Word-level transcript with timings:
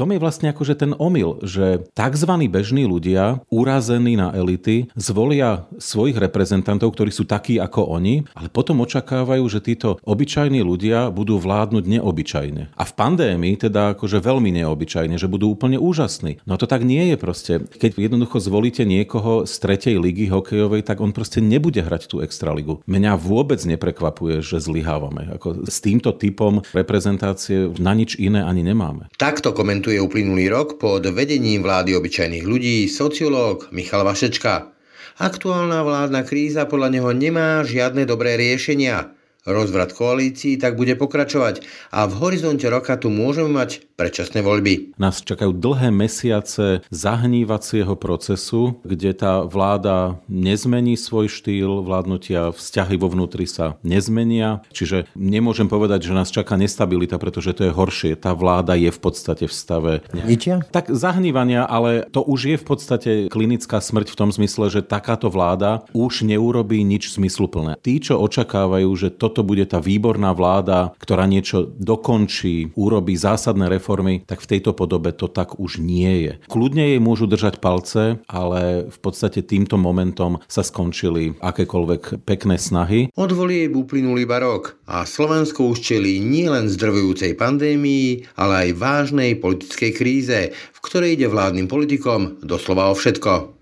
tom 0.00 0.16
je 0.16 0.24
vlastne 0.24 0.48
akože 0.48 0.80
ten 0.80 0.96
omyl, 0.96 1.36
že 1.44 1.84
tzv. 1.92 2.32
bežní 2.48 2.88
ľudia, 2.88 3.44
urazení 3.52 4.16
na 4.16 4.32
elity, 4.32 4.88
zvolia 4.96 5.68
svojich 5.76 6.16
reprezentantov, 6.16 6.96
ktorí 6.96 7.12
sú 7.12 7.28
takí 7.28 7.60
ako 7.60 8.00
oni, 8.00 8.24
ale 8.32 8.48
potom 8.48 8.80
očakávajú, 8.80 9.44
že 9.52 9.60
títo 9.60 10.00
obyčajní 10.00 10.64
ľudia 10.64 11.12
budú 11.12 11.36
vládnuť 11.36 11.84
neobyčajne. 11.84 12.72
A 12.72 12.82
v 12.88 12.92
pandémii 12.96 13.60
teda 13.60 13.92
akože 13.92 14.24
veľmi 14.24 14.48
neobyčajne, 14.64 15.20
že 15.20 15.28
budú 15.28 15.52
úplne 15.52 15.76
úžasní. 15.76 16.40
No 16.48 16.56
to 16.56 16.64
tak 16.64 16.80
nie 16.80 17.12
je 17.12 17.16
proste. 17.20 17.52
Keď 17.60 18.00
jednoducho 18.00 18.40
zvolíte 18.40 18.88
niekoho 18.88 19.44
z 19.44 19.52
tretej 19.60 20.00
ligy 20.00 20.32
hokejovej, 20.32 20.80
tak 20.86 21.04
on 21.04 21.12
proste 21.12 21.44
nebude 21.44 21.84
hrať 21.84 22.08
tú 22.08 22.24
extraligu. 22.24 22.80
Mňa 22.88 23.20
vôbec 23.20 23.60
neprekvapuje, 23.68 24.40
že 24.40 24.64
zlyhávame. 24.64 25.36
Ako 25.36 25.68
s 25.68 25.84
týmto 25.84 26.16
typom 26.16 26.64
reprezentácie 26.72 27.68
na 27.76 27.92
nič 27.92 28.16
iné 28.16 28.40
ani 28.40 28.64
nemáme. 28.64 29.12
Takto 29.20 29.52
komentuje 29.52 29.89
komentuje 29.90 30.06
uplynulý 30.06 30.46
rok 30.54 30.78
pod 30.78 31.02
vedením 31.02 31.66
vlády 31.66 31.98
obyčajných 31.98 32.46
ľudí 32.46 32.86
sociológ 32.86 33.74
Michal 33.74 34.06
Vašečka. 34.06 34.70
Aktuálna 35.18 35.82
vládna 35.82 36.22
kríza 36.22 36.62
podľa 36.70 36.94
neho 36.94 37.10
nemá 37.10 37.66
žiadne 37.66 38.06
dobré 38.06 38.38
riešenia. 38.38 39.10
Rozvrat 39.48 39.96
koalícií 39.96 40.60
tak 40.60 40.76
bude 40.76 40.92
pokračovať 41.00 41.64
a 41.88 42.04
v 42.04 42.14
horizonte 42.20 42.68
roka 42.68 42.92
tu 43.00 43.08
môžeme 43.08 43.48
mať 43.56 43.88
predčasné 43.96 44.44
voľby. 44.44 44.96
Nás 45.00 45.24
čakajú 45.24 45.56
dlhé 45.56 45.88
mesiace 45.88 46.84
zahnívacieho 46.92 47.96
procesu, 47.96 48.80
kde 48.84 49.16
tá 49.16 49.40
vláda 49.48 50.20
nezmení 50.28 51.00
svoj 51.00 51.32
štýl 51.32 51.80
vládnutia, 51.80 52.52
vzťahy 52.52 53.00
vo 53.00 53.08
vnútri 53.08 53.48
sa 53.48 53.80
nezmenia. 53.80 54.60
Čiže 54.76 55.08
nemôžem 55.16 55.72
povedať, 55.72 56.12
že 56.12 56.16
nás 56.16 56.28
čaká 56.28 56.60
nestabilita, 56.60 57.16
pretože 57.16 57.56
to 57.56 57.64
je 57.64 57.72
horšie. 57.72 58.20
Tá 58.20 58.36
vláda 58.36 58.76
je 58.76 58.92
v 58.92 59.00
podstate 59.00 59.48
v 59.48 59.54
stave... 59.56 59.92
Ničia? 60.12 60.60
Tak 60.68 60.92
zahnívania, 60.92 61.64
ale 61.64 62.04
to 62.12 62.20
už 62.20 62.40
je 62.44 62.56
v 62.60 62.64
podstate 62.64 63.10
klinická 63.32 63.80
smrť 63.80 64.12
v 64.12 64.18
tom 64.20 64.28
zmysle, 64.32 64.68
že 64.68 64.84
takáto 64.84 65.32
vláda 65.32 65.88
už 65.96 66.28
neurobí 66.28 66.84
nič 66.84 67.16
zmysluplné. 67.16 67.80
Tí, 67.80 68.04
čo 68.04 68.20
očakávajú, 68.20 68.90
že 68.96 69.08
to 69.08 69.29
toto 69.30 69.46
bude 69.46 69.62
tá 69.62 69.78
výborná 69.78 70.34
vláda, 70.34 70.90
ktorá 70.98 71.22
niečo 71.30 71.70
dokončí, 71.78 72.74
urobí 72.74 73.14
zásadné 73.14 73.70
reformy, 73.70 74.26
tak 74.26 74.42
v 74.42 74.58
tejto 74.58 74.74
podobe 74.74 75.14
to 75.14 75.30
tak 75.30 75.62
už 75.62 75.78
nie 75.78 76.26
je. 76.26 76.32
Kľudne 76.50 76.82
jej 76.82 76.98
môžu 76.98 77.30
držať 77.30 77.62
palce, 77.62 78.18
ale 78.26 78.90
v 78.90 78.98
podstate 78.98 79.46
týmto 79.46 79.78
momentom 79.78 80.42
sa 80.50 80.66
skončili 80.66 81.38
akékoľvek 81.38 82.26
pekné 82.26 82.58
snahy. 82.58 83.14
Od 83.14 83.30
volieb 83.30 83.78
uplynul 83.78 84.18
iba 84.18 84.42
rok 84.42 84.82
a 84.90 85.06
Slovensko 85.06 85.70
už 85.70 85.78
čelí 85.78 86.18
nielen 86.18 86.66
zdrvujúcej 86.66 87.38
pandémii, 87.38 88.34
ale 88.34 88.66
aj 88.66 88.82
vážnej 88.82 89.38
politickej 89.38 89.90
kríze, 89.94 90.38
v 90.50 90.78
ktorej 90.82 91.22
ide 91.22 91.30
vládnym 91.30 91.70
politikom 91.70 92.42
doslova 92.42 92.90
o 92.90 92.98
všetko. 92.98 93.59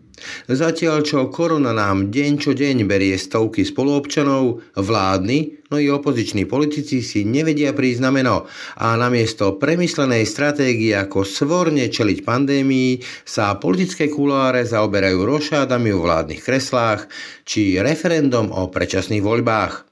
Zatiaľ 0.48 1.04
čo 1.04 1.28
korona 1.28 1.74
nám 1.74 2.12
deň 2.12 2.32
čo 2.38 2.52
deň 2.56 2.88
berie 2.88 3.14
stovky 3.18 3.64
spoluobčanov, 3.64 4.76
vládni, 4.76 5.68
no 5.68 5.76
i 5.76 5.86
opoziční 5.92 6.48
politici 6.48 7.04
si 7.04 7.24
nevedia 7.28 7.76
prísť 7.76 8.00
na 8.02 8.10
meno 8.10 8.36
a 8.80 8.96
namiesto 8.96 9.60
premyslenej 9.60 10.24
stratégie 10.24 10.96
ako 10.96 11.24
svorne 11.24 11.88
čeliť 11.88 12.24
pandémii 12.24 13.00
sa 13.24 13.56
politické 13.60 14.08
kuláre 14.08 14.64
zaoberajú 14.64 15.24
rošádami 15.24 15.90
v 15.92 16.02
vládnych 16.02 16.42
kreslách 16.42 17.06
či 17.44 17.76
referendum 17.78 18.48
o 18.50 18.68
predčasných 18.72 19.24
voľbách. 19.24 19.88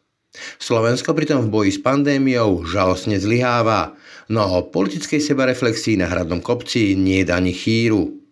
Slovensko 0.61 1.16
pritom 1.16 1.48
v 1.48 1.52
boji 1.52 1.70
s 1.77 1.80
pandémiou 1.80 2.64
žalostne 2.68 3.16
zlyháva, 3.16 3.96
no 4.28 4.44
o 4.44 4.58
politickej 4.68 5.20
sebareflexii 5.20 5.96
na 5.96 6.12
hradnom 6.12 6.44
kopci 6.44 6.92
nie 6.92 7.24
je 7.24 7.33
ani 7.33 7.52
chýru. 7.56 8.26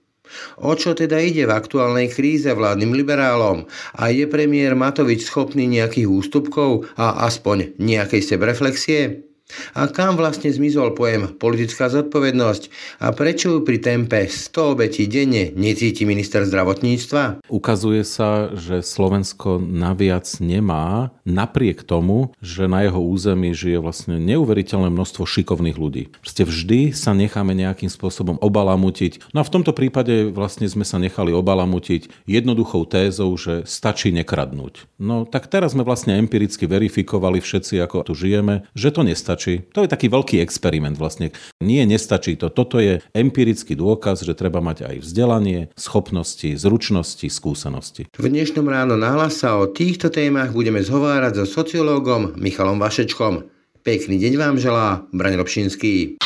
O 0.56 0.72
čo 0.72 0.96
teda 0.96 1.20
ide 1.20 1.44
v 1.44 1.52
aktuálnej 1.52 2.08
kríze 2.08 2.48
vládnym 2.48 2.96
liberálom? 2.96 3.68
A 3.98 4.08
je 4.08 4.24
premiér 4.24 4.72
Matovič 4.72 5.28
schopný 5.28 5.68
nejakých 5.68 6.08
ústupkov 6.08 6.88
a 6.96 7.26
aspoň 7.28 7.76
nejakej 7.76 8.22
sebreflexie? 8.24 9.33
A 9.76 9.86
kam 9.92 10.16
vlastne 10.16 10.48
zmizol 10.48 10.96
pojem 10.96 11.36
politická 11.36 11.92
zodpovednosť 11.92 12.96
a 13.04 13.12
prečo 13.12 13.60
pri 13.60 13.76
tempe 13.76 14.24
100 14.24 14.72
obetí 14.72 15.04
denne 15.04 15.52
necíti 15.52 16.08
minister 16.08 16.48
zdravotníctva? 16.48 17.44
Ukazuje 17.52 18.02
sa, 18.08 18.56
že 18.56 18.80
Slovensko 18.80 19.60
naviac 19.60 20.24
nemá, 20.40 21.12
napriek 21.28 21.84
tomu, 21.84 22.32
že 22.40 22.64
na 22.64 22.88
jeho 22.88 23.04
území 23.04 23.52
žije 23.52 23.78
vlastne 23.84 24.16
neuveriteľné 24.16 24.88
množstvo 24.88 25.28
šikovných 25.28 25.76
ľudí. 25.76 26.08
Proste 26.24 26.48
vždy 26.48 26.96
sa 26.96 27.12
necháme 27.12 27.52
nejakým 27.52 27.92
spôsobom 27.92 28.40
obalamutiť. 28.40 29.36
No 29.36 29.44
a 29.44 29.46
v 29.46 29.52
tomto 29.60 29.76
prípade 29.76 30.32
vlastne 30.32 30.64
sme 30.72 30.88
sa 30.88 30.96
nechali 30.96 31.36
obalamutiť 31.36 32.24
jednoduchou 32.24 32.88
tézou, 32.88 33.36
že 33.36 33.68
stačí 33.68 34.08
nekradnúť. 34.08 34.88
No 34.96 35.28
tak 35.28 35.52
teraz 35.52 35.76
sme 35.76 35.84
vlastne 35.84 36.16
empiricky 36.16 36.64
verifikovali 36.64 37.44
všetci, 37.44 37.76
ako 37.84 38.08
tu 38.08 38.16
žijeme, 38.16 38.64
že 38.72 38.88
to 38.88 39.04
nestačí 39.04 39.33
nestačí. 39.34 39.66
To 39.74 39.82
je 39.82 39.90
taký 39.90 40.06
veľký 40.06 40.38
experiment 40.38 40.94
vlastne. 40.94 41.34
Nie, 41.58 41.82
nestačí 41.82 42.38
to. 42.38 42.54
Toto 42.54 42.78
je 42.78 43.02
empirický 43.10 43.74
dôkaz, 43.74 44.22
že 44.22 44.38
treba 44.38 44.62
mať 44.62 44.86
aj 44.86 44.96
vzdelanie, 45.02 45.74
schopnosti, 45.74 46.54
zručnosti, 46.54 47.26
skúsenosti. 47.26 48.06
V 48.14 48.26
dnešnom 48.30 48.64
ráno 48.70 48.94
nahlas 48.94 49.42
sa 49.42 49.58
o 49.58 49.66
týchto 49.66 50.14
témach 50.14 50.54
budeme 50.54 50.78
zhovárať 50.78 51.42
so 51.42 51.44
sociológom 51.50 52.38
Michalom 52.38 52.78
Vašečkom. 52.78 53.50
Pekný 53.82 54.16
deň 54.22 54.34
vám 54.38 54.56
želá 54.56 55.04
Braň 55.10 55.42
Robšinský. 55.42 56.22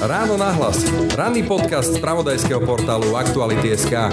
Ráno 0.00 0.36
nahlas. 0.36 0.84
Ranný 1.16 1.44
podcast 1.44 1.96
z 1.96 1.98
pravodajského 1.98 2.62
portálu 2.62 3.16
Aktuality.sk. 3.16 4.12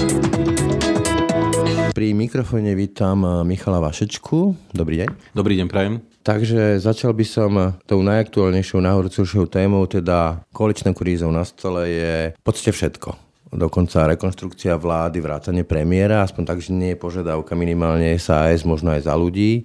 Pri 1.94 2.14
mikrofóne 2.14 2.78
vítam 2.78 3.26
Michala 3.46 3.82
Vašečku. 3.82 4.54
Dobrý 4.74 5.06
deň. 5.06 5.10
Dobrý 5.34 5.54
deň, 5.58 5.68
prajem. 5.70 6.17
Takže 6.28 6.84
začal 6.84 7.16
by 7.16 7.24
som 7.24 7.52
tou 7.88 8.04
najaktuálnejšou, 8.04 8.84
najhorúcejšou 8.84 9.48
témou, 9.48 9.88
teda 9.88 10.44
koaličnou 10.52 10.92
krízou 10.92 11.32
na 11.32 11.48
stole 11.48 11.88
je 11.88 12.16
v 12.36 12.44
podstate 12.44 12.76
všetko. 12.76 13.16
Dokonca 13.56 14.12
rekonstrukcia 14.12 14.76
vlády, 14.76 15.24
vrátanie 15.24 15.64
premiéra, 15.64 16.28
aspoň 16.28 16.44
tak, 16.44 16.60
že 16.60 16.76
nie 16.76 16.92
je 16.92 17.00
požiadavka 17.00 17.56
minimálne 17.56 18.12
SAS, 18.20 18.68
možno 18.68 18.92
aj 18.92 19.08
za 19.08 19.16
ľudí. 19.16 19.64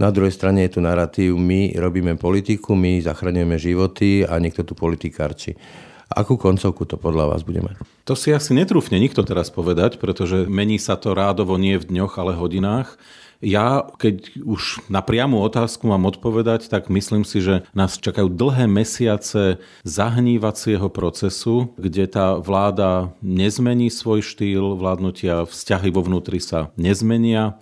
Na 0.00 0.08
druhej 0.08 0.32
strane 0.32 0.64
je 0.64 0.72
tu 0.72 0.80
narratív, 0.80 1.36
my 1.36 1.76
robíme 1.76 2.16
politiku, 2.16 2.72
my 2.72 3.04
zachraňujeme 3.04 3.60
životy 3.60 4.24
a 4.24 4.40
niekto 4.40 4.64
tu 4.64 4.72
politikárči. 4.72 5.52
Akú 6.08 6.40
koncovku 6.40 6.88
to 6.88 6.96
podľa 6.96 7.36
vás 7.36 7.44
bude 7.44 7.60
mať? 7.60 7.76
To 8.08 8.16
si 8.16 8.32
asi 8.32 8.56
netrúfne 8.56 8.96
nikto 8.96 9.20
teraz 9.20 9.52
povedať, 9.52 10.00
pretože 10.00 10.48
mení 10.48 10.80
sa 10.80 10.96
to 10.96 11.12
rádovo 11.12 11.60
nie 11.60 11.76
v 11.76 11.92
dňoch, 11.92 12.16
ale 12.16 12.40
hodinách. 12.40 12.96
Ja, 13.40 13.88
keď 13.96 14.36
už 14.44 14.84
na 14.92 15.00
priamu 15.00 15.40
otázku 15.40 15.88
mám 15.88 16.04
odpovedať, 16.04 16.68
tak 16.68 16.92
myslím 16.92 17.24
si, 17.24 17.40
že 17.40 17.64
nás 17.72 17.96
čakajú 17.96 18.28
dlhé 18.28 18.68
mesiace 18.68 19.56
zahnívacieho 19.80 20.92
procesu, 20.92 21.72
kde 21.80 22.04
tá 22.04 22.36
vláda 22.36 23.16
nezmení 23.24 23.88
svoj 23.88 24.20
štýl 24.20 24.76
vládnutia, 24.76 25.48
vzťahy 25.48 25.88
vo 25.88 26.04
vnútri 26.04 26.36
sa 26.36 26.68
nezmenia. 26.76 27.56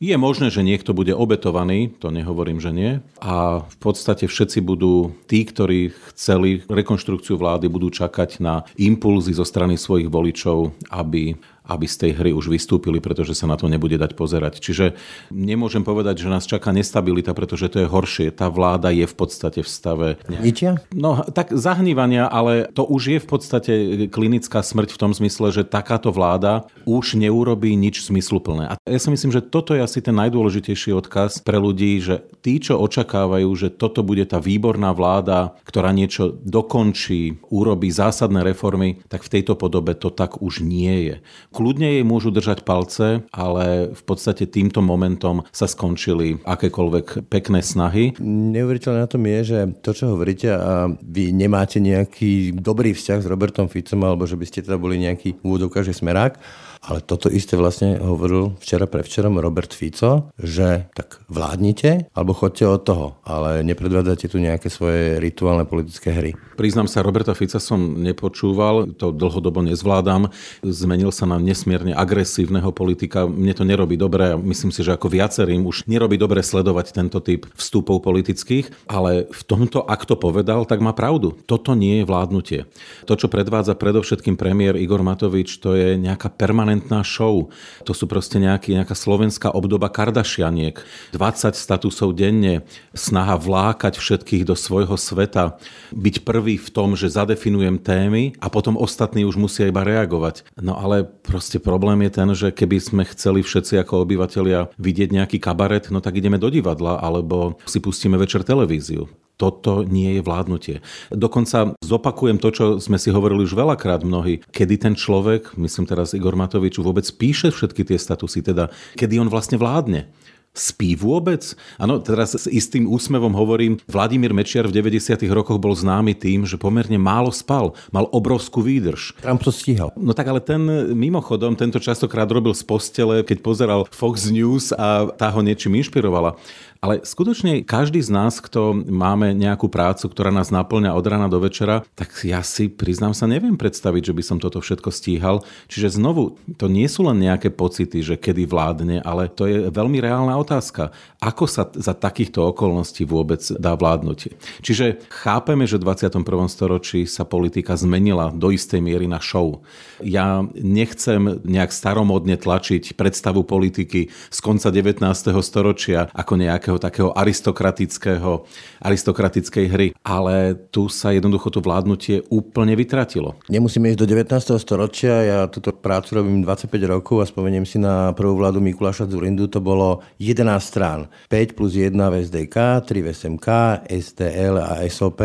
Je 0.00 0.16
možné, 0.16 0.48
že 0.48 0.64
niekto 0.64 0.96
bude 0.96 1.12
obetovaný, 1.12 1.92
to 2.00 2.08
nehovorím, 2.08 2.56
že 2.56 2.72
nie. 2.72 2.92
A 3.20 3.62
v 3.62 3.76
podstate 3.78 4.26
všetci 4.26 4.64
budú, 4.64 5.12
tí, 5.28 5.44
ktorí 5.44 5.92
chceli 6.10 6.64
rekonštrukciu 6.66 7.36
vlády, 7.36 7.68
budú 7.68 7.92
čakať 7.92 8.40
na 8.40 8.64
impulzy 8.80 9.36
zo 9.36 9.44
strany 9.44 9.76
svojich 9.76 10.08
voličov, 10.08 10.72
aby 10.88 11.36
aby 11.70 11.86
z 11.86 11.96
tej 12.06 12.12
hry 12.18 12.30
už 12.34 12.50
vystúpili, 12.50 12.98
pretože 12.98 13.38
sa 13.38 13.46
na 13.46 13.54
to 13.54 13.70
nebude 13.70 13.94
dať 13.94 14.18
pozerať. 14.18 14.58
Čiže 14.58 14.98
nemôžem 15.30 15.86
povedať, 15.86 16.26
že 16.26 16.32
nás 16.32 16.50
čaká 16.50 16.74
nestabilita, 16.74 17.30
pretože 17.30 17.70
to 17.70 17.78
je 17.78 17.86
horšie. 17.86 18.34
Tá 18.34 18.50
vláda 18.50 18.90
je 18.90 19.06
v 19.06 19.14
podstate 19.14 19.62
v 19.62 19.68
stave... 19.70 20.08
Ničia? 20.26 20.82
No, 20.90 21.22
tak 21.30 21.54
zahnívania, 21.54 22.26
ale 22.26 22.66
to 22.74 22.82
už 22.82 23.02
je 23.14 23.18
v 23.22 23.28
podstate 23.30 23.72
klinická 24.10 24.66
smrť 24.66 24.98
v 24.98 25.00
tom 25.00 25.12
zmysle, 25.14 25.54
že 25.54 25.62
takáto 25.62 26.10
vláda 26.10 26.66
už 26.82 27.14
neurobí 27.14 27.78
nič 27.78 28.02
zmysluplné. 28.10 28.74
A 28.74 28.74
ja 28.82 28.98
si 28.98 29.08
myslím, 29.14 29.30
že 29.30 29.44
toto 29.44 29.78
je 29.78 29.84
asi 29.84 30.02
ten 30.02 30.18
najdôležitejší 30.18 30.90
odkaz 30.90 31.38
pre 31.46 31.60
ľudí, 31.60 32.02
že 32.02 32.26
tí, 32.42 32.58
čo 32.58 32.80
očakávajú, 32.82 33.48
že 33.54 33.68
toto 33.70 34.02
bude 34.02 34.26
tá 34.26 34.42
výborná 34.42 34.90
vláda, 34.90 35.54
ktorá 35.62 35.94
niečo 35.94 36.34
dokončí, 36.42 37.38
urobí 37.52 37.92
zásadné 37.92 38.42
reformy, 38.42 38.98
tak 39.06 39.22
v 39.22 39.32
tejto 39.38 39.54
podobe 39.54 39.94
to 39.94 40.08
tak 40.10 40.40
už 40.40 40.64
nie 40.64 41.12
je. 41.12 41.16
Kľudne 41.60 42.00
jej 42.00 42.04
môžu 42.08 42.32
držať 42.32 42.64
palce, 42.64 43.20
ale 43.36 43.92
v 43.92 44.02
podstate 44.08 44.48
týmto 44.48 44.80
momentom 44.80 45.44
sa 45.52 45.68
skončili 45.68 46.40
akékoľvek 46.40 47.28
pekné 47.28 47.60
snahy. 47.60 48.16
Neuveriteľné 48.16 49.04
na 49.04 49.04
tom 49.04 49.20
je, 49.28 49.38
že 49.44 49.58
to, 49.84 49.92
čo 49.92 50.16
hovoríte 50.16 50.48
a 50.48 50.88
vy 50.88 51.36
nemáte 51.36 51.76
nejaký 51.76 52.56
dobrý 52.56 52.96
vzťah 52.96 53.20
s 53.20 53.28
Robertom 53.28 53.68
Ficom, 53.68 54.00
alebo 54.08 54.24
že 54.24 54.40
by 54.40 54.46
ste 54.48 54.64
teda 54.64 54.80
boli 54.80 55.04
nejaký 55.04 55.36
úvodovka, 55.44 55.84
že 55.84 55.92
smerák, 55.92 56.40
Ale 56.80 57.04
toto 57.04 57.28
isté 57.28 57.60
vlastne 57.60 58.00
hovoril 58.00 58.56
včera 58.56 58.88
pre 58.88 59.04
včerom 59.04 59.36
Robert 59.36 59.76
Fico, 59.76 60.32
že 60.40 60.88
tak 60.96 61.20
vládnite 61.28 62.08
alebo 62.16 62.32
chodte 62.32 62.64
od 62.64 62.80
toho, 62.80 63.06
ale 63.20 63.60
nepredvádzate 63.60 64.32
tu 64.32 64.40
nejaké 64.40 64.72
svoje 64.72 65.20
rituálne 65.20 65.68
politické 65.68 66.08
hry. 66.08 66.32
Priznám 66.56 66.88
sa, 66.88 67.04
Roberta 67.04 67.36
Fica 67.36 67.60
som 67.60 68.00
nepočúval, 68.00 68.96
to 68.96 69.12
dlhodobo 69.12 69.60
nezvládam. 69.60 70.32
Zmenil 70.64 71.12
sa 71.12 71.28
na 71.28 71.36
nesmierne 71.36 71.92
agresívneho 71.92 72.72
politika. 72.72 73.28
Mne 73.28 73.52
to 73.52 73.64
nerobí 73.68 74.00
dobre 74.00 74.32
a 74.32 74.40
myslím 74.40 74.72
si, 74.72 74.80
že 74.80 74.96
ako 74.96 75.12
viacerým 75.12 75.64
už 75.68 75.84
nerobí 75.84 76.16
dobre 76.16 76.40
sledovať 76.40 76.96
tento 76.96 77.20
typ 77.20 77.44
vstupov 77.60 78.00
politických, 78.00 78.88
ale 78.88 79.28
v 79.28 79.42
tomto, 79.44 79.84
ak 79.84 80.08
to 80.08 80.16
povedal, 80.16 80.64
tak 80.64 80.80
má 80.80 80.96
pravdu. 80.96 81.36
Toto 81.44 81.76
nie 81.76 82.00
je 82.00 82.08
vládnutie. 82.08 82.60
To, 83.04 83.20
čo 83.20 83.28
predvádza 83.28 83.76
predovšetkým 83.76 84.40
premiér 84.40 84.80
Igor 84.80 85.04
Matovič, 85.04 85.60
to 85.60 85.76
je 85.76 86.00
nejaká 86.00 86.32
permanentná 86.32 86.69
show. 87.02 87.50
To 87.88 87.92
sú 87.96 88.06
proste 88.06 88.38
nejaký, 88.38 88.78
nejaká 88.78 88.94
slovenská 88.94 89.50
obdoba 89.50 89.90
Kardašianiek. 89.90 90.78
20 91.10 91.56
statusov 91.56 92.14
denne, 92.14 92.62
snaha 92.94 93.34
vlákať 93.34 93.98
všetkých 93.98 94.46
do 94.46 94.54
svojho 94.54 94.94
sveta, 94.94 95.58
byť 95.90 96.22
prvý 96.22 96.60
v 96.60 96.68
tom, 96.70 96.94
že 96.94 97.10
zadefinujem 97.10 97.82
témy 97.82 98.38
a 98.38 98.46
potom 98.52 98.78
ostatní 98.78 99.26
už 99.26 99.40
musia 99.40 99.66
iba 99.66 99.82
reagovať. 99.82 100.46
No 100.60 100.78
ale 100.78 101.08
proste 101.08 101.58
problém 101.58 102.06
je 102.06 102.10
ten, 102.12 102.28
že 102.36 102.48
keby 102.54 102.76
sme 102.78 103.02
chceli 103.10 103.42
všetci 103.42 103.80
ako 103.82 104.06
obyvateľia 104.06 104.70
vidieť 104.78 105.10
nejaký 105.10 105.38
kabaret, 105.42 105.88
no 105.90 105.98
tak 105.98 106.20
ideme 106.20 106.38
do 106.38 106.52
divadla 106.52 107.00
alebo 107.00 107.58
si 107.66 107.82
pustíme 107.82 108.20
večer 108.20 108.44
televíziu 108.44 109.08
toto 109.40 109.80
nie 109.80 110.20
je 110.20 110.22
vládnutie. 110.22 110.84
Dokonca 111.08 111.72
zopakujem 111.80 112.36
to, 112.36 112.52
čo 112.52 112.64
sme 112.76 113.00
si 113.00 113.08
hovorili 113.08 113.48
už 113.48 113.56
veľakrát 113.56 114.04
mnohí, 114.04 114.44
kedy 114.52 114.76
ten 114.76 114.92
človek, 114.92 115.56
myslím 115.56 115.88
teraz 115.88 116.12
Igor 116.12 116.36
Matovič, 116.36 116.76
vôbec 116.76 117.08
píše 117.16 117.48
všetky 117.48 117.88
tie 117.88 117.96
statusy, 117.96 118.44
teda 118.44 118.68
kedy 119.00 119.16
on 119.16 119.32
vlastne 119.32 119.56
vládne. 119.56 120.12
Spí 120.50 120.98
vôbec? 120.98 121.54
Áno, 121.78 122.02
teraz 122.02 122.34
s 122.34 122.50
istým 122.50 122.90
úsmevom 122.90 123.30
hovorím, 123.38 123.78
Vladimír 123.86 124.34
Mečiar 124.34 124.66
v 124.66 124.82
90. 124.82 125.22
rokoch 125.30 125.62
bol 125.62 125.78
známy 125.78 126.18
tým, 126.18 126.42
že 126.42 126.58
pomerne 126.58 126.98
málo 126.98 127.30
spal, 127.30 127.70
mal 127.94 128.10
obrovskú 128.10 128.58
výdrž. 128.58 129.14
Trump 129.22 129.46
to 129.46 129.54
stíhal. 129.54 129.94
No 129.94 130.10
tak 130.10 130.26
ale 130.26 130.42
ten 130.42 130.58
mimochodom, 130.90 131.54
tento 131.54 131.78
častokrát 131.78 132.26
robil 132.26 132.50
z 132.50 132.66
postele, 132.66 133.22
keď 133.22 133.38
pozeral 133.46 133.86
Fox 133.94 134.26
News 134.34 134.74
a 134.74 135.14
tá 135.14 135.30
ho 135.30 135.38
niečím 135.38 135.78
inšpirovala. 135.78 136.34
Ale 136.80 137.04
skutočne 137.04 137.60
každý 137.60 138.00
z 138.00 138.08
nás, 138.08 138.40
kto 138.40 138.72
máme 138.72 139.36
nejakú 139.36 139.68
prácu, 139.68 140.08
ktorá 140.08 140.32
nás 140.32 140.48
naplňa 140.48 140.96
od 140.96 141.04
rána 141.04 141.28
do 141.28 141.36
večera, 141.36 141.84
tak 141.92 142.08
ja 142.24 142.40
si 142.40 142.72
priznám 142.72 143.12
sa 143.12 143.28
neviem 143.28 143.60
predstaviť, 143.60 144.08
že 144.08 144.16
by 144.16 144.22
som 144.24 144.38
toto 144.40 144.64
všetko 144.64 144.88
stíhal. 144.88 145.44
Čiže 145.68 146.00
znovu, 146.00 146.40
to 146.56 146.72
nie 146.72 146.88
sú 146.88 147.04
len 147.04 147.20
nejaké 147.20 147.52
pocity, 147.52 148.00
že 148.00 148.16
kedy 148.16 148.48
vládne, 148.48 149.04
ale 149.04 149.28
to 149.28 149.44
je 149.44 149.68
veľmi 149.68 150.00
reálna 150.00 150.32
otázka. 150.40 150.88
Ako 151.20 151.44
sa 151.44 151.68
za 151.68 151.92
takýchto 151.92 152.48
okolností 152.48 153.04
vôbec 153.04 153.44
dá 153.60 153.76
vládnuť? 153.76 154.40
Čiže 154.64 155.04
chápeme, 155.12 155.68
že 155.68 155.76
v 155.76 155.84
21. 155.84 156.24
storočí 156.48 157.04
sa 157.04 157.28
politika 157.28 157.76
zmenila 157.76 158.32
do 158.32 158.48
istej 158.48 158.80
miery 158.80 159.04
na 159.04 159.20
show. 159.20 159.60
Ja 160.00 160.48
nechcem 160.56 161.44
nejak 161.44 161.76
staromodne 161.76 162.40
tlačiť 162.40 162.96
predstavu 162.96 163.44
politiky 163.44 164.08
z 164.08 164.38
konca 164.40 164.72
19. 164.72 165.04
storočia 165.44 166.08
ako 166.16 166.40
nejaké 166.40 166.69
nejakého 166.70 166.78
takého 166.78 167.10
aristokratického, 167.10 168.46
aristokratickej 168.78 169.66
hry, 169.66 169.88
ale 170.06 170.54
tu 170.70 170.86
sa 170.86 171.10
jednoducho 171.10 171.50
to 171.50 171.58
vládnutie 171.58 172.22
úplne 172.30 172.78
vytratilo. 172.78 173.34
Nemusíme 173.50 173.90
ísť 173.90 173.98
do 173.98 174.06
19. 174.06 174.62
storočia, 174.62 175.14
ja 175.26 175.38
túto 175.50 175.74
prácu 175.74 176.22
robím 176.22 176.46
25 176.46 176.70
rokov 176.86 177.16
a 177.24 177.26
spomeniem 177.26 177.66
si 177.66 177.82
na 177.82 178.14
prvú 178.14 178.38
vládu 178.38 178.62
Mikuláša 178.62 179.10
Zurindu, 179.10 179.50
to 179.50 179.58
bolo 179.58 180.06
11 180.22 180.46
strán. 180.62 181.10
5 181.26 181.58
plus 181.58 181.74
1 181.74 181.90
v 181.96 182.14
SDK, 182.22 182.86
3 182.86 183.02
v 183.02 183.08
SMK, 183.10 183.48
STL 183.90 184.54
a 184.62 184.86
SOP 184.86 185.20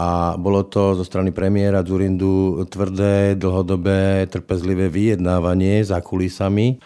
a 0.00 0.32
bolo 0.40 0.64
to 0.64 0.96
zo 0.96 1.04
strany 1.04 1.28
premiéra 1.28 1.84
Zurindu 1.84 2.64
tvrdé, 2.72 3.36
dlhodobé, 3.36 4.24
trpezlivé 4.32 4.88
vyjednávanie 4.88 5.84
za 5.84 6.00
kulisami 6.00 6.80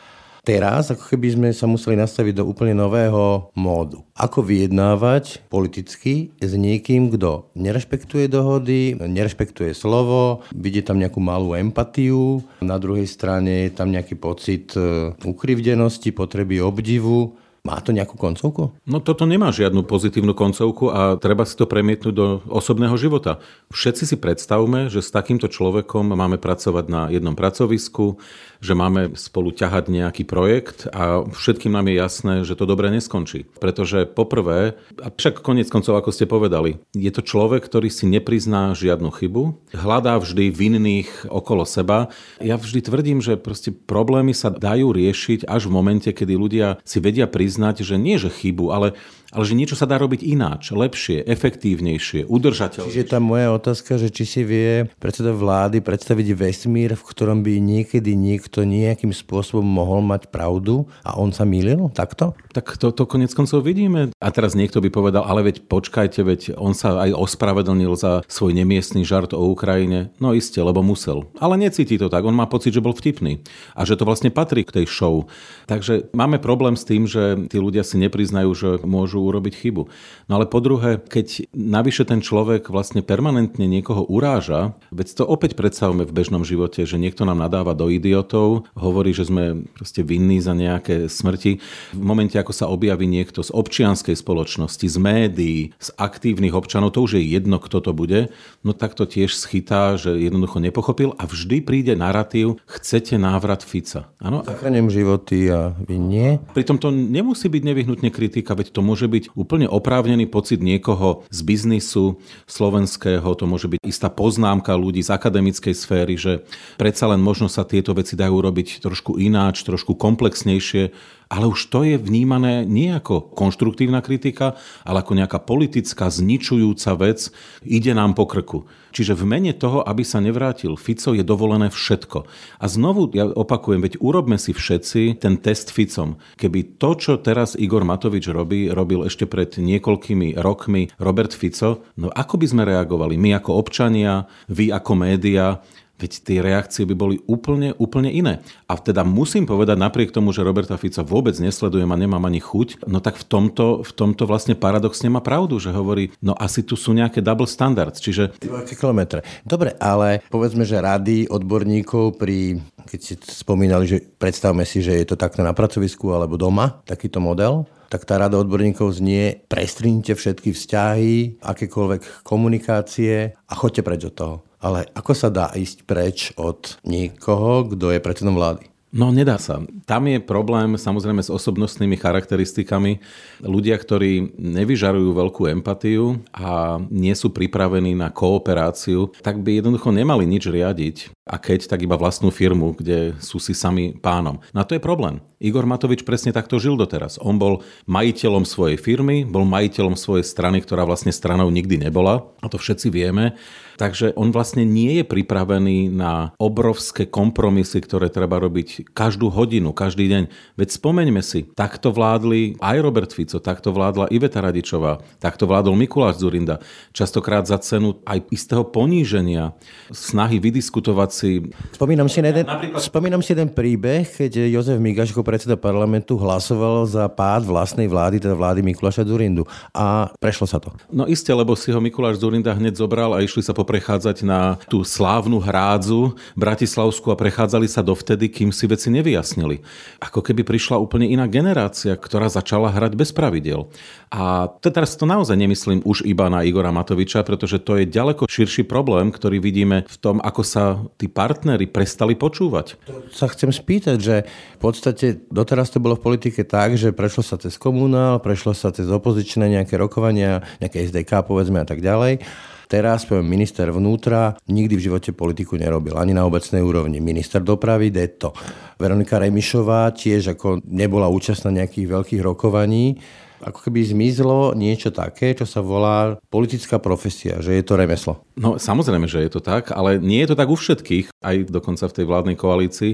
teraz 0.44 0.92
ako 0.92 1.16
keby 1.16 1.28
sme 1.34 1.48
sa 1.56 1.64
museli 1.64 1.96
nastaviť 1.96 2.38
do 2.38 2.44
úplne 2.44 2.76
nového 2.76 3.48
módu. 3.56 4.04
Ako 4.14 4.44
vyjednávať 4.44 5.42
politicky 5.48 6.30
s 6.38 6.52
niekým, 6.54 7.08
kto 7.10 7.48
nerešpektuje 7.56 8.28
dohody, 8.28 8.94
nerešpektuje 9.00 9.72
slovo, 9.72 10.44
vidie 10.52 10.84
tam 10.84 11.00
nejakú 11.00 11.18
malú 11.18 11.56
empatiu, 11.56 12.44
na 12.60 12.76
druhej 12.76 13.08
strane 13.08 13.66
je 13.66 13.72
tam 13.72 13.88
nejaký 13.90 14.14
pocit 14.20 14.76
e, 14.76 15.10
ukrivdenosti, 15.24 16.12
potreby 16.12 16.60
obdivu. 16.60 17.40
Má 17.64 17.80
to 17.80 17.96
nejakú 17.96 18.20
koncovku? 18.20 18.76
No 18.84 19.00
toto 19.00 19.24
nemá 19.24 19.48
žiadnu 19.48 19.88
pozitívnu 19.88 20.36
koncovku 20.36 20.92
a 20.92 21.16
treba 21.16 21.48
si 21.48 21.56
to 21.56 21.64
premietnúť 21.64 22.12
do 22.12 22.44
osobného 22.52 22.92
života. 23.00 23.40
Všetci 23.72 24.04
si 24.04 24.16
predstavme, 24.20 24.92
že 24.92 25.00
s 25.00 25.08
takýmto 25.08 25.48
človekom 25.48 26.12
máme 26.12 26.36
pracovať 26.36 26.84
na 26.92 27.08
jednom 27.08 27.32
pracovisku, 27.32 28.20
že 28.64 28.72
máme 28.72 29.12
spolu 29.20 29.52
ťahať 29.52 29.92
nejaký 29.92 30.24
projekt 30.24 30.88
a 30.88 31.20
všetkým 31.28 31.76
nám 31.76 31.92
je 31.92 32.00
jasné, 32.00 32.34
že 32.48 32.56
to 32.56 32.64
dobre 32.64 32.88
neskončí. 32.88 33.44
Pretože 33.60 34.08
poprvé, 34.08 34.80
a 35.04 35.12
však 35.12 35.44
konec 35.44 35.68
koncov, 35.68 36.00
ako 36.00 36.08
ste 36.08 36.24
povedali, 36.24 36.80
je 36.96 37.12
to 37.12 37.20
človek, 37.20 37.60
ktorý 37.60 37.92
si 37.92 38.08
neprizná 38.08 38.72
žiadnu 38.72 39.12
chybu, 39.12 39.76
hľadá 39.76 40.16
vždy 40.16 40.48
vinných 40.48 41.28
okolo 41.28 41.68
seba. 41.68 42.08
Ja 42.40 42.56
vždy 42.56 42.80
tvrdím, 42.80 43.20
že 43.20 43.36
proste 43.36 43.68
problémy 43.68 44.32
sa 44.32 44.48
dajú 44.48 44.96
riešiť 44.96 45.44
až 45.44 45.68
v 45.68 45.74
momente, 45.76 46.08
kedy 46.08 46.32
ľudia 46.32 46.80
si 46.88 47.04
vedia 47.04 47.28
priznať, 47.28 47.84
že 47.84 48.00
nie 48.00 48.16
že 48.16 48.32
chybu, 48.32 48.72
ale 48.72 48.96
ale 49.34 49.42
že 49.42 49.58
niečo 49.58 49.74
sa 49.74 49.90
dá 49.90 49.98
robiť 49.98 50.22
ináč, 50.22 50.70
lepšie, 50.70 51.26
efektívnejšie, 51.26 52.30
udržateľnejšie. 52.30 52.94
Čiže 52.94 53.10
tá 53.10 53.18
moja 53.18 53.50
otázka, 53.50 53.98
že 53.98 54.14
či 54.14 54.24
si 54.24 54.40
vie 54.46 54.86
predseda 55.02 55.34
vlády 55.34 55.82
predstaviť 55.82 56.38
vesmír, 56.38 56.94
v 56.94 57.02
ktorom 57.02 57.42
by 57.42 57.58
niekedy 57.58 58.14
niekto 58.14 58.62
nejakým 58.62 59.10
spôsobom 59.10 59.66
mohol 59.66 60.06
mať 60.06 60.30
pravdu 60.30 60.86
a 61.02 61.18
on 61.18 61.34
sa 61.34 61.42
mýlil 61.42 61.90
takto? 61.90 62.38
Tak 62.54 62.78
to, 62.78 62.94
to 62.94 63.02
konec 63.10 63.34
koncov 63.34 63.66
vidíme. 63.66 64.14
A 64.22 64.28
teraz 64.30 64.54
niekto 64.54 64.78
by 64.78 64.94
povedal, 64.94 65.26
ale 65.26 65.50
veď 65.50 65.66
počkajte, 65.66 66.20
veď 66.22 66.40
on 66.54 66.70
sa 66.78 67.02
aj 67.02 67.18
ospravedlnil 67.18 67.98
za 67.98 68.22
svoj 68.30 68.54
nemiestný 68.54 69.02
žart 69.02 69.34
o 69.34 69.50
Ukrajine. 69.50 70.14
No 70.22 70.30
iste, 70.30 70.62
lebo 70.62 70.86
musel. 70.86 71.26
Ale 71.42 71.58
necíti 71.58 71.98
to 71.98 72.06
tak, 72.06 72.22
on 72.22 72.38
má 72.38 72.46
pocit, 72.46 72.70
že 72.70 72.84
bol 72.84 72.94
vtipný 72.94 73.42
a 73.74 73.82
že 73.82 73.98
to 73.98 74.06
vlastne 74.06 74.30
patrí 74.30 74.62
k 74.62 74.82
tej 74.82 74.86
show. 74.86 75.26
Takže 75.66 76.14
máme 76.14 76.38
problém 76.38 76.78
s 76.78 76.86
tým, 76.86 77.10
že 77.10 77.50
tí 77.50 77.58
ľudia 77.58 77.82
si 77.82 77.98
nepriznajú, 77.98 78.50
že 78.54 78.70
môžu 78.86 79.23
urobiť 79.24 79.54
chybu. 79.56 79.82
No 80.28 80.32
ale 80.36 80.44
po 80.44 80.60
druhé, 80.60 81.00
keď 81.00 81.48
navyše 81.56 82.04
ten 82.04 82.20
človek 82.20 82.68
vlastne 82.68 83.00
permanentne 83.00 83.64
niekoho 83.64 84.04
uráža, 84.04 84.76
veď 84.92 85.20
to 85.20 85.24
opäť 85.24 85.56
predstavme 85.56 86.04
v 86.04 86.12
bežnom 86.12 86.44
živote, 86.44 86.84
že 86.84 87.00
niekto 87.00 87.24
nám 87.24 87.40
nadáva 87.40 87.72
do 87.72 87.88
idiotov, 87.88 88.68
hovorí, 88.76 89.16
že 89.16 89.28
sme 89.28 89.64
proste 89.72 90.04
vinní 90.04 90.40
za 90.44 90.52
nejaké 90.52 91.08
smrti. 91.08 91.62
V 91.94 92.04
momente, 92.04 92.36
ako 92.36 92.52
sa 92.52 92.68
objaví 92.68 93.08
niekto 93.08 93.40
z 93.40 93.54
občianskej 93.54 94.18
spoločnosti, 94.18 94.84
z 94.84 94.96
médií, 95.00 95.60
z 95.78 95.88
aktívnych 95.96 96.52
občanov, 96.52 96.92
to 96.92 97.04
už 97.04 97.20
je 97.20 97.22
jedno, 97.24 97.56
kto 97.62 97.80
to 97.80 97.92
bude, 97.94 98.34
no 98.66 98.72
tak 98.74 98.98
to 98.98 99.06
tiež 99.06 99.32
schytá, 99.34 99.94
že 99.94 100.18
jednoducho 100.18 100.58
nepochopil 100.58 101.14
a 101.16 101.24
vždy 101.24 101.62
príde 101.62 101.94
narratív, 101.94 102.58
chcete 102.66 103.16
návrat 103.16 103.62
Fica. 103.62 104.10
Áno? 104.18 104.42
Zachraňujem 104.42 104.88
životy 104.90 105.38
a 105.48 105.72
vy 105.78 105.96
nie. 105.96 106.42
Pritom 106.52 106.76
to 106.82 106.90
nemusí 106.90 107.46
byť 107.46 107.62
nevyhnutne 107.62 108.10
kritika, 108.10 108.58
veď 108.58 108.74
to 108.74 108.80
môže 108.82 109.06
byť 109.06 109.13
úplne 109.38 109.66
oprávnený 109.70 110.26
pocit 110.30 110.58
niekoho 110.64 111.22
z 111.30 111.40
biznisu 111.44 112.18
slovenského, 112.48 113.26
to 113.34 113.44
môže 113.44 113.68
byť 113.70 113.80
istá 113.84 114.08
poznámka 114.10 114.74
ľudí 114.74 115.04
z 115.04 115.14
akademickej 115.14 115.74
sféry, 115.74 116.14
že 116.18 116.42
predsa 116.80 117.10
len 117.10 117.22
možno 117.22 117.46
sa 117.46 117.62
tieto 117.62 117.94
veci 117.94 118.18
dajú 118.18 118.36
robiť 118.40 118.82
trošku 118.82 119.20
ináč, 119.20 119.62
trošku 119.62 119.94
komplexnejšie. 119.94 120.90
Ale 121.32 121.48
už 121.48 121.72
to 121.72 121.82
je 121.82 121.96
vnímané 121.96 122.68
nie 122.68 122.92
ako 122.92 123.32
konštruktívna 123.32 124.04
kritika, 124.04 124.54
ale 124.84 125.00
ako 125.00 125.18
nejaká 125.18 125.40
politická 125.40 126.12
zničujúca 126.12 126.92
vec, 127.00 127.32
ide 127.64 127.96
nám 127.96 128.12
po 128.14 128.28
krku. 128.28 128.68
Čiže 128.94 129.18
v 129.18 129.26
mene 129.26 129.50
toho, 129.50 129.82
aby 129.82 130.06
sa 130.06 130.22
nevrátil 130.22 130.78
Fico, 130.78 131.10
je 131.10 131.26
dovolené 131.26 131.66
všetko. 131.66 132.30
A 132.62 132.64
znovu, 132.70 133.10
ja 133.10 133.26
opakujem, 133.26 133.82
veď 133.82 133.98
urobme 133.98 134.38
si 134.38 134.54
všetci 134.54 135.18
ten 135.18 135.42
test 135.42 135.74
Ficom. 135.74 136.22
Keby 136.38 136.78
to, 136.78 136.94
čo 136.94 137.18
teraz 137.18 137.58
Igor 137.58 137.82
Matovič 137.82 138.30
robí, 138.30 138.70
robil 138.70 139.02
ešte 139.02 139.26
pred 139.26 139.50
niekoľkými 139.58 140.38
rokmi 140.38 140.94
Robert 141.02 141.34
Fico, 141.34 141.82
no 141.98 142.14
ako 142.14 142.38
by 142.38 142.46
sme 142.46 142.62
reagovali? 142.62 143.18
My 143.18 143.42
ako 143.42 143.58
občania, 143.58 144.30
vy 144.46 144.70
ako 144.70 144.92
média, 144.94 145.58
veď 145.98 146.12
tie 146.26 146.38
reakcie 146.42 146.82
by 146.84 146.94
boli 146.94 147.16
úplne, 147.30 147.72
úplne 147.78 148.10
iné. 148.10 148.42
A 148.66 148.74
teda 148.74 149.06
musím 149.06 149.46
povedať, 149.46 149.78
napriek 149.78 150.10
tomu, 150.10 150.34
že 150.34 150.42
Roberta 150.42 150.74
Fica 150.74 151.06
vôbec 151.06 151.38
nesledujem 151.38 151.86
a 151.86 151.96
nemám 151.96 152.22
ani 152.26 152.42
chuť, 152.42 152.86
no 152.90 152.98
tak 152.98 153.14
v 153.20 153.24
tomto, 153.24 153.86
v 153.86 153.92
tomto 153.94 154.26
vlastne 154.26 154.58
paradoxne 154.58 155.06
má 155.06 155.22
pravdu, 155.22 155.62
že 155.62 155.70
hovorí, 155.70 156.10
no 156.18 156.34
asi 156.34 156.66
tu 156.66 156.74
sú 156.74 156.90
nejaké 156.92 157.22
double 157.22 157.46
standards, 157.46 158.02
čiže... 158.02 158.34
kilometre. 158.74 159.22
Dobre, 159.46 159.78
ale 159.78 160.20
povedzme, 160.28 160.66
že 160.66 160.82
rady 160.82 161.30
odborníkov 161.30 162.18
pri, 162.18 162.58
keď 162.84 163.00
si 163.00 163.14
spomínali, 163.20 163.86
že 163.86 164.02
predstavme 164.02 164.66
si, 164.66 164.82
že 164.82 164.98
je 164.98 165.06
to 165.06 165.16
takto 165.16 165.46
na 165.46 165.54
pracovisku 165.54 166.10
alebo 166.10 166.34
doma, 166.34 166.82
takýto 166.84 167.22
model, 167.22 167.70
tak 167.94 168.10
tá 168.10 168.18
rada 168.18 168.34
odborníkov 168.42 168.98
znie, 168.98 169.46
prestrínite 169.46 170.18
všetky 170.18 170.50
vzťahy, 170.50 171.38
akékoľvek 171.38 172.26
komunikácie 172.26 173.38
a 173.38 173.52
choďte 173.54 173.86
preč 173.86 174.02
od 174.10 174.14
toho. 174.18 174.36
Ale 174.64 174.88
ako 174.96 175.12
sa 175.12 175.28
dá 175.28 175.52
ísť 175.52 175.84
preč 175.84 176.32
od 176.40 176.80
niekoho, 176.88 177.68
kto 177.68 177.92
je 177.92 178.00
predsedom 178.00 178.32
vlády? 178.32 178.72
No 178.94 179.10
nedá 179.10 179.42
sa. 179.42 179.58
Tam 179.90 180.06
je 180.06 180.22
problém 180.22 180.78
samozrejme 180.78 181.18
s 181.18 181.26
osobnostnými 181.26 181.98
charakteristikami. 181.98 183.02
Ľudia, 183.42 183.74
ktorí 183.74 184.38
nevyžarujú 184.38 185.10
veľkú 185.18 185.50
empatiu 185.50 186.22
a 186.30 186.78
nie 186.94 187.10
sú 187.18 187.34
pripravení 187.34 187.98
na 187.98 188.14
kooperáciu, 188.14 189.10
tak 189.18 189.42
by 189.42 189.58
jednoducho 189.58 189.90
nemali 189.90 190.30
nič 190.30 190.46
riadiť. 190.46 191.23
A 191.24 191.40
keď, 191.40 191.72
tak 191.72 191.80
iba 191.80 191.96
vlastnú 191.96 192.28
firmu, 192.28 192.76
kde 192.76 193.16
sú 193.16 193.40
si 193.40 193.56
sami 193.56 193.96
pánom. 193.96 194.44
No 194.52 194.60
a 194.60 194.68
to 194.68 194.76
je 194.76 194.82
problém. 194.84 195.24
Igor 195.40 195.64
Matovič 195.64 196.04
presne 196.04 196.36
takto 196.36 196.60
žil 196.60 196.76
doteraz. 196.76 197.16
On 197.20 197.36
bol 197.36 197.64
majiteľom 197.88 198.44
svojej 198.44 198.76
firmy, 198.76 199.24
bol 199.28 199.48
majiteľom 199.48 199.96
svojej 199.96 200.24
strany, 200.24 200.60
ktorá 200.60 200.88
vlastne 200.88 201.12
stranou 201.12 201.48
nikdy 201.48 201.80
nebola. 201.80 202.28
A 202.44 202.48
to 202.48 202.60
všetci 202.60 202.88
vieme. 202.92 203.36
Takže 203.74 204.14
on 204.14 204.30
vlastne 204.30 204.62
nie 204.62 205.02
je 205.02 205.04
pripravený 205.04 205.90
na 205.90 206.30
obrovské 206.38 207.10
kompromisy, 207.10 207.82
ktoré 207.82 208.06
treba 208.06 208.38
robiť 208.38 208.94
každú 208.94 209.28
hodinu, 209.34 209.74
každý 209.74 210.06
deň. 210.06 210.22
Veď 210.54 210.68
spomeňme 210.78 211.20
si, 211.20 211.48
takto 211.56 211.90
vládli 211.90 212.54
aj 212.62 212.76
Robert 212.78 213.10
Fico, 213.10 213.42
takto 213.42 213.74
vládla 213.74 214.14
Iveta 214.14 214.38
Radičová, 214.38 215.02
takto 215.18 215.50
vládol 215.50 215.74
Mikuláš 215.74 216.22
Zurinda. 216.22 216.62
Častokrát 216.94 217.50
za 217.50 217.58
cenu 217.58 217.98
aj 218.06 218.30
istého 218.30 218.62
poníženia, 218.62 219.58
snahy 219.90 220.38
vydiskutovať 220.38 221.10
si... 221.14 221.46
Spomínam 221.70 222.10
si, 222.10 222.18
jeden, 222.18 222.42
napríklad... 222.42 222.82
spomínam 222.82 223.22
si 223.22 223.30
jeden 223.30 223.54
príbeh, 223.54 224.02
keď 224.02 224.50
Jozef 224.50 224.82
Migaš 224.82 225.14
ako 225.14 225.22
predseda 225.22 225.54
parlamentu 225.54 226.18
hlasoval 226.18 226.90
za 226.90 227.06
pád 227.06 227.46
vlastnej 227.46 227.86
vlády, 227.86 228.18
teda 228.18 228.34
vlády 228.34 228.66
Mikuláša 228.66 229.06
Zurindu. 229.06 229.46
A 229.70 230.10
prešlo 230.18 230.50
sa 230.50 230.58
to. 230.58 230.74
No 230.90 231.06
iste, 231.06 231.30
lebo 231.30 231.54
si 231.54 231.70
ho 231.70 231.78
Mikuláš 231.78 232.18
Zurinda 232.18 232.50
hneď 232.50 232.74
zobral 232.82 233.14
a 233.14 233.22
išli 233.22 233.46
sa 233.46 233.54
po 233.54 233.62
prechádzať 233.62 234.26
na 234.26 234.58
tú 234.66 234.82
slávnu 234.82 235.38
hrádzu 235.38 236.18
Bratislavskú 236.34 237.14
a 237.14 237.20
prechádzali 237.20 237.70
sa 237.70 237.86
dovtedy, 237.86 238.26
kým 238.26 238.50
si 238.50 238.66
veci 238.66 238.90
nevyjasnili. 238.90 239.62
Ako 240.02 240.18
keby 240.24 240.42
prišla 240.42 240.82
úplne 240.82 241.06
iná 241.06 241.30
generácia, 241.30 241.94
ktorá 241.94 242.26
začala 242.26 242.72
hrať 242.72 242.98
bez 242.98 243.14
pravidel. 243.14 243.70
A 244.10 244.50
teraz 244.64 244.98
to 244.98 245.04
naozaj 245.06 245.38
nemyslím 245.38 245.84
už 245.84 246.02
iba 246.08 246.26
na 246.32 246.42
Igora 246.42 246.72
Matoviča, 246.74 247.22
pretože 247.22 247.60
to 247.60 247.78
je 247.78 247.84
ďaleko 247.86 248.24
širší 248.26 248.64
problém, 248.64 249.12
ktorý 249.12 249.38
vidíme 249.38 249.84
v 249.86 249.96
tom, 250.00 250.16
ako 250.18 250.42
sa 250.42 250.64
tí 250.96 251.03
partnery 251.08 251.68
prestali 251.68 252.14
počúvať. 252.14 252.80
To 252.86 253.14
sa 253.14 253.26
chcem 253.30 253.50
spýtať, 253.50 253.96
že 254.00 254.16
v 254.28 254.60
podstate 254.60 255.24
doteraz 255.28 255.70
to 255.70 255.82
bolo 255.82 255.96
v 255.96 256.04
politike 256.04 256.42
tak, 256.44 256.76
že 256.76 256.94
prešlo 256.94 257.22
sa 257.22 257.36
cez 257.36 257.56
komunál, 257.56 258.20
prešlo 258.20 258.52
sa 258.52 258.74
cez 258.74 258.88
opozičné 258.88 259.48
nejaké 259.60 259.74
rokovania, 259.78 260.44
nejaké 260.58 260.84
SDK 260.88 261.24
povedzme 261.24 261.62
a 261.62 261.66
tak 261.66 261.84
ďalej. 261.84 262.22
Teraz, 262.64 263.04
poviem, 263.04 263.28
minister 263.28 263.68
vnútra 263.68 264.40
nikdy 264.48 264.80
v 264.80 264.84
živote 264.88 265.12
politiku 265.12 265.60
nerobil, 265.60 266.00
ani 266.00 266.16
na 266.16 266.24
obecnej 266.24 266.64
úrovni. 266.64 266.98
Minister 266.98 267.44
dopravy, 267.44 267.92
deto. 267.92 268.32
Veronika 268.80 269.20
Remišová 269.20 269.92
tiež 269.92 270.34
ako 270.34 270.64
nebola 270.64 271.12
účastná 271.12 271.52
nejakých 271.52 271.86
veľkých 271.92 272.22
rokovaní 272.24 272.96
ako 273.44 273.68
keby 273.68 273.84
zmizlo 273.84 274.56
niečo 274.56 274.88
také, 274.88 275.36
čo 275.36 275.44
sa 275.44 275.60
volá 275.60 276.16
politická 276.32 276.80
profesia, 276.80 277.44
že 277.44 277.52
je 277.52 277.64
to 277.64 277.76
remeslo. 277.76 278.24
No 278.40 278.56
samozrejme, 278.56 279.04
že 279.04 279.20
je 279.20 279.30
to 279.30 279.44
tak, 279.44 279.70
ale 279.70 280.00
nie 280.00 280.24
je 280.24 280.32
to 280.32 280.38
tak 280.40 280.48
u 280.48 280.56
všetkých, 280.56 281.12
aj 281.20 281.52
dokonca 281.52 281.84
v 281.84 281.96
tej 282.00 282.04
vládnej 282.08 282.36
koalícii. 282.40 282.92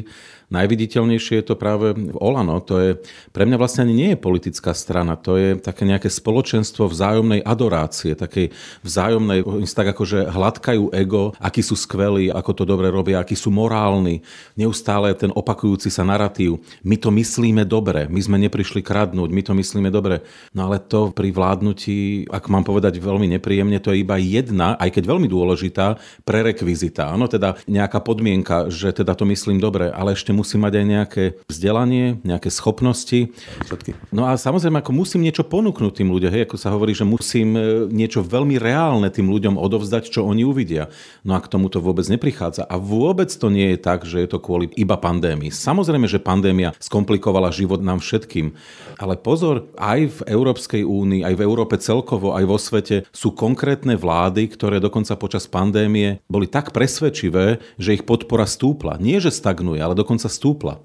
Najviditeľnejšie 0.50 1.40
je 1.40 1.46
to 1.46 1.54
práve 1.54 1.94
v 1.94 2.16
Olano. 2.18 2.58
To 2.66 2.82
je, 2.82 2.90
pre 3.30 3.46
mňa 3.46 3.56
vlastne 3.56 3.86
ani 3.86 3.94
nie 3.94 4.08
je 4.12 4.18
politická 4.18 4.74
strana, 4.74 5.14
to 5.14 5.38
je 5.38 5.54
také 5.62 5.86
nejaké 5.86 6.10
spoločenstvo 6.10 6.90
vzájomnej 6.90 7.46
adorácie, 7.46 8.18
takej 8.18 8.50
vzájomnej, 8.82 9.46
tak 9.70 9.94
akože 9.94 10.26
hladkajú 10.26 10.90
ego, 10.90 11.32
akí 11.38 11.62
sú 11.62 11.78
skvelí, 11.78 12.34
ako 12.34 12.50
to 12.52 12.64
dobre 12.66 12.90
robia, 12.90 13.22
akí 13.22 13.38
sú 13.38 13.54
morálni. 13.54 14.26
Neustále 14.58 15.14
ten 15.14 15.30
opakujúci 15.30 15.86
sa 15.86 16.02
narratív. 16.02 16.58
My 16.82 16.98
to 16.98 17.14
myslíme 17.14 17.62
dobre, 17.62 18.10
my 18.10 18.18
sme 18.18 18.36
neprišli 18.42 18.82
kradnúť, 18.82 19.30
my 19.30 19.42
to 19.46 19.54
myslíme 19.54 19.88
dobre. 19.94 20.26
No 20.50 20.66
ale 20.66 20.82
to 20.82 21.14
pri 21.14 21.30
vládnutí, 21.30 22.26
ak 22.26 22.50
mám 22.50 22.66
povedať 22.66 22.98
veľmi 22.98 23.30
nepríjemne, 23.38 23.78
to 23.78 23.94
je 23.94 24.02
iba 24.02 24.18
jedna, 24.18 24.74
aj 24.82 24.98
keď 24.98 25.14
veľmi 25.14 25.30
dôležitá, 25.30 25.94
prerekvizita. 26.26 27.14
Áno, 27.14 27.30
teda 27.30 27.54
nejaká 27.70 28.02
podmienka, 28.02 28.66
že 28.66 28.90
teda 28.90 29.14
to 29.14 29.22
myslím 29.30 29.62
dobre, 29.62 29.94
ale 29.94 30.18
ešte 30.18 30.34
musí 30.40 30.56
mať 30.56 30.72
aj 30.80 30.86
nejaké 30.88 31.24
vzdelanie, 31.52 32.16
nejaké 32.24 32.48
schopnosti. 32.48 33.28
Všetky. 33.68 33.92
No 34.08 34.24
a 34.24 34.40
samozrejme, 34.40 34.80
ako 34.80 34.96
musím 34.96 35.28
niečo 35.28 35.44
ponúknuť 35.44 36.00
tým 36.00 36.08
ľuďom, 36.08 36.32
hej, 36.32 36.42
ako 36.48 36.56
sa 36.56 36.72
hovorí, 36.72 36.96
že 36.96 37.04
musím 37.04 37.52
e, 37.52 37.60
niečo 37.92 38.24
veľmi 38.24 38.56
reálne 38.56 39.12
tým 39.12 39.28
ľuďom 39.28 39.60
odovzdať, 39.60 40.08
čo 40.08 40.24
oni 40.24 40.48
uvidia. 40.48 40.88
No 41.20 41.36
a 41.36 41.44
k 41.44 41.50
tomu 41.52 41.68
to 41.68 41.84
vôbec 41.84 42.08
neprichádza. 42.08 42.64
A 42.64 42.80
vôbec 42.80 43.28
to 43.28 43.52
nie 43.52 43.76
je 43.76 43.78
tak, 43.78 44.08
že 44.08 44.24
je 44.24 44.28
to 44.32 44.40
kvôli 44.40 44.72
iba 44.80 44.96
pandémii. 44.96 45.52
Samozrejme, 45.52 46.08
že 46.08 46.22
pandémia 46.22 46.72
skomplikovala 46.80 47.52
život 47.52 47.84
nám 47.84 48.00
všetkým. 48.00 48.56
Ale 48.96 49.20
pozor, 49.20 49.68
aj 49.76 50.00
v 50.08 50.20
Európskej 50.30 50.82
únii, 50.86 51.26
aj 51.26 51.34
v 51.36 51.44
Európe 51.44 51.76
celkovo, 51.76 52.32
aj 52.32 52.44
vo 52.48 52.56
svete 52.56 53.04
sú 53.10 53.34
konkrétne 53.36 53.98
vlády, 53.98 54.48
ktoré 54.48 54.78
dokonca 54.78 55.18
počas 55.18 55.50
pandémie 55.50 56.22
boli 56.30 56.46
tak 56.46 56.70
presvedčivé, 56.70 57.58
že 57.76 57.98
ich 57.98 58.06
podpora 58.06 58.46
stúpla. 58.46 58.96
Nie, 59.02 59.18
že 59.18 59.34
stagnuje, 59.34 59.82
ale 59.82 59.98
dokonca 59.98 60.29
stúpla. 60.30 60.78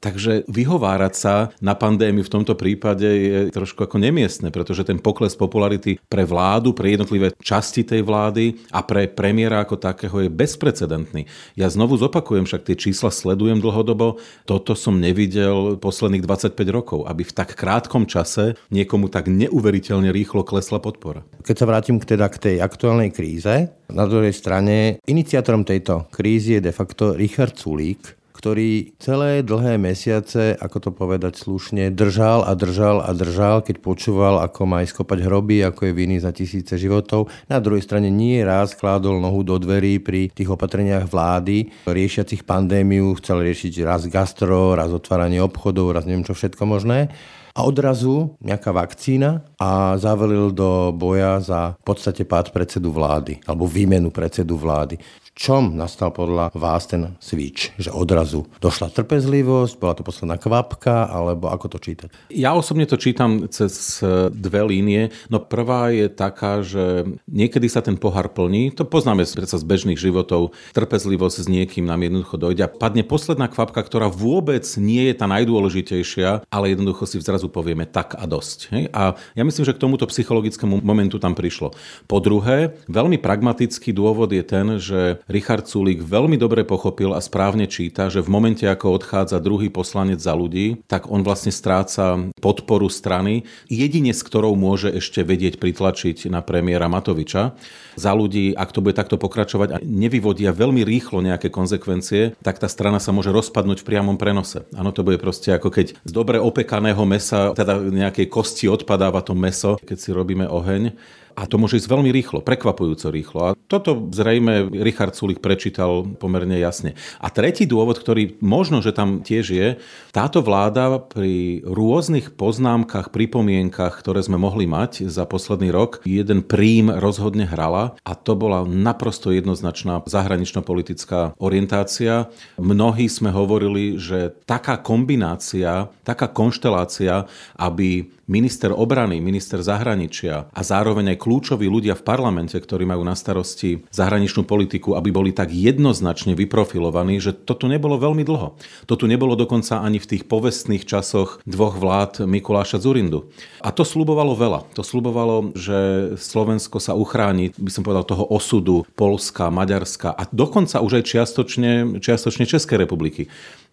Takže 0.00 0.48
vyhovárať 0.48 1.12
sa 1.12 1.34
na 1.60 1.76
pandémiu 1.76 2.24
v 2.24 2.32
tomto 2.40 2.56
prípade 2.56 3.04
je 3.04 3.40
trošku 3.52 3.84
ako 3.84 4.00
nemiestne, 4.00 4.48
pretože 4.48 4.80
ten 4.88 4.96
pokles 4.96 5.36
popularity 5.36 6.00
pre 6.08 6.24
vládu, 6.24 6.72
pre 6.72 6.96
jednotlivé 6.96 7.36
časti 7.44 7.84
tej 7.84 8.00
vlády 8.00 8.56
a 8.72 8.80
pre 8.80 9.12
premiéra 9.12 9.60
ako 9.60 9.76
takého 9.76 10.24
je 10.24 10.32
bezprecedentný. 10.32 11.28
Ja 11.52 11.68
znovu 11.68 12.00
zopakujem, 12.00 12.48
však 12.48 12.72
tie 12.72 12.80
čísla 12.80 13.12
sledujem 13.12 13.60
dlhodobo, 13.60 14.16
toto 14.48 14.72
som 14.72 14.96
nevidel 14.96 15.76
posledných 15.76 16.24
25 16.24 16.56
rokov, 16.72 17.04
aby 17.04 17.20
v 17.20 17.36
tak 17.36 17.52
krátkom 17.52 18.08
čase 18.08 18.56
niekomu 18.72 19.12
tak 19.12 19.28
neuveriteľne 19.28 20.08
rýchlo 20.08 20.48
klesla 20.48 20.80
podpora. 20.80 21.28
Keď 21.44 21.56
sa 21.60 21.68
vrátim 21.68 22.00
k, 22.00 22.16
teda 22.16 22.32
k 22.32 22.40
tej 22.40 22.56
aktuálnej 22.64 23.12
kríze, 23.12 23.68
na 23.92 24.04
druhej 24.08 24.32
strane 24.32 24.96
iniciátorom 25.04 25.68
tejto 25.68 26.08
krízy 26.08 26.56
je 26.56 26.64
de 26.64 26.72
facto 26.72 27.12
Richard 27.12 27.60
Sulík, 27.60 28.19
ktorý 28.40 28.96
celé 28.96 29.44
dlhé 29.44 29.76
mesiace, 29.76 30.56
ako 30.56 30.76
to 30.80 30.90
povedať 30.96 31.36
slušne, 31.36 31.92
držal 31.92 32.40
a 32.48 32.56
držal 32.56 33.04
a 33.04 33.12
držal, 33.12 33.60
keď 33.60 33.84
počúval, 33.84 34.40
ako 34.40 34.64
má 34.64 34.80
skopať 34.80 35.28
hroby, 35.28 35.60
ako 35.60 35.92
je 35.92 35.92
viny 35.92 36.16
za 36.24 36.32
tisíce 36.32 36.80
životov. 36.80 37.28
Na 37.52 37.60
druhej 37.60 37.84
strane 37.84 38.08
nie 38.08 38.40
raz 38.40 38.72
kládol 38.72 39.20
nohu 39.20 39.44
do 39.44 39.60
dverí 39.60 40.00
pri 40.00 40.32
tých 40.32 40.48
opatreniach 40.48 41.04
vlády, 41.04 41.68
riešiacich 41.84 42.48
pandémiu, 42.48 43.12
chcel 43.20 43.44
riešiť 43.44 43.84
raz 43.84 44.08
gastro, 44.08 44.72
raz 44.72 44.88
otváranie 44.88 45.44
obchodov, 45.44 45.92
raz 45.92 46.08
neviem 46.08 46.24
čo 46.24 46.32
všetko 46.32 46.64
možné. 46.64 47.12
A 47.54 47.66
odrazu 47.66 48.38
nejaká 48.38 48.70
vakcína 48.70 49.42
a 49.58 49.98
zavelil 49.98 50.54
do 50.54 50.94
boja 50.94 51.42
za 51.42 51.74
v 51.80 51.84
podstate 51.84 52.22
pád 52.22 52.54
predsedu 52.54 52.94
vlády, 52.94 53.42
alebo 53.46 53.66
výmenu 53.66 54.14
predsedu 54.14 54.54
vlády 54.54 54.98
čom 55.40 55.72
nastal 55.72 56.12
podľa 56.12 56.52
vás 56.52 56.84
ten 56.84 57.16
switch? 57.16 57.72
Že 57.80 57.96
odrazu 57.96 58.44
došla 58.60 58.92
trpezlivosť, 58.92 59.80
bola 59.80 59.96
to 59.96 60.04
posledná 60.04 60.36
kvapka, 60.36 61.08
alebo 61.08 61.48
ako 61.48 61.66
to 61.72 61.78
čítať? 61.80 62.28
Ja 62.28 62.52
osobne 62.52 62.84
to 62.84 63.00
čítam 63.00 63.48
cez 63.48 64.04
e, 64.04 64.28
dve 64.28 64.68
línie. 64.68 65.08
No 65.32 65.40
prvá 65.40 65.96
je 65.96 66.12
taká, 66.12 66.60
že 66.60 67.08
niekedy 67.24 67.72
sa 67.72 67.80
ten 67.80 67.96
pohár 67.96 68.28
plní. 68.36 68.76
To 68.76 68.84
poznáme 68.84 69.24
predsa 69.24 69.56
z 69.56 69.64
bežných 69.64 69.96
životov. 69.96 70.52
Trpezlivosť 70.76 71.36
s 71.40 71.48
niekým 71.48 71.88
nám 71.88 72.04
jednoducho 72.04 72.36
dojde. 72.36 72.68
A 72.68 72.72
padne 72.72 73.00
posledná 73.00 73.48
kvapka, 73.48 73.80
ktorá 73.80 74.12
vôbec 74.12 74.68
nie 74.76 75.08
je 75.08 75.14
tá 75.16 75.24
najdôležitejšia, 75.24 76.52
ale 76.52 76.76
jednoducho 76.76 77.08
si 77.08 77.16
zrazu 77.16 77.39
zrazu 77.40 77.48
povieme 77.48 77.88
tak 77.88 78.12
a 78.20 78.28
dosť. 78.28 78.58
Hej? 78.76 78.84
A 78.92 79.16
ja 79.32 79.48
myslím, 79.48 79.64
že 79.64 79.72
k 79.72 79.80
tomuto 79.80 80.04
psychologickému 80.04 80.84
momentu 80.84 81.16
tam 81.16 81.32
prišlo. 81.32 81.72
Po 82.04 82.20
druhé, 82.20 82.76
veľmi 82.92 83.16
pragmatický 83.16 83.96
dôvod 83.96 84.28
je 84.36 84.44
ten, 84.44 84.76
že 84.76 85.24
Richard 85.24 85.64
Sulik 85.64 86.04
veľmi 86.04 86.36
dobre 86.36 86.68
pochopil 86.68 87.16
a 87.16 87.24
správne 87.24 87.64
číta, 87.64 88.12
že 88.12 88.20
v 88.20 88.28
momente, 88.28 88.68
ako 88.68 88.92
odchádza 89.00 89.40
druhý 89.40 89.72
poslanec 89.72 90.20
za 90.20 90.36
ľudí, 90.36 90.84
tak 90.84 91.08
on 91.08 91.24
vlastne 91.24 91.48
stráca 91.48 92.28
podporu 92.44 92.92
strany, 92.92 93.48
jedine 93.72 94.12
s 94.12 94.20
ktorou 94.20 94.52
môže 94.52 94.92
ešte 94.92 95.24
vedieť 95.24 95.56
pritlačiť 95.56 96.28
na 96.28 96.44
premiéra 96.44 96.92
Matoviča. 96.92 97.56
Za 97.96 98.12
ľudí, 98.12 98.52
ak 98.52 98.68
to 98.76 98.84
bude 98.84 98.98
takto 98.98 99.16
pokračovať 99.16 99.68
a 99.72 99.78
nevyvodia 99.80 100.52
veľmi 100.52 100.84
rýchlo 100.84 101.24
nejaké 101.24 101.48
konsekvencie, 101.48 102.36
tak 102.44 102.60
tá 102.60 102.68
strana 102.68 103.00
sa 103.00 103.16
môže 103.16 103.32
rozpadnúť 103.32 103.80
v 103.80 103.88
priamom 103.88 104.20
prenose. 104.20 104.68
Áno, 104.76 104.92
to 104.92 105.06
bude 105.06 105.16
proste 105.16 105.56
ako 105.56 105.68
keď 105.70 105.86
z 106.04 106.12
dobre 106.12 106.42
opekaného 106.42 107.02
mesa, 107.06 107.29
teda 107.30 107.78
nejakej 107.78 108.26
kosti 108.26 108.66
odpadáva 108.66 109.22
to 109.22 109.32
meso, 109.38 109.78
keď 109.80 109.96
si 109.96 110.10
robíme 110.10 110.44
oheň 110.44 110.92
a 111.34 111.46
to 111.46 111.56
môže 111.56 111.80
ísť 111.80 111.88
veľmi 111.90 112.10
rýchlo, 112.10 112.42
prekvapujúco 112.42 113.08
rýchlo. 113.10 113.40
A 113.42 113.56
toto 113.70 114.10
zrejme 114.10 114.70
Richard 114.82 115.14
Sulik 115.14 115.38
prečítal 115.38 116.06
pomerne 116.18 116.58
jasne. 116.58 116.98
A 117.22 117.30
tretí 117.30 117.64
dôvod, 117.64 117.98
ktorý 117.98 118.38
možno, 118.42 118.82
že 118.82 118.90
tam 118.90 119.22
tiež 119.22 119.46
je, 119.50 119.68
táto 120.10 120.42
vláda 120.42 120.98
pri 120.98 121.62
rôznych 121.62 122.34
poznámkach, 122.34 123.14
pripomienkach, 123.14 124.00
ktoré 124.00 124.24
sme 124.24 124.40
mohli 124.40 124.66
mať 124.66 125.06
za 125.06 125.24
posledný 125.24 125.70
rok, 125.70 126.02
jeden 126.02 126.42
prím 126.42 126.90
rozhodne 126.90 127.46
hrala 127.46 127.94
a 128.02 128.12
to 128.18 128.34
bola 128.34 128.66
naprosto 128.66 129.30
jednoznačná 129.30 130.02
zahranično-politická 130.06 131.38
orientácia. 131.38 132.26
Mnohí 132.58 133.06
sme 133.06 133.30
hovorili, 133.30 133.96
že 133.96 134.34
taká 134.44 134.78
kombinácia, 134.80 135.86
taká 136.02 136.26
konštelácia, 136.26 137.30
aby 137.54 138.10
minister 138.30 138.70
obrany, 138.70 139.18
minister 139.18 139.58
zahraničia 139.58 140.46
a 140.54 140.60
zároveň 140.62 141.14
aj 141.14 141.19
kľúčoví 141.20 141.68
ľudia 141.68 141.92
v 141.92 142.02
parlamente, 142.02 142.56
ktorí 142.56 142.88
majú 142.88 143.04
na 143.04 143.12
starosti 143.12 143.84
zahraničnú 143.92 144.48
politiku, 144.48 144.96
aby 144.96 145.12
boli 145.12 145.30
tak 145.36 145.52
jednoznačne 145.52 146.32
vyprofilovaní, 146.32 147.20
že 147.20 147.36
to 147.36 147.52
tu 147.52 147.68
nebolo 147.68 148.00
veľmi 148.00 148.24
dlho. 148.24 148.56
To 148.88 148.94
tu 148.96 149.04
nebolo 149.04 149.36
dokonca 149.36 149.84
ani 149.84 150.00
v 150.00 150.16
tých 150.16 150.24
povestných 150.24 150.88
časoch 150.88 151.44
dvoch 151.44 151.76
vlád 151.76 152.24
Mikuláša 152.24 152.80
Zurindu. 152.80 153.28
A 153.60 153.68
to 153.68 153.84
slubovalo 153.84 154.32
veľa. 154.32 154.64
To 154.72 154.80
slubovalo, 154.80 155.52
že 155.52 156.12
Slovensko 156.16 156.80
sa 156.80 156.96
uchráni, 156.96 157.52
by 157.60 157.68
som 157.68 157.84
povedal, 157.84 158.08
toho 158.08 158.24
osudu 158.32 158.88
Polska, 158.96 159.52
Maďarska 159.52 160.16
a 160.16 160.24
dokonca 160.32 160.80
už 160.80 161.02
aj 161.02 161.04
čiastočne, 161.04 162.00
čiastočne 162.00 162.48
Českej 162.48 162.80
republiky. 162.80 163.28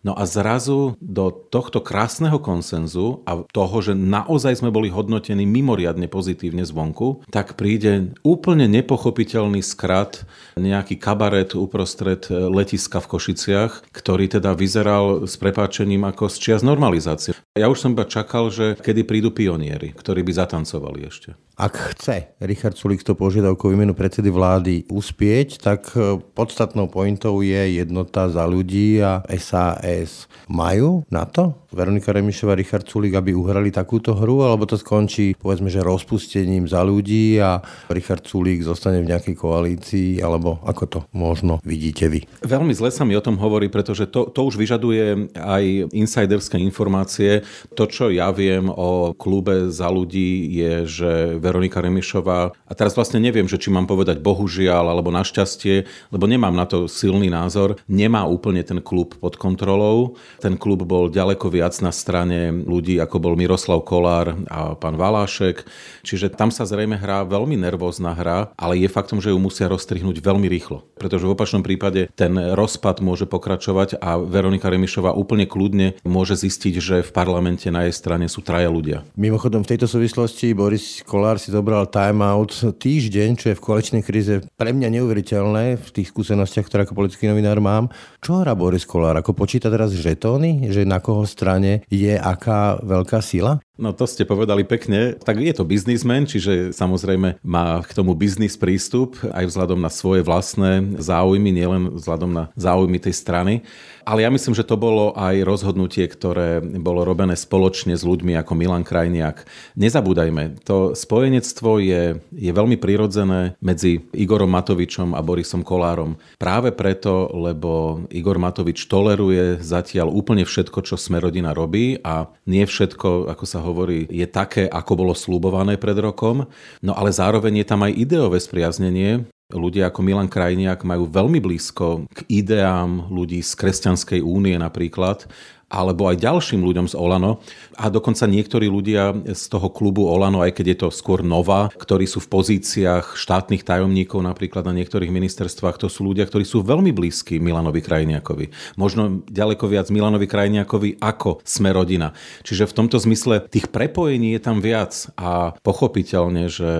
No 0.05 0.13
a 0.13 0.29
zrazu 0.29 0.93
do 1.01 1.33
tohto 1.33 1.81
krásneho 1.81 2.37
konsenzu 2.37 3.25
a 3.25 3.43
toho, 3.49 3.77
že 3.81 3.97
naozaj 3.97 4.61
sme 4.61 4.69
boli 4.69 4.93
hodnotení 4.93 5.43
mimoriadne 5.43 6.05
pozitívne 6.05 6.63
zvonku, 6.63 7.25
tak 7.33 7.57
príde 7.57 8.13
úplne 8.21 8.69
nepochopiteľný 8.69 9.59
skrat, 9.65 10.23
nejaký 10.55 11.01
kabaret 11.01 11.57
uprostred 11.57 12.29
letiska 12.29 13.01
v 13.01 13.09
Košiciach, 13.09 13.71
ktorý 13.89 14.29
teda 14.29 14.53
vyzeral 14.53 15.25
s 15.25 15.35
prepáčením 15.35 16.05
ako 16.05 16.29
z 16.29 16.35
čias 16.39 16.61
normalizácie. 16.61 17.33
Ja 17.57 17.67
už 17.67 17.81
som 17.81 17.97
iba 17.97 18.05
čakal, 18.05 18.53
že 18.53 18.77
kedy 18.77 19.01
prídu 19.03 19.33
pionieri, 19.33 19.97
ktorí 19.97 20.21
by 20.21 20.31
zatancovali 20.45 21.09
ešte. 21.09 21.33
Ak 21.57 21.73
chce 21.73 22.37
Richard 22.37 22.77
Sulik 22.77 23.01
to 23.01 23.17
požiadavkou 23.17 23.73
výmenu 23.73 23.97
predsedy 23.97 24.29
vlády 24.29 24.85
uspieť, 24.93 25.57
tak 25.57 25.89
e, 25.97 26.21
podstatnou 26.21 26.85
pointou 26.85 27.41
je 27.41 27.81
jednota 27.81 28.29
za 28.29 28.45
ľudí 28.45 29.01
a 29.01 29.25
SAS. 29.41 30.29
Majú 30.45 31.01
na 31.09 31.25
to 31.25 31.57
Veronika 31.73 32.13
Remišová 32.13 32.53
a 32.53 32.61
Richard 32.61 32.85
Sulik, 32.85 33.17
aby 33.17 33.33
uhrali 33.33 33.73
takúto 33.73 34.13
hru, 34.13 34.45
alebo 34.45 34.69
to 34.69 34.77
skončí 34.77 35.33
povedzme, 35.33 35.65
že 35.73 35.81
rozpustením 35.81 36.69
za 36.69 36.85
ľudí 36.85 37.41
a 37.41 37.57
Richard 37.89 38.29
Sulik 38.29 38.61
zostane 38.61 39.01
v 39.01 39.09
nejakej 39.09 39.33
koalícii, 39.33 40.21
alebo 40.21 40.61
ako 40.61 40.83
to 40.85 40.99
možno 41.17 41.57
vidíte 41.65 42.05
vy? 42.05 42.21
Veľmi 42.45 42.77
zle 42.77 42.93
sa 42.93 43.01
mi 43.01 43.17
o 43.17 43.25
tom 43.25 43.33
hovorí, 43.41 43.65
pretože 43.65 44.05
to, 44.13 44.29
to 44.29 44.45
už 44.45 44.61
vyžaduje 44.61 45.33
aj 45.33 45.89
insiderské 45.89 46.61
informácie. 46.61 47.41
To, 47.73 47.89
čo 47.89 48.13
ja 48.13 48.29
viem 48.29 48.69
o 48.69 49.17
klube 49.17 49.73
za 49.73 49.89
ľudí, 49.89 50.53
je, 50.53 50.73
že 50.85 51.11
Veronika 51.47 51.79
Remišová. 51.79 52.51
A 52.51 52.73
teraz 52.75 52.99
vlastne 52.99 53.23
neviem, 53.23 53.47
že 53.47 53.55
či 53.55 53.71
mám 53.71 53.87
povedať 53.87 54.19
bohužiaľ 54.19 54.91
alebo 54.91 55.15
našťastie, 55.15 55.87
lebo 56.11 56.27
nemám 56.27 56.51
na 56.51 56.67
to 56.67 56.91
silný 56.91 57.31
názor. 57.31 57.79
Nemá 57.87 58.27
úplne 58.27 58.59
ten 58.67 58.83
klub 58.83 59.15
pod 59.15 59.39
kontrolou. 59.39 60.19
Ten 60.43 60.59
klub 60.59 60.83
bol 60.83 61.07
ďaleko 61.07 61.47
viac 61.47 61.79
na 61.79 61.95
strane 61.95 62.51
ľudí, 62.51 62.99
ako 62.99 63.23
bol 63.23 63.33
Miroslav 63.39 63.87
Kolár 63.87 64.35
a 64.51 64.75
pán 64.75 64.99
Valášek. 64.99 65.63
Čiže 66.03 66.35
tam 66.35 66.51
sa 66.51 66.67
zrejme 66.67 66.99
hrá 66.99 67.23
veľmi 67.23 67.55
nervózna 67.55 68.11
hra, 68.11 68.51
ale 68.59 68.83
je 68.83 68.91
faktom, 68.91 69.23
že 69.23 69.31
ju 69.31 69.39
musia 69.39 69.71
rozstrihnúť 69.71 70.19
veľmi 70.19 70.51
rýchlo. 70.51 70.83
Pretože 70.99 71.23
v 71.23 71.33
opačnom 71.37 71.63
prípade 71.63 72.11
ten 72.17 72.35
rozpad 72.35 72.99
môže 72.99 73.29
pokračovať 73.29 74.01
a 74.03 74.19
Veronika 74.19 74.67
Remišová 74.67 75.15
úplne 75.15 75.47
kľudne 75.47 75.95
môže 76.03 76.35
zistiť, 76.35 76.73
že 76.81 76.95
v 77.05 77.11
parlamente 77.13 77.69
na 77.71 77.87
jej 77.87 77.95
strane 77.95 78.25
sú 78.27 78.43
traja 78.43 78.67
ľudia. 78.67 79.07
Mimochodom 79.15 79.63
v 79.63 79.71
tejto 79.77 79.87
súvislosti 79.87 80.51
Boris 80.51 81.05
Kolár 81.05 81.36
Kolár 81.37 81.45
si 81.45 81.53
zobral 81.53 81.85
timeout 81.85 82.49
týždeň, 82.81 83.37
čo 83.37 83.53
je 83.53 83.57
v 83.61 83.61
koaličnej 83.61 84.01
kríze 84.01 84.41
pre 84.57 84.73
mňa 84.73 84.89
neuveriteľné 84.89 85.77
v 85.77 85.89
tých 85.93 86.09
skúsenostiach, 86.09 86.65
ktoré 86.65 86.81
ako 86.81 86.97
politický 86.97 87.29
novinár 87.29 87.61
mám. 87.61 87.93
Čo 88.25 88.41
hrá 88.41 88.57
Boris 88.57 88.89
Kolár? 88.89 89.21
Ako 89.21 89.37
počíta 89.37 89.69
teraz 89.69 89.93
žetóny? 89.93 90.65
Že 90.73 90.89
na 90.89 90.97
koho 90.97 91.29
strane 91.29 91.85
je 91.93 92.17
aká 92.17 92.81
veľká 92.81 93.21
sila? 93.21 93.61
No 93.77 93.93
to 93.93 94.09
ste 94.09 94.25
povedali 94.25 94.65
pekne. 94.65 95.13
Tak 95.21 95.37
je 95.37 95.53
to 95.53 95.61
biznismen, 95.61 96.25
čiže 96.25 96.73
samozrejme 96.73 97.37
má 97.45 97.85
k 97.85 97.91
tomu 97.93 98.17
biznis 98.17 98.57
prístup 98.57 99.21
aj 99.29 99.45
vzhľadom 99.53 99.77
na 99.77 99.93
svoje 99.93 100.25
vlastné 100.25 100.97
záujmy, 100.97 101.53
nielen 101.53 101.93
vzhľadom 101.93 102.31
na 102.33 102.43
záujmy 102.57 102.97
tej 102.97 103.13
strany. 103.13 103.61
Ale 104.07 104.23
ja 104.23 104.31
myslím, 104.31 104.55
že 104.55 104.63
to 104.63 104.79
bolo 104.79 105.11
aj 105.19 105.43
rozhodnutie, 105.43 106.07
ktoré 106.07 106.63
bolo 106.63 107.03
robené 107.03 107.35
spoločne 107.35 107.93
s 107.93 108.07
ľuďmi 108.07 108.39
ako 108.39 108.55
Milan 108.55 108.87
Krajniak. 108.87 109.43
Nezabúdajme, 109.75 110.63
to 110.63 110.95
spojenectvo 110.95 111.83
je, 111.83 112.17
je 112.31 112.51
veľmi 112.55 112.79
prirodzené 112.79 113.59
medzi 113.59 114.07
Igorom 114.15 114.47
Matovičom 114.47 115.11
a 115.11 115.19
Borisom 115.19 115.61
Kolárom. 115.61 116.15
Práve 116.39 116.71
preto, 116.71 117.27
lebo 117.35 118.01
Igor 118.07 118.39
Matovič 118.39 118.87
toleruje 118.87 119.59
zatiaľ 119.59 120.09
úplne 120.09 120.47
všetko, 120.47 120.87
čo 120.87 120.95
sme 120.95 121.19
rodina 121.19 121.51
robí 121.51 121.99
a 121.99 122.31
nie 122.47 122.63
všetko, 122.63 123.27
ako 123.27 123.43
sa 123.43 123.59
hovorí, 123.67 124.07
je 124.07 124.23
také, 124.23 124.71
ako 124.71 124.93
bolo 124.95 125.13
slúbované 125.13 125.75
pred 125.75 125.99
rokom. 125.99 126.47
No 126.79 126.95
ale 126.95 127.11
zároveň 127.11 127.61
je 127.61 127.65
tam 127.67 127.83
aj 127.83 127.93
ideové 127.99 128.39
spriaznenie 128.39 129.27
Ľudia 129.47 129.87
ako 129.87 130.03
Milan 130.03 130.27
Krajniak 130.27 130.83
majú 130.83 131.07
veľmi 131.07 131.39
blízko 131.39 132.03
k 132.11 132.19
ideám 132.27 133.07
ľudí 133.07 133.39
z 133.39 133.55
Kresťanskej 133.55 134.19
únie 134.19 134.59
napríklad 134.59 135.23
alebo 135.67 136.07
aj 136.07 136.23
ďalším 136.23 136.63
ľuďom 136.63 136.87
z 136.87 136.95
Olano. 136.95 137.43
A 137.75 137.91
dokonca 137.91 138.23
niektorí 138.23 138.71
ľudia 138.71 139.11
z 139.27 139.43
toho 139.51 139.67
klubu 139.67 140.07
Olano, 140.07 140.39
aj 140.39 140.55
keď 140.55 140.65
je 140.71 140.77
to 140.79 140.87
skôr 140.89 141.19
nová, 141.21 141.67
ktorí 141.75 142.07
sú 142.07 142.23
v 142.23 142.31
pozíciách 142.31 143.19
štátnych 143.19 143.67
tajomníkov 143.67 144.23
napríklad 144.23 144.63
na 144.63 144.73
niektorých 144.79 145.11
ministerstvách, 145.11 145.75
to 145.75 145.91
sú 145.91 146.07
ľudia, 146.07 146.23
ktorí 146.23 146.47
sú 146.47 146.63
veľmi 146.63 146.95
blízki 146.95 147.43
Milanovi 147.43 147.83
Krajniakovi. 147.83 148.77
Možno 148.79 149.21
ďaleko 149.27 149.67
viac 149.67 149.91
Milanovi 149.91 150.25
Krajniakovi 150.25 151.03
ako 151.03 151.43
sme 151.43 151.75
rodina. 151.75 152.15
Čiže 152.47 152.71
v 152.71 152.75
tomto 152.83 152.97
zmysle 153.03 153.43
tých 153.51 153.67
prepojení 153.67 154.39
je 154.39 154.41
tam 154.41 154.63
viac 154.63 155.11
a 155.19 155.51
pochopiteľne, 155.67 156.47
že 156.47 156.71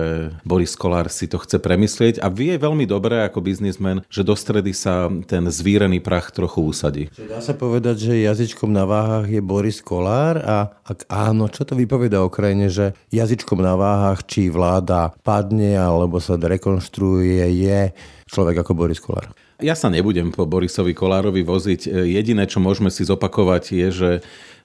Boris 0.48 0.72
Kolár 0.72 1.12
si 1.12 1.28
to 1.28 1.36
chce 1.36 1.60
premyslieť 1.60 2.24
a 2.24 2.32
vie 2.32 2.56
veľmi 2.56 2.88
dobre 2.88 3.20
ako 3.20 3.44
biznismen, 3.44 4.00
že 4.08 4.24
do 4.24 4.32
stredy 4.32 4.72
sa 4.72 5.12
ten 5.28 5.44
zvírený 5.52 6.00
prach 6.00 6.32
trochu 6.32 6.64
usadí. 6.64 7.04
Dá 7.28 7.44
sa 7.44 7.52
povedať, 7.52 8.08
že 8.08 8.24
jazyčkom 8.24 8.77
na 8.78 8.86
váhach 8.86 9.26
je 9.26 9.42
Boris 9.42 9.82
Kolár 9.82 10.38
a 10.38 10.70
ak 10.86 11.10
áno, 11.10 11.50
čo 11.50 11.66
to 11.66 11.74
vypoveda 11.74 12.22
o 12.22 12.30
krajine, 12.30 12.70
že 12.70 12.94
jazyčkom 13.10 13.58
na 13.58 13.74
váhach, 13.74 14.22
či 14.22 14.46
vláda 14.46 15.10
padne 15.26 15.74
alebo 15.74 16.22
sa 16.22 16.38
rekonštruuje, 16.38 17.42
je 17.58 17.90
človek 18.30 18.62
ako 18.62 18.78
Boris 18.78 19.02
Kolár? 19.02 19.34
Ja 19.58 19.74
sa 19.74 19.90
nebudem 19.90 20.30
po 20.30 20.46
Borisovi 20.46 20.94
Kolárovi 20.94 21.42
voziť. 21.42 21.90
Jediné, 21.90 22.46
čo 22.46 22.62
môžeme 22.62 22.94
si 22.94 23.02
zopakovať, 23.02 23.62
je, 23.74 23.88
že 23.90 24.10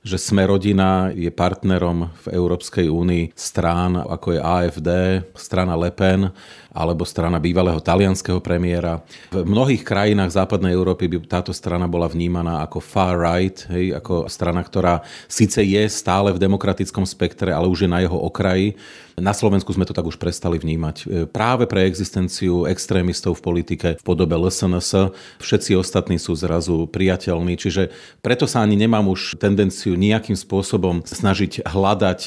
že 0.03 0.19
Sme 0.19 0.43
rodina 0.43 1.15
je 1.15 1.31
partnerom 1.31 2.11
v 2.27 2.35
Európskej 2.35 2.91
únii 2.91 3.31
strán, 3.39 3.95
ako 3.95 4.35
je 4.35 4.39
AFD, 4.43 4.89
strana 5.31 5.79
Le 5.79 5.95
Pen, 5.95 6.27
alebo 6.75 7.07
strana 7.07 7.39
bývalého 7.39 7.79
talianského 7.79 8.43
premiéra. 8.43 8.99
V 9.31 9.47
mnohých 9.47 9.87
krajinách 9.87 10.35
západnej 10.35 10.75
Európy 10.75 11.07
by 11.07 11.23
táto 11.23 11.55
strana 11.55 11.87
bola 11.87 12.11
vnímaná 12.11 12.59
ako 12.67 12.83
far 12.83 13.15
right, 13.15 13.63
hej, 13.71 13.95
ako 13.95 14.27
strana, 14.27 14.59
ktorá 14.59 14.99
síce 15.31 15.63
je 15.63 15.83
stále 15.87 16.35
v 16.35 16.41
demokratickom 16.41 17.07
spektre, 17.07 17.55
ale 17.55 17.71
už 17.71 17.87
je 17.87 17.89
na 17.89 18.03
jeho 18.03 18.19
okraji. 18.19 18.75
Na 19.17 19.31
Slovensku 19.31 19.71
sme 19.73 19.85
to 19.85 19.95
tak 19.95 20.05
už 20.05 20.17
prestali 20.17 20.57
vnímať. 20.57 20.95
E, 21.03 21.05
práve 21.29 21.69
pre 21.69 21.85
existenciu 21.87 22.65
extrémistov 22.65 23.39
v 23.39 23.45
politike 23.45 23.87
v 23.99 24.03
podobe 24.03 24.33
LSNS 24.35 25.13
všetci 25.39 25.77
ostatní 25.77 26.17
sú 26.17 26.33
zrazu 26.33 26.89
priateľní, 26.89 27.55
čiže 27.55 27.93
preto 28.25 28.49
sa 28.49 28.65
ani 28.65 28.75
nemám 28.75 29.05
už 29.07 29.37
tendenciu 29.37 29.93
nejakým 29.95 30.35
spôsobom 30.35 31.05
snažiť 31.05 31.63
hľadať 31.63 32.19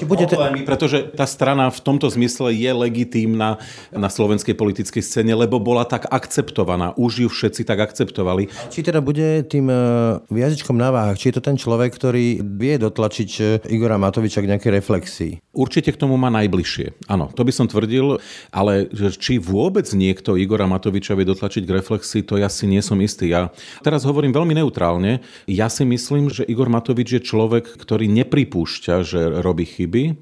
či 0.00 0.08
bude 0.08 0.24
te... 0.24 0.32
problémy, 0.32 0.64
pretože 0.64 1.12
tá 1.12 1.28
strana 1.28 1.68
v 1.68 1.80
tomto 1.84 2.08
zmysle 2.08 2.56
je 2.56 2.70
legitímna 2.72 3.60
na 3.92 4.08
slovenskej 4.08 4.56
politickej 4.56 5.02
scéne, 5.04 5.36
lebo 5.36 5.60
bola 5.60 5.84
tak 5.84 6.08
akceptovaná. 6.08 6.96
Už 6.96 7.26
ju 7.26 7.28
všetci 7.28 7.68
tak 7.68 7.84
akceptovali. 7.84 8.48
Či 8.72 8.80
teda 8.80 9.04
bude 9.04 9.44
tým 9.44 9.68
uh, 9.68 10.24
jazyčkom 10.32 10.76
na 10.78 10.88
váhach, 10.88 11.20
či 11.20 11.28
je 11.28 11.36
to 11.36 11.44
ten 11.44 11.60
človek, 11.60 11.92
ktorý 11.92 12.40
vie 12.40 12.80
dotlačiť 12.80 13.30
e, 13.36 13.42
Igora 13.74 14.00
Matoviča 14.00 14.40
k 14.40 14.56
nejakej 14.56 14.72
reflexii? 14.72 15.32
Určite 15.52 15.92
k 15.92 16.00
tomu 16.00 16.16
má 16.16 16.29
najbližšie. 16.30 17.10
Áno, 17.10 17.28
to 17.34 17.42
by 17.42 17.52
som 17.52 17.66
tvrdil, 17.66 18.22
ale 18.54 18.86
či 19.18 19.36
vôbec 19.42 19.84
niekto 19.90 20.38
Igora 20.38 20.70
Matoviča 20.70 21.18
vie 21.18 21.26
dotlačiť 21.26 21.66
k 21.66 21.74
reflexii, 21.76 22.22
to 22.22 22.38
ja 22.38 22.46
si 22.46 22.70
nie 22.70 22.80
som 22.80 22.96
istý. 23.02 23.34
Ja 23.34 23.50
teraz 23.82 24.06
hovorím 24.06 24.32
veľmi 24.32 24.54
neutrálne. 24.56 25.20
Ja 25.50 25.66
si 25.66 25.82
myslím, 25.82 26.30
že 26.30 26.46
Igor 26.46 26.70
Matovič 26.70 27.18
je 27.18 27.22
človek, 27.22 27.76
ktorý 27.76 28.06
nepripúšťa, 28.08 28.94
že 29.02 29.20
robí 29.42 29.66
chyby 29.66 30.16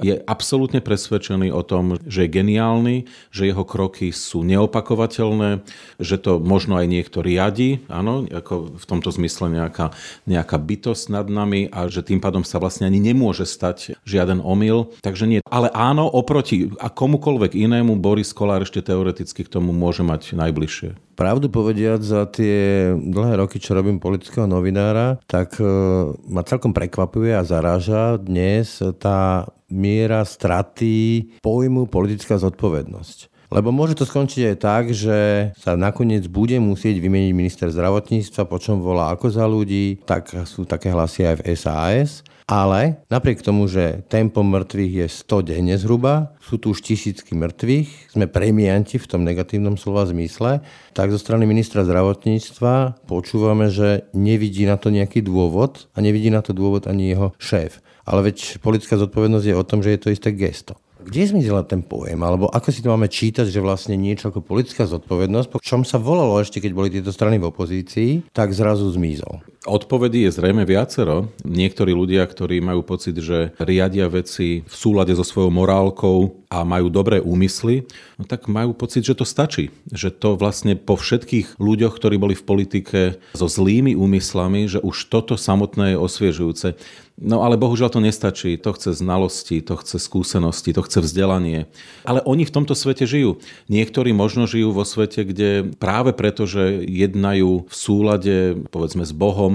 je 0.00 0.14
absolútne 0.24 0.80
presvedčený 0.80 1.52
o 1.52 1.62
tom, 1.64 2.00
že 2.04 2.26
je 2.26 2.34
geniálny, 2.34 2.96
že 3.30 3.48
jeho 3.48 3.64
kroky 3.64 4.10
sú 4.10 4.42
neopakovateľné, 4.42 5.62
že 6.00 6.16
to 6.16 6.40
možno 6.40 6.80
aj 6.80 6.86
niekto 6.88 7.20
riadi, 7.20 7.84
áno, 7.86 8.24
ako 8.26 8.80
v 8.80 8.84
tomto 8.84 9.12
zmysle 9.12 9.52
nejaká, 9.52 9.92
nejaká 10.24 10.56
bytosť 10.56 11.04
nad 11.12 11.26
nami 11.28 11.68
a 11.70 11.86
že 11.86 12.04
tým 12.04 12.18
pádom 12.18 12.42
sa 12.42 12.58
vlastne 12.58 12.88
ani 12.88 12.98
nemôže 12.98 13.44
stať 13.44 13.96
žiaden 14.08 14.40
omyl. 14.40 14.92
Takže 15.04 15.24
nie. 15.28 15.40
Ale 15.48 15.68
áno, 15.72 16.08
oproti 16.08 16.72
a 16.80 16.88
komukoľvek 16.88 17.56
inému 17.56 18.00
Boris 18.00 18.32
Kolár 18.32 18.64
ešte 18.64 18.84
teoreticky 18.84 19.44
k 19.44 19.52
tomu 19.52 19.70
môže 19.70 20.00
mať 20.00 20.34
najbližšie. 20.34 21.09
Pravdu 21.20 21.52
povediať, 21.52 22.00
za 22.00 22.24
tie 22.32 22.88
dlhé 22.96 23.44
roky, 23.44 23.60
čo 23.60 23.76
robím 23.76 24.00
politického 24.00 24.48
novinára, 24.48 25.20
tak 25.28 25.60
e, 25.60 25.68
ma 26.16 26.40
celkom 26.40 26.72
prekvapuje 26.72 27.36
a 27.36 27.44
zaráža 27.44 28.16
dnes 28.16 28.80
tá 28.96 29.44
miera 29.68 30.24
straty 30.24 31.28
pojmu 31.44 31.92
politická 31.92 32.40
zodpovednosť. 32.40 33.39
Lebo 33.50 33.74
môže 33.74 33.98
to 33.98 34.06
skončiť 34.06 34.54
aj 34.54 34.56
tak, 34.62 34.84
že 34.94 35.50
sa 35.58 35.74
nakoniec 35.74 36.30
bude 36.30 36.54
musieť 36.62 37.02
vymeniť 37.02 37.32
minister 37.34 37.66
zdravotníctva, 37.66 38.46
po 38.46 38.62
čom 38.62 38.78
volá 38.78 39.10
ako 39.10 39.26
za 39.26 39.42
ľudí, 39.42 39.98
tak 40.06 40.30
sú 40.46 40.62
také 40.62 40.94
hlasy 40.94 41.26
aj 41.26 41.36
v 41.42 41.44
SAS. 41.58 42.10
Ale 42.50 42.98
napriek 43.06 43.46
tomu, 43.46 43.70
že 43.70 44.02
tempo 44.10 44.42
mŕtvych 44.42 44.92
je 45.02 45.06
100 45.06 45.50
denne 45.54 45.74
zhruba, 45.78 46.34
sú 46.42 46.58
tu 46.58 46.74
už 46.74 46.82
tisícky 46.82 47.38
mŕtvych, 47.38 48.10
sme 48.10 48.26
premianti 48.26 48.98
v 48.98 49.06
tom 49.06 49.22
negatívnom 49.22 49.78
slova 49.78 50.02
zmysle, 50.10 50.58
tak 50.90 51.14
zo 51.14 51.18
strany 51.22 51.46
ministra 51.46 51.86
zdravotníctva 51.86 53.06
počúvame, 53.06 53.70
že 53.70 54.10
nevidí 54.18 54.66
na 54.66 54.74
to 54.82 54.90
nejaký 54.90 55.22
dôvod 55.22 55.86
a 55.94 56.02
nevidí 56.02 56.26
na 56.26 56.42
to 56.42 56.50
dôvod 56.50 56.90
ani 56.90 57.14
jeho 57.14 57.30
šéf. 57.38 57.78
Ale 58.02 58.26
veď 58.26 58.58
politická 58.58 58.98
zodpovednosť 58.98 59.46
je 59.46 59.54
o 59.54 59.62
tom, 59.62 59.86
že 59.86 59.94
je 59.94 60.00
to 60.02 60.10
isté 60.10 60.34
gesto. 60.34 60.74
Kde 61.04 61.32
zmizela 61.32 61.64
ten 61.64 61.80
pojem? 61.80 62.20
Alebo 62.20 62.50
ako 62.52 62.68
si 62.68 62.84
to 62.84 62.92
máme 62.92 63.08
čítať, 63.08 63.48
že 63.48 63.60
vlastne 63.64 63.96
niečo 63.96 64.28
ako 64.28 64.44
politická 64.44 64.84
zodpovednosť, 64.84 65.48
po 65.48 65.60
čom 65.62 65.82
sa 65.86 65.96
volalo 65.96 66.36
ešte, 66.38 66.60
keď 66.60 66.72
boli 66.72 66.88
tieto 66.92 67.10
strany 67.10 67.40
v 67.40 67.48
opozícii, 67.48 68.30
tak 68.36 68.52
zrazu 68.52 68.88
zmizol? 68.92 69.40
Odpovedí 69.60 70.24
je 70.24 70.40
zrejme 70.40 70.64
viacero. 70.64 71.28
Niektorí 71.44 71.92
ľudia, 71.92 72.24
ktorí 72.24 72.64
majú 72.64 72.80
pocit, 72.80 73.20
že 73.20 73.52
riadia 73.60 74.08
veci 74.08 74.64
v 74.64 74.72
súlade 74.72 75.12
so 75.12 75.20
svojou 75.20 75.52
morálkou 75.52 76.48
a 76.48 76.64
majú 76.64 76.88
dobré 76.88 77.20
úmysly, 77.20 77.84
no 78.16 78.24
tak 78.24 78.48
majú 78.48 78.72
pocit, 78.72 79.04
že 79.04 79.12
to 79.12 79.28
stačí. 79.28 79.68
Že 79.92 80.16
to 80.16 80.28
vlastne 80.40 80.80
po 80.80 80.96
všetkých 80.96 81.60
ľuďoch, 81.60 81.92
ktorí 81.92 82.16
boli 82.16 82.32
v 82.32 82.46
politike 82.48 83.00
so 83.36 83.46
zlými 83.52 83.92
úmyslami, 83.92 84.64
že 84.64 84.80
už 84.80 85.12
toto 85.12 85.36
samotné 85.36 85.92
je 85.92 86.02
osviežujúce. 86.08 86.80
No 87.20 87.44
ale 87.44 87.60
bohužiaľ 87.60 87.92
to 87.92 88.00
nestačí. 88.00 88.56
To 88.64 88.72
chce 88.72 88.96
znalosti, 88.96 89.60
to 89.60 89.76
chce 89.76 90.00
skúsenosti, 90.00 90.72
to 90.72 90.80
chce 90.80 91.04
vzdelanie. 91.04 91.68
Ale 92.08 92.24
oni 92.24 92.48
v 92.48 92.54
tomto 92.56 92.72
svete 92.72 93.04
žijú. 93.04 93.36
Niektorí 93.68 94.16
možno 94.16 94.48
žijú 94.48 94.72
vo 94.72 94.88
svete, 94.88 95.28
kde 95.28 95.68
práve 95.76 96.16
preto, 96.16 96.48
že 96.48 96.80
jednajú 96.80 97.68
v 97.68 97.74
súlade, 97.76 98.36
povedzme, 98.72 99.04
s 99.04 99.12
Bohom, 99.12 99.49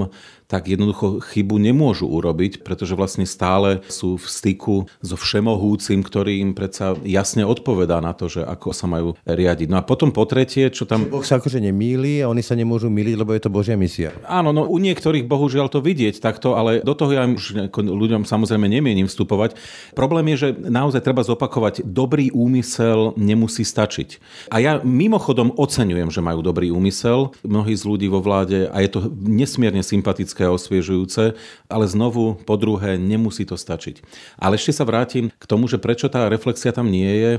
tak 0.46 0.70
jednoducho 0.70 1.18
chybu 1.18 1.58
nemôžu 1.58 2.06
urobiť, 2.06 2.62
pretože 2.62 2.94
vlastne 2.94 3.26
stále 3.26 3.82
sú 3.90 4.14
v 4.14 4.26
styku 4.26 4.76
so 5.02 5.18
všemohúcim, 5.18 6.06
ktorý 6.06 6.38
im 6.38 6.54
predsa 6.54 6.94
jasne 7.02 7.42
odpovedá 7.42 7.98
na 7.98 8.14
to, 8.14 8.30
že 8.30 8.46
ako 8.46 8.70
sa 8.70 8.86
majú 8.86 9.18
riadiť. 9.26 9.66
No 9.66 9.82
a 9.82 9.86
potom 9.86 10.14
po 10.14 10.22
tretie, 10.22 10.70
čo 10.70 10.86
tam... 10.86 11.10
Boh 11.10 11.26
sa 11.26 11.42
akože 11.42 11.58
nemýli 11.58 12.22
a 12.22 12.30
oni 12.30 12.46
sa 12.46 12.54
nemôžu 12.54 12.86
míliť, 12.86 13.14
lebo 13.18 13.34
je 13.34 13.42
to 13.42 13.50
Božia 13.50 13.74
misia. 13.74 14.14
Áno, 14.22 14.54
no 14.54 14.70
u 14.70 14.78
niektorých 14.78 15.26
bohužiaľ 15.26 15.66
to 15.66 15.82
vidieť 15.82 16.22
takto, 16.22 16.54
ale 16.54 16.78
do 16.86 16.94
toho 16.94 17.10
ja 17.10 17.26
už 17.26 17.74
ľuďom 17.74 18.22
samozrejme 18.22 18.70
nemienim 18.70 19.10
vstupovať. 19.10 19.58
Problém 19.98 20.30
je, 20.34 20.46
že 20.46 20.48
naozaj 20.54 21.02
treba 21.02 21.26
zopakovať, 21.26 21.82
dobrý 21.82 22.30
úmysel 22.30 23.18
nemusí 23.18 23.66
stačiť. 23.66 24.22
A 24.54 24.62
ja 24.62 24.78
mimochodom 24.86 25.50
oceňujem, 25.58 26.14
že 26.14 26.22
majú 26.22 26.38
dobrý 26.38 26.70
úmysel, 26.70 27.34
mnohí 27.42 27.74
z 27.74 27.82
ľudí 27.82 28.06
vo 28.06 28.22
vláde 28.22 28.70
a 28.70 28.78
je 28.78 28.90
to 28.94 29.00
nesmierne 29.26 29.82
sympatické 29.86 30.42
a 30.42 30.50
osviežujúce, 30.50 31.38
ale 31.70 31.84
znovu, 31.86 32.34
po 32.42 32.58
druhé, 32.58 32.98
nemusí 32.98 33.46
to 33.46 33.54
stačiť. 33.54 34.02
Ale 34.34 34.58
ešte 34.58 34.74
sa 34.74 34.82
vrátim 34.82 35.30
k 35.30 35.44
tomu, 35.46 35.70
že 35.70 35.78
prečo 35.78 36.10
tá 36.10 36.26
reflexia 36.26 36.74
tam 36.74 36.90
nie 36.90 37.06
je. 37.06 37.32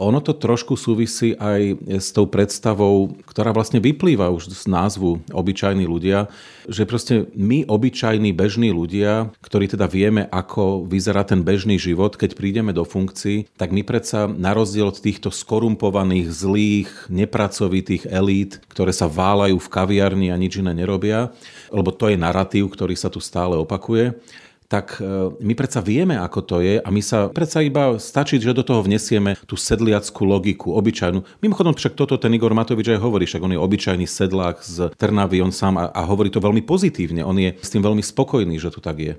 Ono 0.00 0.18
to 0.24 0.32
trošku 0.34 0.74
súvisí 0.74 1.36
aj 1.36 1.78
s 2.00 2.10
tou 2.16 2.24
predstavou, 2.24 3.12
ktorá 3.28 3.52
vlastne 3.52 3.78
vyplýva 3.78 4.32
už 4.32 4.48
z 4.50 4.64
názvu 4.66 5.20
obyčajní 5.30 5.84
ľudia, 5.84 6.32
že 6.64 6.88
proste 6.88 7.28
my, 7.36 7.68
obyčajní 7.68 8.32
bežní 8.32 8.72
ľudia, 8.72 9.28
ktorí 9.44 9.68
teda 9.68 9.84
vieme, 9.86 10.24
ako 10.32 10.88
vyzerá 10.88 11.28
ten 11.28 11.44
bežný 11.44 11.76
život, 11.76 12.16
keď 12.16 12.34
prídeme 12.34 12.72
do 12.72 12.88
funkcií, 12.88 13.52
tak 13.60 13.70
my 13.70 13.84
predsa 13.84 14.26
na 14.26 14.56
rozdiel 14.56 14.88
od 14.88 14.96
týchto 14.96 15.28
skorumpovaných, 15.28 16.26
zlých, 16.32 16.90
nepracovitých 17.12 18.08
elít, 18.08 18.64
ktoré 18.72 18.96
sa 18.96 19.12
válajú 19.12 19.60
v 19.60 19.72
kaviarni 19.72 20.32
a 20.32 20.40
nič 20.40 20.56
iné 20.56 20.72
nerobia, 20.72 21.36
lebo 21.68 21.91
to 21.94 22.10
je 22.10 22.16
narratív, 22.16 22.72
ktorý 22.72 22.96
sa 22.96 23.12
tu 23.12 23.20
stále 23.22 23.54
opakuje, 23.54 24.16
tak 24.72 24.96
e, 24.96 25.04
my 25.36 25.52
predsa 25.52 25.84
vieme, 25.84 26.16
ako 26.16 26.40
to 26.40 26.56
je 26.64 26.80
a 26.80 26.88
my 26.88 27.04
sa 27.04 27.28
predsa 27.28 27.60
iba 27.60 28.00
stačí, 28.00 28.40
že 28.40 28.56
do 28.56 28.64
toho 28.64 28.80
vnesieme 28.80 29.36
tú 29.44 29.60
sedliackú 29.60 30.24
logiku, 30.24 30.72
obyčajnú. 30.72 31.20
Mimochodom 31.44 31.76
však 31.76 31.92
toto 31.92 32.16
ten 32.16 32.32
Igor 32.32 32.56
Matovič 32.56 32.96
aj 32.96 33.04
hovorí, 33.04 33.28
však 33.28 33.44
on 33.44 33.52
je 33.52 33.60
obyčajný 33.60 34.08
sedlák 34.08 34.64
z 34.64 34.96
Trnavy, 34.96 35.44
on 35.44 35.52
sám 35.52 35.76
a, 35.76 35.92
a 35.92 36.08
hovorí 36.08 36.32
to 36.32 36.40
veľmi 36.40 36.64
pozitívne, 36.64 37.20
on 37.20 37.36
je 37.36 37.52
s 37.60 37.68
tým 37.68 37.84
veľmi 37.84 38.00
spokojný, 38.00 38.56
že 38.56 38.72
to 38.72 38.80
tak 38.80 38.96
je. 38.96 39.14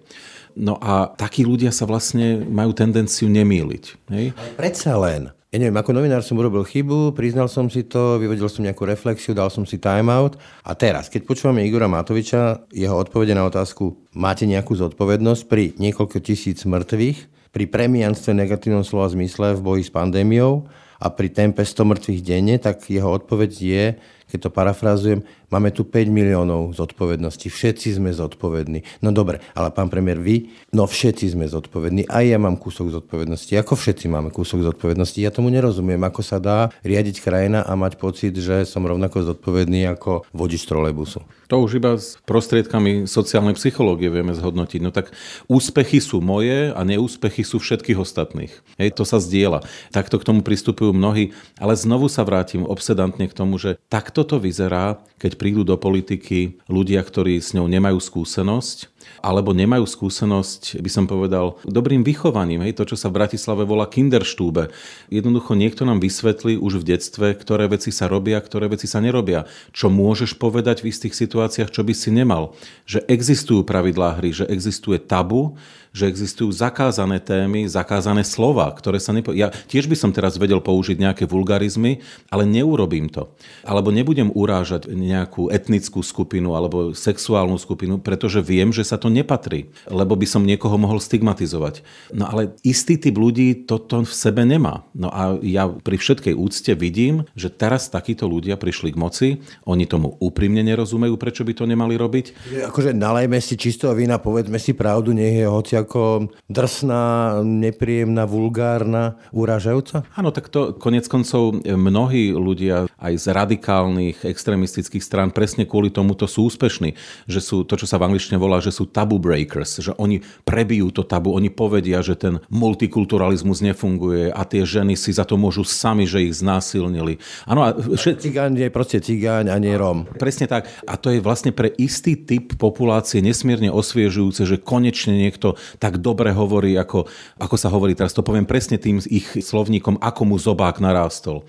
No 0.58 0.82
a 0.82 1.14
takí 1.14 1.46
ľudia 1.46 1.70
sa 1.70 1.86
vlastne 1.86 2.42
majú 2.42 2.74
tendenciu 2.74 3.30
nemýliť. 3.30 3.86
Hej? 4.10 4.26
Predsa 4.58 4.98
len 4.98 5.30
ja 5.54 5.62
neviem, 5.62 5.78
ako 5.78 5.94
novinár 5.94 6.26
som 6.26 6.42
urobil 6.42 6.66
chybu, 6.66 7.13
priznal 7.13 7.46
som 7.46 7.70
si 7.70 7.86
to, 7.86 8.18
vyvodil 8.18 8.50
som 8.50 8.66
nejakú 8.66 8.89
reflexiu, 8.89 9.38
dal 9.38 9.54
som 9.54 9.70
si 9.70 9.78
timeout 9.78 10.34
a 10.66 10.74
teraz, 10.74 11.13
keď 11.13 11.30
počúvame 11.30 11.62
Igora 11.62 11.86
Matoviča, 11.86 12.66
jeho 12.74 12.98
odpovede 12.98 13.38
na 13.38 13.46
otázku, 13.46 13.94
máte 14.18 14.50
nejakú 14.50 14.74
zodpovednosť 14.74 15.42
pri 15.46 15.78
niekoľko 15.78 16.18
tisíc 16.26 16.66
mŕtvych, 16.66 17.54
pri 17.54 17.70
premianstve 17.70 18.34
negatívnom 18.34 18.82
slova 18.82 19.13
zmysle 19.13 19.54
v 19.54 19.62
boji 19.62 19.84
s 19.86 19.94
pandémiou 19.94 20.66
a 20.98 21.13
pri 21.13 21.30
tempe 21.30 21.62
100 21.62 21.86
mŕtvych 21.86 22.22
denne, 22.26 22.58
tak 22.58 22.89
jeho 22.89 23.13
odpoveď 23.13 23.52
je, 23.54 23.86
keď 24.34 24.50
to 24.50 24.58
parafrázujem, 24.58 25.22
máme 25.54 25.69
tu 25.69 25.86
5 25.86 26.10
miliónov 26.10 26.74
zodpovedností. 26.74 27.54
Všetci 27.54 28.02
sme 28.02 28.10
zodpovední. 28.10 28.82
No 29.06 29.13
dobre, 29.13 29.46
ale 29.54 29.69
pán 29.69 29.93
premiér, 29.93 30.17
vy, 30.17 30.50
no 30.74 30.89
všetci 30.89 31.38
sme 31.38 31.46
zodpovední. 31.46 32.10
Aj 32.10 32.26
ja 32.26 32.41
mám 32.41 32.58
kúsok 32.58 32.89
zodpovednosti. 32.89 33.54
Ako 33.62 33.78
všetci 33.78 34.10
máme 34.10 34.34
kúsok 34.34 34.65
zodpovednosti? 34.65 35.22
Ja 35.22 35.30
tomu 35.30 35.54
nerozumiem, 35.54 36.02
ako 36.02 36.26
sa 36.26 36.41
dá 36.41 36.74
riadiť 36.82 37.22
krajina 37.22 37.62
a 37.62 37.78
mať 37.78 38.02
pocit, 38.02 38.34
že 38.34 38.65
som 38.65 38.82
rovnako 38.82 39.38
zodpovedný 39.38 39.86
ako 39.93 40.26
vodič 40.34 40.65
trolejbusu. 40.65 41.22
To 41.54 41.62
už 41.62 41.78
iba 41.78 41.93
s 41.93 42.17
prostriedkami 42.26 43.06
sociálnej 43.06 43.54
psychológie 43.54 44.10
vieme 44.10 44.34
zhodnotiť. 44.34 44.82
No 44.82 44.89
tak 44.89 45.13
úspechy 45.46 46.02
sú 46.02 46.17
moje 46.17 46.74
a 46.74 46.82
neúspechy 46.82 47.46
sú 47.46 47.62
všetkých 47.62 48.02
ostatných. 48.02 48.50
Hej, 48.82 48.98
to 48.98 49.06
sa 49.06 49.22
zdieľa. 49.22 49.62
Takto 49.93 50.17
k 50.17 50.26
tomu 50.26 50.41
pristupujú 50.41 50.98
mnohí, 50.98 51.38
ale 51.62 51.78
znovu 51.78 52.10
sa 52.10 52.26
vrátim 52.26 52.65
obsedantne 52.65 53.30
k 53.30 53.38
tomu, 53.38 53.62
že 53.62 53.78
takto 53.86 54.23
to 54.24 54.42
vyzerá, 54.42 55.00
keď 55.22 55.40
prídu 55.40 55.62
do 55.64 55.80
politiky 55.80 56.60
ľudia, 56.68 57.00
ktorí 57.00 57.40
s 57.40 57.56
ňou 57.56 57.70
nemajú 57.70 58.00
skúsenosť, 58.02 58.92
alebo 59.24 59.56
nemajú 59.56 59.88
skúsenosť, 59.88 60.84
by 60.84 60.90
som 60.92 61.06
povedal, 61.08 61.60
dobrým 61.64 62.04
vychovaním. 62.04 62.68
Hej, 62.68 62.80
to, 62.80 62.96
čo 62.96 63.00
sa 63.00 63.08
v 63.08 63.24
Bratislave 63.24 63.64
volá 63.64 63.88
kinderštúbe. 63.88 64.72
Jednoducho 65.08 65.56
niekto 65.56 65.88
nám 65.88 66.04
vysvetlí 66.04 66.60
už 66.60 66.84
v 66.84 66.96
detstve, 66.96 67.28
ktoré 67.36 67.72
veci 67.72 67.92
sa 67.92 68.12
robia, 68.12 68.40
ktoré 68.44 68.68
veci 68.68 68.88
sa 68.88 69.00
nerobia. 69.00 69.48
Čo 69.72 69.88
môžeš 69.88 70.36
povedať 70.36 70.84
v 70.84 70.92
istých 70.92 71.16
situáciách, 71.16 71.72
čo 71.72 71.88
by 71.88 71.94
si 71.96 72.12
nemal. 72.12 72.56
Že 72.84 73.08
existujú 73.08 73.62
pravidlá 73.64 74.20
hry, 74.20 74.36
že 74.36 74.46
existuje 74.48 75.00
tabu, 75.00 75.56
že 75.94 76.10
existujú 76.10 76.50
zakázané 76.50 77.22
témy, 77.22 77.70
zakázané 77.70 78.26
slova, 78.26 78.66
ktoré 78.74 78.98
sa 78.98 79.14
nepo... 79.14 79.30
Ja 79.30 79.54
tiež 79.54 79.86
by 79.86 79.94
som 79.94 80.10
teraz 80.10 80.42
vedel 80.42 80.58
použiť 80.58 80.98
nejaké 80.98 81.30
vulgarizmy, 81.30 82.02
ale 82.34 82.50
neurobím 82.50 83.14
to. 83.14 83.30
Alebo 83.62 83.94
nebudem 83.94 84.34
urážať 84.34 84.90
nejakú 84.90 85.54
etnickú 85.54 86.02
skupinu 86.02 86.58
alebo 86.58 86.98
sexuálnu 86.98 87.62
skupinu, 87.62 88.02
pretože 88.02 88.42
viem, 88.42 88.74
že 88.74 88.82
sa 88.82 88.98
to 88.98 89.14
nepatrí, 89.14 89.70
lebo 89.86 90.18
by 90.18 90.26
som 90.26 90.42
niekoho 90.42 90.82
mohol 90.82 90.98
stigmatizovať. 90.98 91.86
No 92.10 92.26
ale 92.26 92.58
istý 92.66 92.98
typ 92.98 93.14
ľudí 93.14 93.70
toto 93.70 94.02
v 94.02 94.10
sebe 94.10 94.42
nemá. 94.50 94.90
No 94.98 95.14
a 95.14 95.38
ja 95.46 95.70
pri 95.70 96.02
všetkej 96.02 96.34
úcte 96.34 96.74
vidím, 96.74 97.30
že 97.38 97.54
teraz 97.54 97.94
takíto 97.94 98.26
ľudia 98.26 98.58
prišli 98.58 98.90
k 98.90 98.98
moci, 98.98 99.28
oni 99.70 99.86
tomu 99.86 100.18
úprimne 100.18 100.66
nerozumejú, 100.66 101.22
prečo 101.22 101.46
by 101.46 101.54
to 101.54 101.70
nemali 101.70 101.94
robiť. 101.94 102.26
Akože 102.74 102.98
nalajme 102.98 103.38
si 103.38 103.54
čistého 103.54 103.94
vína, 103.94 104.18
povedzme 104.18 104.58
si 104.58 104.74
pravdu, 104.74 105.14
nech 105.14 105.38
je 105.38 105.46
hoci 105.46 105.83
ako 105.84 106.32
drsná, 106.48 107.39
nepríjemná, 107.43 108.24
vulgárna, 108.26 109.19
uražajúca? 109.36 110.08
Áno, 110.15 110.32
tak 110.32 110.50
to 110.50 110.74
konec 110.76 111.06
koncov 111.12 111.62
mnohí 111.63 112.32
ľudia 112.32 112.88
aj 112.98 113.13
z 113.19 113.26
radikálnych 113.36 114.24
extrémistických 114.24 115.04
strán 115.04 115.30
presne 115.36 115.67
kvôli 115.67 115.91
tomuto 115.91 116.26
sú 116.26 116.48
úspešní, 116.48 116.96
že 117.28 117.39
sú 117.43 117.67
to, 117.67 117.76
čo 117.76 117.86
sa 117.86 118.00
v 118.00 118.08
angličtine 118.10 118.39
volá, 118.39 118.63
že 118.63 118.72
sú 118.72 118.88
tabu 118.88 119.19
breakers, 119.19 119.84
že 119.84 119.91
oni 120.00 120.24
prebijú 120.48 120.89
to 120.96 121.04
tabu, 121.04 121.36
oni 121.36 121.52
povedia, 121.52 122.00
že 122.00 122.15
ten 122.15 122.39
multikulturalizmus 122.48 123.60
nefunguje 123.60 124.32
a 124.32 124.41
tie 124.48 124.63
ženy 124.63 124.96
si 124.96 125.12
za 125.12 125.28
to 125.28 125.36
môžu 125.36 125.67
sami, 125.67 126.08
že 126.08 126.24
ich 126.24 126.39
znásilnili. 126.39 127.19
Áno, 127.43 127.62
a 127.67 127.76
všet... 127.76 128.24
Cigáň 128.24 128.67
je 128.67 128.69
proste 128.72 128.98
cigáň 129.04 129.52
a 129.52 129.58
nie 129.60 129.76
Rom. 129.76 130.08
Presne 130.15 130.48
tak. 130.48 130.72
A 130.88 130.96
to 130.96 131.12
je 131.12 131.19
vlastne 131.19 131.52
pre 131.52 131.69
istý 131.76 132.15
typ 132.15 132.56
populácie 132.56 133.19
nesmierne 133.19 133.67
osviežujúce, 133.74 134.48
že 134.48 134.62
konečne 134.62 135.17
niekto 135.17 135.60
tak 135.78 136.02
dobre 136.02 136.34
hovorí, 136.34 136.76
ako, 136.76 137.06
ako 137.38 137.56
sa 137.56 137.70
hovorí 137.70 137.94
teraz. 137.94 138.14
To 138.18 138.26
poviem 138.26 138.50
presne 138.50 138.82
tým 138.82 139.00
ich 139.10 139.28
slovníkom, 139.40 140.02
ako 140.02 140.22
mu 140.28 140.36
zobák 140.38 140.82
narástol. 140.82 141.46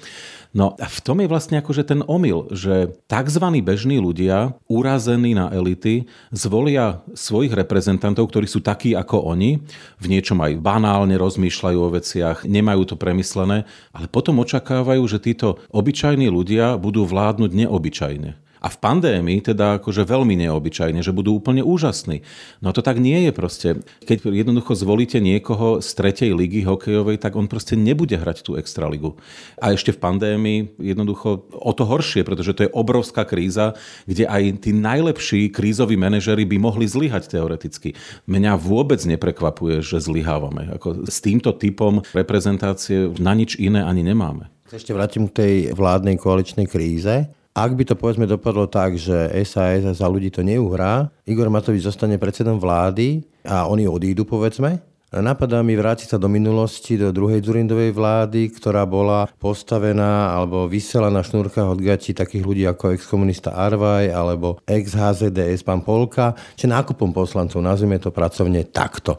No 0.55 0.79
a 0.79 0.87
v 0.87 1.03
tom 1.03 1.19
je 1.19 1.27
vlastne 1.27 1.59
akože 1.59 1.83
ten 1.83 2.01
omyl, 2.07 2.47
že 2.55 2.95
tzv. 3.11 3.43
bežní 3.59 3.99
ľudia, 3.99 4.55
urazení 4.71 5.35
na 5.35 5.51
elity, 5.51 6.07
zvolia 6.31 7.03
svojich 7.11 7.51
reprezentantov, 7.51 8.31
ktorí 8.31 8.47
sú 8.47 8.63
takí 8.63 8.95
ako 8.95 9.35
oni, 9.35 9.59
v 9.99 10.07
niečom 10.07 10.39
aj 10.39 10.63
banálne 10.63 11.19
rozmýšľajú 11.19 11.79
o 11.83 11.93
veciach, 11.99 12.47
nemajú 12.47 12.87
to 12.87 12.95
premyslené, 12.95 13.67
ale 13.91 14.07
potom 14.07 14.39
očakávajú, 14.47 15.03
že 15.11 15.19
títo 15.19 15.59
obyčajní 15.75 16.31
ľudia 16.31 16.79
budú 16.79 17.03
vládnuť 17.03 17.51
neobyčajne. 17.51 18.44
A 18.65 18.73
v 18.73 18.81
pandémii 18.81 19.45
teda 19.45 19.77
akože 19.77 20.09
veľmi 20.09 20.41
neobyčajne, 20.41 21.05
že 21.05 21.13
budú 21.13 21.37
úplne 21.37 21.61
úžasní. 21.61 22.25
No 22.65 22.73
to 22.73 22.81
tak 22.81 22.97
nie 22.97 23.29
je 23.29 23.33
proste. 23.37 23.69
Keď 24.09 24.33
jednoducho 24.33 24.73
zvolíte 24.73 25.21
niekoho 25.21 25.85
z 25.85 25.89
tretej 25.93 26.33
ligy 26.33 26.65
hokejovej, 26.65 27.21
tak 27.21 27.37
on 27.37 27.45
proste 27.45 27.77
nebude 27.77 28.17
hrať 28.17 28.41
tú 28.41 28.57
extraligu. 28.57 29.21
A 29.61 29.77
ešte 29.77 29.93
v 29.93 30.01
pandémii 30.01 30.81
jednoducho 30.81 31.45
o 31.53 31.73
to 31.77 31.85
horšie, 31.85 32.25
pretože 32.25 32.57
to 32.57 32.65
je 32.65 32.73
obrovská 32.73 33.29
kríza, 33.29 33.77
kde 34.09 34.25
aj 34.25 34.65
tí 34.65 34.73
najlepší 34.73 35.53
krízoví 35.53 36.01
manažery 36.01 36.49
by 36.49 36.57
mohli 36.57 36.89
zlyhať 36.89 37.29
teoreticky. 37.37 37.93
Mňa 38.25 38.57
vôbec 38.57 39.05
neprekvapuje, 39.05 39.85
že 39.85 40.01
zlyhávame. 40.01 40.73
Ako 40.73 41.05
s 41.05 41.21
týmto 41.21 41.53
typom 41.53 42.01
reprezentácie 42.17 43.13
na 43.21 43.37
nič 43.37 43.61
iné 43.61 43.85
ani 43.85 44.01
nemáme. 44.01 44.49
Ešte 44.73 44.97
vrátim 44.97 45.29
k 45.29 45.37
tej 45.37 45.55
vládnej 45.77 46.17
koaličnej 46.17 46.65
kríze. 46.65 47.29
Ak 47.55 47.71
by 47.79 47.87
to 47.87 47.95
povedzme 47.95 48.27
dopadlo 48.27 48.67
tak, 48.67 48.99
že 48.99 49.31
SAS 49.47 49.87
za 49.87 50.07
ľudí 50.11 50.27
to 50.27 50.43
neuhrá, 50.43 51.07
Igor 51.23 51.47
Matovič 51.55 51.87
zostane 51.87 52.19
predsedom 52.19 52.59
vlády 52.59 53.23
a 53.47 53.71
oni 53.71 53.87
odídu 53.87 54.27
povedzme, 54.27 54.83
Napadá 55.15 55.63
mi 55.63 55.79
vrátiť 55.79 56.11
sa 56.11 56.19
do 56.19 56.27
minulosti, 56.27 56.99
do 56.99 57.15
druhej 57.15 57.39
Zurindovej 57.39 57.95
vlády, 57.95 58.51
ktorá 58.51 58.83
bola 58.83 59.31
postavená 59.39 60.35
alebo 60.35 60.67
vysela 60.67 61.07
na 61.07 61.23
šnúrkach 61.23 61.71
od 61.71 61.79
gati 61.79 62.11
takých 62.11 62.43
ľudí 62.43 62.67
ako 62.67 62.99
exkomunista 62.99 63.55
Arvaj 63.55 64.11
alebo 64.11 64.59
ex-HZDS 64.67 65.63
pán 65.63 65.87
Polka, 65.87 66.35
či 66.59 66.67
nákupom 66.67 67.15
poslancov, 67.15 67.63
nazvime 67.63 68.03
to 68.03 68.11
pracovne 68.11 68.67
takto. 68.67 69.15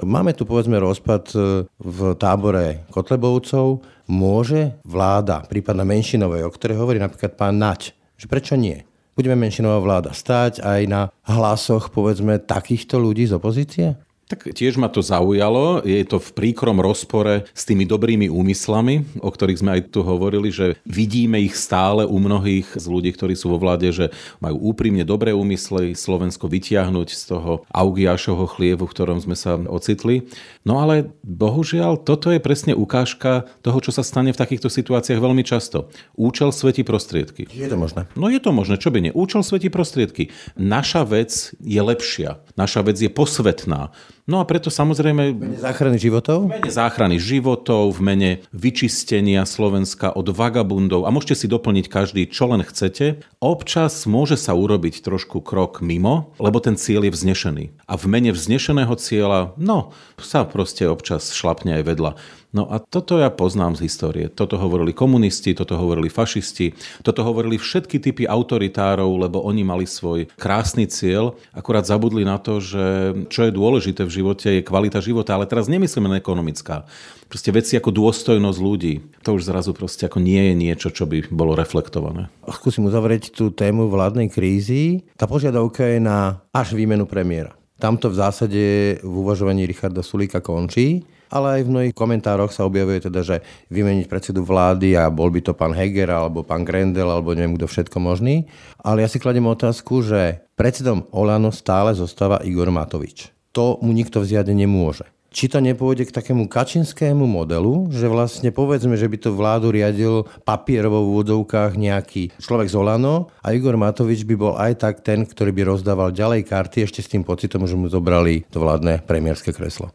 Máme 0.00 0.32
tu 0.32 0.48
povedzme 0.48 0.80
rozpad 0.80 1.24
e, 1.36 1.38
v 1.68 1.98
tábore 2.16 2.88
Kotlebovcov. 2.88 3.84
Môže 4.08 4.80
vláda, 4.82 5.44
prípadne 5.44 5.84
menšinovej, 5.84 6.48
o 6.48 6.50
ktorej 6.50 6.80
hovorí 6.80 6.96
napríklad 6.96 7.36
pán 7.36 7.60
Nať, 7.60 7.92
že 8.16 8.26
prečo 8.26 8.56
nie? 8.56 8.80
Budeme 9.12 9.36
menšinová 9.36 9.76
vláda 9.82 10.16
stať 10.16 10.64
aj 10.64 10.80
na 10.88 11.12
hlasoch 11.28 11.92
povedzme 11.92 12.40
takýchto 12.40 12.96
ľudí 12.96 13.28
z 13.28 13.36
opozície? 13.36 13.86
Tak 14.30 14.46
tiež 14.46 14.78
ma 14.78 14.86
to 14.86 15.02
zaujalo. 15.02 15.82
Je 15.82 16.06
to 16.06 16.22
v 16.22 16.30
príkrom 16.30 16.78
rozpore 16.78 17.50
s 17.50 17.66
tými 17.66 17.82
dobrými 17.82 18.30
úmyslami, 18.30 19.18
o 19.18 19.26
ktorých 19.26 19.58
sme 19.58 19.70
aj 19.74 19.80
tu 19.90 20.06
hovorili, 20.06 20.54
že 20.54 20.78
vidíme 20.86 21.42
ich 21.42 21.58
stále 21.58 22.06
u 22.06 22.14
mnohých 22.22 22.78
z 22.78 22.86
ľudí, 22.86 23.10
ktorí 23.10 23.34
sú 23.34 23.50
vo 23.50 23.58
vláde, 23.58 23.90
že 23.90 24.14
majú 24.38 24.70
úprimne 24.70 25.02
dobré 25.02 25.34
úmysly 25.34 25.98
Slovensko 25.98 26.46
vytiahnuť 26.46 27.08
z 27.10 27.22
toho 27.26 27.66
Augiašovho 27.74 28.46
chlievu, 28.46 28.86
v 28.86 28.94
ktorom 28.94 29.18
sme 29.18 29.34
sa 29.34 29.58
ocitli. 29.66 30.30
No 30.62 30.78
ale 30.78 31.10
bohužiaľ, 31.26 31.98
toto 31.98 32.30
je 32.30 32.38
presne 32.38 32.78
ukážka 32.78 33.50
toho, 33.66 33.82
čo 33.82 33.90
sa 33.90 34.06
stane 34.06 34.30
v 34.30 34.38
takýchto 34.38 34.70
situáciách 34.70 35.18
veľmi 35.18 35.42
často. 35.42 35.90
Účel 36.14 36.54
svetí 36.54 36.86
prostriedky. 36.86 37.50
Je 37.50 37.66
to 37.66 37.74
možné? 37.74 38.06
No 38.14 38.30
je 38.30 38.38
to 38.38 38.54
možné, 38.54 38.78
čo 38.78 38.94
by 38.94 39.02
nie. 39.02 39.10
Účel 39.10 39.42
svetí 39.42 39.74
prostriedky. 39.74 40.30
Naša 40.54 41.02
vec 41.02 41.50
je 41.58 41.82
lepšia. 41.82 42.38
Naša 42.54 42.86
vec 42.86 42.94
je 43.02 43.10
posvetná. 43.10 43.90
No 44.30 44.38
a 44.38 44.46
preto 44.46 44.70
samozrejme... 44.70 45.34
V 45.34 45.40
mene 45.42 45.58
záchrany 45.58 45.98
životov? 45.98 46.46
V 46.46 46.54
mene 46.54 46.70
záchrany 46.70 47.18
životov, 47.18 47.90
v 47.98 48.00
mene 48.00 48.30
vyčistenia 48.54 49.42
Slovenska 49.42 50.14
od 50.14 50.30
vagabundov 50.30 51.02
a 51.02 51.10
môžete 51.10 51.34
si 51.34 51.46
doplniť 51.50 51.90
každý, 51.90 52.30
čo 52.30 52.46
len 52.46 52.62
chcete. 52.62 53.26
Občas 53.42 54.06
môže 54.06 54.38
sa 54.38 54.54
urobiť 54.54 55.02
trošku 55.02 55.42
krok 55.42 55.82
mimo, 55.82 56.30
lebo 56.38 56.62
ten 56.62 56.78
cieľ 56.78 57.10
je 57.10 57.16
vznešený. 57.18 57.64
A 57.90 57.98
v 57.98 58.04
mene 58.06 58.30
vznešeného 58.30 58.94
cieľa, 58.94 59.50
no, 59.58 59.90
sa 60.22 60.46
proste 60.46 60.86
občas 60.86 61.34
šlapne 61.34 61.82
aj 61.82 61.90
vedľa. 61.90 62.10
No 62.50 62.66
a 62.66 62.82
toto 62.82 63.14
ja 63.14 63.30
poznám 63.30 63.78
z 63.78 63.86
histórie. 63.86 64.26
Toto 64.26 64.58
hovorili 64.58 64.90
komunisti, 64.90 65.54
toto 65.54 65.78
hovorili 65.78 66.10
fašisti, 66.10 66.74
toto 67.06 67.22
hovorili 67.22 67.62
všetky 67.62 68.02
typy 68.02 68.26
autoritárov, 68.26 69.06
lebo 69.06 69.38
oni 69.46 69.62
mali 69.62 69.86
svoj 69.86 70.26
krásny 70.34 70.90
cieľ, 70.90 71.38
akurát 71.54 71.86
zabudli 71.86 72.26
na 72.26 72.42
to, 72.42 72.58
že 72.58 73.14
čo 73.30 73.46
je 73.46 73.54
dôležité 73.54 74.02
v 74.02 74.14
živote 74.22 74.48
je 74.50 74.66
kvalita 74.66 74.98
života, 74.98 75.38
ale 75.38 75.46
teraz 75.46 75.70
nemyslíme 75.70 76.10
na 76.10 76.18
ekonomická. 76.18 76.90
Proste 77.30 77.54
veci 77.54 77.78
ako 77.78 77.94
dôstojnosť 77.94 78.58
ľudí, 78.58 78.98
to 79.22 79.38
už 79.38 79.46
zrazu 79.46 79.70
proste 79.70 80.10
ako 80.10 80.18
nie 80.18 80.50
je 80.50 80.54
niečo, 80.58 80.90
čo 80.90 81.06
by 81.06 81.30
bolo 81.30 81.54
reflektované. 81.54 82.26
Skúsim 82.50 82.82
uzavrieť 82.90 83.30
tú 83.30 83.54
tému 83.54 83.86
vládnej 83.86 84.26
krízy. 84.26 85.06
Tá 85.14 85.30
požiadavka 85.30 85.86
je 85.86 86.02
na 86.02 86.42
až 86.50 86.74
výmenu 86.74 87.06
premiéra. 87.06 87.54
Tamto 87.78 88.10
v 88.10 88.18
zásade 88.18 88.62
v 88.98 89.14
uvažovaní 89.14 89.70
Richarda 89.70 90.02
Sulíka 90.02 90.42
končí 90.42 91.06
ale 91.30 91.60
aj 91.60 91.62
v 91.64 91.72
mnohých 91.72 91.94
komentároch 91.96 92.50
sa 92.50 92.66
objavuje 92.66 93.06
teda, 93.06 93.22
že 93.22 93.40
vymeniť 93.70 94.10
predsedu 94.10 94.42
vlády 94.42 94.98
a 94.98 95.06
bol 95.08 95.30
by 95.30 95.40
to 95.40 95.54
pán 95.54 95.72
Heger 95.72 96.10
alebo 96.10 96.42
pán 96.42 96.66
Grendel 96.66 97.08
alebo 97.08 97.32
neviem 97.32 97.56
kto 97.56 97.70
všetko 97.70 97.96
možný. 98.02 98.50
Ale 98.82 99.06
ja 99.06 99.08
si 99.08 99.22
kladem 99.22 99.46
otázku, 99.46 100.02
že 100.02 100.42
predsedom 100.58 101.06
Olano 101.14 101.54
stále 101.54 101.94
zostáva 101.94 102.42
Igor 102.42 102.68
Matovič. 102.74 103.30
To 103.54 103.78
mu 103.80 103.94
nikto 103.94 104.20
vziať 104.20 104.50
nemôže. 104.50 105.06
Či 105.30 105.46
to 105.46 105.62
nepôjde 105.62 106.10
k 106.10 106.16
takému 106.18 106.50
kačinskému 106.50 107.22
modelu, 107.22 107.86
že 107.94 108.10
vlastne 108.10 108.50
povedzme, 108.50 108.98
že 108.98 109.06
by 109.06 109.14
to 109.14 109.30
vládu 109.30 109.70
riadil 109.70 110.26
papierovo 110.42 111.06
v 111.06 111.10
úvodovkách 111.14 111.78
nejaký 111.78 112.34
človek 112.42 112.66
z 112.66 112.74
Olano 112.74 113.30
a 113.38 113.54
Igor 113.54 113.78
Matovič 113.78 114.26
by 114.26 114.34
bol 114.34 114.58
aj 114.58 114.82
tak 114.82 115.06
ten, 115.06 115.22
ktorý 115.22 115.54
by 115.54 115.62
rozdával 115.70 116.10
ďalej 116.10 116.50
karty 116.50 116.82
ešte 116.82 116.98
s 116.98 117.10
tým 117.14 117.22
pocitom, 117.22 117.62
že 117.62 117.78
mu 117.78 117.86
zobrali 117.86 118.42
to 118.50 118.58
vládne 118.58 119.06
premiérske 119.06 119.54
kreslo. 119.54 119.94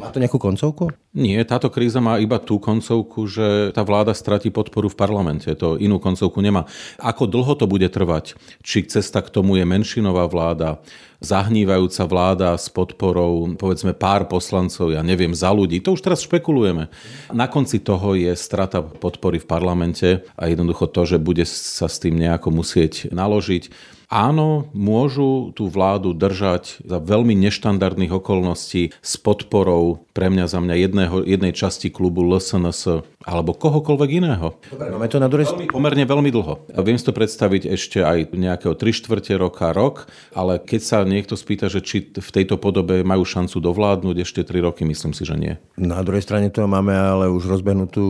Má 0.00 0.08
to 0.08 0.20
nejakú 0.20 0.40
koncovku? 0.40 0.88
Nie, 1.12 1.44
táto 1.44 1.68
kríza 1.68 2.00
má 2.00 2.16
iba 2.16 2.40
tú 2.40 2.56
koncovku, 2.56 3.28
že 3.28 3.76
tá 3.76 3.84
vláda 3.84 4.16
stratí 4.16 4.48
podporu 4.48 4.88
v 4.88 4.96
parlamente. 4.96 5.52
To 5.60 5.76
inú 5.76 6.00
koncovku 6.00 6.40
nemá. 6.40 6.64
Ako 6.96 7.28
dlho 7.28 7.52
to 7.52 7.68
bude 7.68 7.84
trvať? 7.92 8.32
Či 8.64 8.88
cesta 8.88 9.20
k 9.20 9.28
tomu 9.28 9.60
je 9.60 9.68
menšinová 9.68 10.24
vláda, 10.32 10.80
zahnívajúca 11.22 12.02
vláda 12.08 12.50
s 12.58 12.72
podporou 12.72 13.54
povedzme 13.54 13.94
pár 13.94 14.26
poslancov, 14.26 14.90
ja 14.90 15.04
neviem, 15.04 15.36
za 15.36 15.54
ľudí. 15.54 15.78
To 15.84 15.94
už 15.94 16.02
teraz 16.02 16.24
špekulujeme. 16.26 16.90
Na 17.30 17.46
konci 17.46 17.78
toho 17.78 18.18
je 18.18 18.32
strata 18.34 18.82
podpory 18.82 19.38
v 19.38 19.46
parlamente 19.46 20.08
a 20.34 20.48
jednoducho 20.50 20.90
to, 20.90 21.06
že 21.06 21.22
bude 21.22 21.46
sa 21.46 21.86
s 21.86 22.02
tým 22.02 22.18
nejako 22.18 22.50
musieť 22.50 23.12
naložiť 23.14 23.92
áno, 24.12 24.68
môžu 24.76 25.56
tú 25.56 25.72
vládu 25.72 26.12
držať 26.12 26.84
za 26.84 27.00
veľmi 27.00 27.32
neštandardných 27.32 28.12
okolností 28.12 28.92
s 29.00 29.16
podporou 29.16 30.04
pre 30.12 30.28
mňa 30.28 30.44
za 30.44 30.60
mňa 30.60 30.74
jedného, 30.76 31.16
jednej 31.24 31.56
časti 31.56 31.88
klubu 31.88 32.20
LSNS 32.20 33.08
alebo 33.24 33.56
kohokoľvek 33.56 34.10
iného. 34.18 34.58
Dobre, 34.68 34.92
máme 34.92 35.08
to 35.08 35.16
na 35.22 35.30
druhej... 35.32 35.48
Veľmi, 35.48 35.72
pomerne 35.72 36.04
veľmi 36.04 36.30
dlho. 36.34 36.68
Viem 36.84 36.98
si 36.98 37.06
to 37.06 37.16
predstaviť 37.16 37.70
ešte 37.70 37.98
aj 38.04 38.34
nejakého 38.34 38.74
3 38.76 38.92
štvrte 38.92 39.32
roka, 39.40 39.72
rok, 39.72 40.10
ale 40.36 40.60
keď 40.60 40.80
sa 40.82 40.98
niekto 41.06 41.38
spýta, 41.38 41.72
že 41.72 41.80
či 41.80 42.12
v 42.12 42.30
tejto 42.34 42.58
podobe 42.60 43.00
majú 43.06 43.24
šancu 43.24 43.62
dovládnuť 43.62 44.16
ešte 44.26 44.42
3 44.44 44.66
roky, 44.66 44.82
myslím 44.84 45.16
si, 45.16 45.22
že 45.24 45.38
nie. 45.38 45.54
Na 45.78 46.02
druhej 46.04 46.26
strane 46.26 46.50
to 46.52 46.66
máme 46.66 46.92
ale 46.92 47.30
už 47.30 47.46
rozbehnutú 47.46 48.04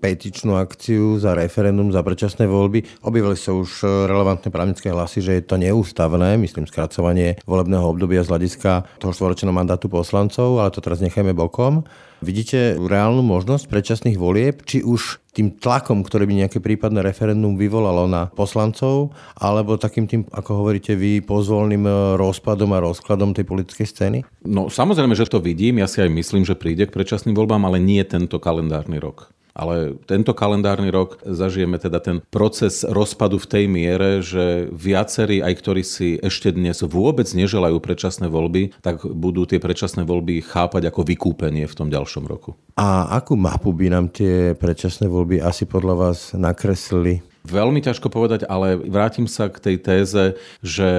petičnú 0.00 0.56
akciu 0.56 1.20
za 1.20 1.36
referendum, 1.36 1.92
za 1.92 2.00
predčasné 2.00 2.48
voľby. 2.48 3.04
Objavili 3.04 3.36
sa 3.36 3.52
už 3.52 3.84
relevantné 4.08 4.48
právnické 4.48 4.88
hlasy, 4.88 5.20
že 5.20 5.35
je 5.36 5.44
to 5.44 5.60
neústavné, 5.60 6.40
myslím 6.40 6.64
skracovanie 6.64 7.36
volebného 7.44 7.84
obdobia 7.84 8.24
z 8.24 8.32
hľadiska 8.32 8.88
toho 8.98 9.12
štvoročného 9.12 9.52
mandátu 9.52 9.92
poslancov, 9.92 10.58
ale 10.58 10.72
to 10.72 10.80
teraz 10.80 11.04
nechajme 11.04 11.36
bokom. 11.36 11.84
Vidíte 12.24 12.80
reálnu 12.80 13.20
možnosť 13.20 13.68
predčasných 13.68 14.16
volieb, 14.16 14.64
či 14.64 14.80
už 14.80 15.20
tým 15.36 15.52
tlakom, 15.60 16.00
ktorý 16.00 16.24
by 16.24 16.34
nejaké 16.48 16.64
prípadné 16.64 17.04
referendum 17.04 17.60
vyvolalo 17.60 18.08
na 18.08 18.32
poslancov, 18.32 19.12
alebo 19.36 19.76
takým 19.76 20.08
tým, 20.08 20.24
ako 20.32 20.64
hovoríte 20.64 20.96
vy, 20.96 21.20
pozvolným 21.20 21.84
rozpadom 22.16 22.72
a 22.72 22.80
rozkladom 22.80 23.36
tej 23.36 23.44
politickej 23.44 23.86
scény? 23.86 24.18
No 24.48 24.72
samozrejme, 24.72 25.12
že 25.12 25.28
to 25.28 25.44
vidím. 25.44 25.76
Ja 25.76 25.84
si 25.84 26.00
aj 26.00 26.08
myslím, 26.08 26.48
že 26.48 26.56
príde 26.56 26.88
k 26.88 26.94
predčasným 26.96 27.36
voľbám, 27.36 27.68
ale 27.68 27.84
nie 27.84 28.00
tento 28.08 28.40
kalendárny 28.40 28.96
rok. 28.96 29.35
Ale 29.56 29.96
tento 30.04 30.36
kalendárny 30.36 30.92
rok 30.92 31.16
zažijeme 31.24 31.80
teda 31.80 31.96
ten 32.04 32.20
proces 32.28 32.84
rozpadu 32.84 33.40
v 33.40 33.48
tej 33.48 33.64
miere, 33.72 34.20
že 34.20 34.68
viacerí, 34.68 35.40
aj 35.40 35.54
ktorí 35.56 35.80
si 35.80 36.20
ešte 36.20 36.52
dnes 36.52 36.84
vôbec 36.84 37.24
neželajú 37.32 37.80
predčasné 37.80 38.28
voľby, 38.28 38.76
tak 38.84 39.00
budú 39.08 39.48
tie 39.48 39.56
predčasné 39.56 40.04
voľby 40.04 40.44
chápať 40.44 40.92
ako 40.92 41.00
vykúpenie 41.08 41.64
v 41.64 41.76
tom 41.76 41.88
ďalšom 41.88 42.28
roku. 42.28 42.52
A 42.76 43.16
akú 43.16 43.32
mapu 43.32 43.72
by 43.72 43.88
nám 43.88 44.12
tie 44.12 44.52
predčasné 44.52 45.08
voľby 45.08 45.40
asi 45.40 45.64
podľa 45.64 45.94
vás 45.96 46.36
nakreslili? 46.36 47.24
Veľmi 47.46 47.78
ťažko 47.78 48.10
povedať, 48.10 48.42
ale 48.50 48.74
vrátim 48.74 49.30
sa 49.30 49.46
k 49.46 49.62
tej 49.62 49.76
téze, 49.78 50.34
že 50.66 50.90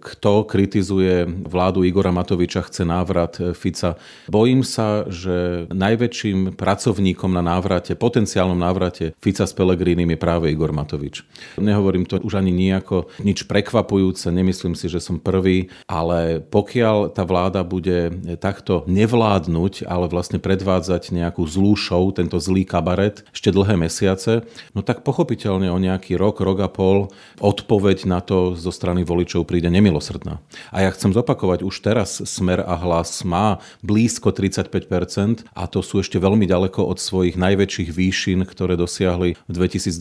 kto 0.00 0.48
kritizuje 0.48 1.28
vládu 1.28 1.84
Igora 1.84 2.08
Matoviča, 2.08 2.64
chce 2.64 2.88
návrat 2.88 3.36
Fica. 3.52 4.00
Bojím 4.24 4.64
sa, 4.64 5.04
že 5.12 5.68
najväčším 5.68 6.56
pracovníkom 6.56 7.36
na 7.36 7.44
návrate, 7.44 7.92
potenciálnom 8.00 8.56
návrate 8.56 9.12
Fica 9.20 9.44
s 9.44 9.52
Pelegrínim 9.52 10.08
je 10.16 10.18
práve 10.18 10.48
Igor 10.48 10.72
Matovič. 10.72 11.20
Nehovorím 11.60 12.08
to 12.08 12.16
už 12.24 12.40
ani 12.40 12.48
nejako 12.48 13.12
nič 13.20 13.44
prekvapujúce, 13.44 14.32
nemyslím 14.32 14.72
si, 14.72 14.88
že 14.88 15.04
som 15.04 15.20
prvý, 15.20 15.68
ale 15.84 16.40
pokiaľ 16.40 17.12
tá 17.12 17.28
vláda 17.28 17.60
bude 17.60 18.08
takto 18.40 18.88
nevládnuť, 18.88 19.84
ale 19.84 20.08
vlastne 20.08 20.40
predvádzať 20.40 21.12
nejakú 21.12 21.44
zlú 21.44 21.76
show, 21.76 22.08
tento 22.08 22.40
zlý 22.40 22.64
kabaret 22.64 23.20
ešte 23.36 23.52
dlhé 23.52 23.76
mesiace, 23.76 24.48
no 24.72 24.80
tak 24.80 25.04
pochopiteľne 25.04 25.68
oni 25.68 25.89
nejaký 25.90 26.14
rok, 26.14 26.38
rok 26.38 26.58
a 26.62 26.70
pol, 26.70 27.10
odpoveď 27.42 28.06
na 28.06 28.22
to 28.22 28.54
zo 28.54 28.70
strany 28.70 29.02
voličov 29.02 29.44
príde 29.44 29.66
nemilosrdná. 29.66 30.38
A 30.70 30.86
ja 30.86 30.90
chcem 30.94 31.10
zopakovať, 31.10 31.66
už 31.66 31.82
teraz 31.82 32.22
Smer 32.22 32.62
a 32.62 32.78
Hlas 32.78 33.26
má 33.26 33.58
blízko 33.82 34.30
35% 34.30 35.50
a 35.50 35.62
to 35.66 35.82
sú 35.82 35.98
ešte 36.00 36.16
veľmi 36.16 36.46
ďaleko 36.46 36.86
od 36.86 37.02
svojich 37.02 37.34
najväčších 37.34 37.90
výšin, 37.90 38.46
ktoré 38.46 38.78
dosiahli 38.78 39.34
v 39.34 39.52
2012, 39.52 39.98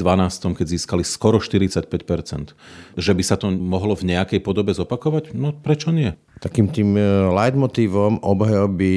keď 0.54 0.67
získali 0.69 1.04
skoro 1.04 1.41
45%. 1.41 2.54
Že 2.95 3.12
by 3.17 3.23
sa 3.25 3.36
to 3.36 3.49
mohlo 3.49 3.97
v 3.97 4.13
nejakej 4.13 4.45
podobe 4.45 4.71
zopakovať? 4.71 5.34
No 5.34 5.52
prečo 5.52 5.89
nie? 5.89 6.13
Takým 6.39 6.71
tým 6.71 6.95
e, 6.95 7.04
leitmotívom 7.36 8.23
obhajoby 8.23 8.93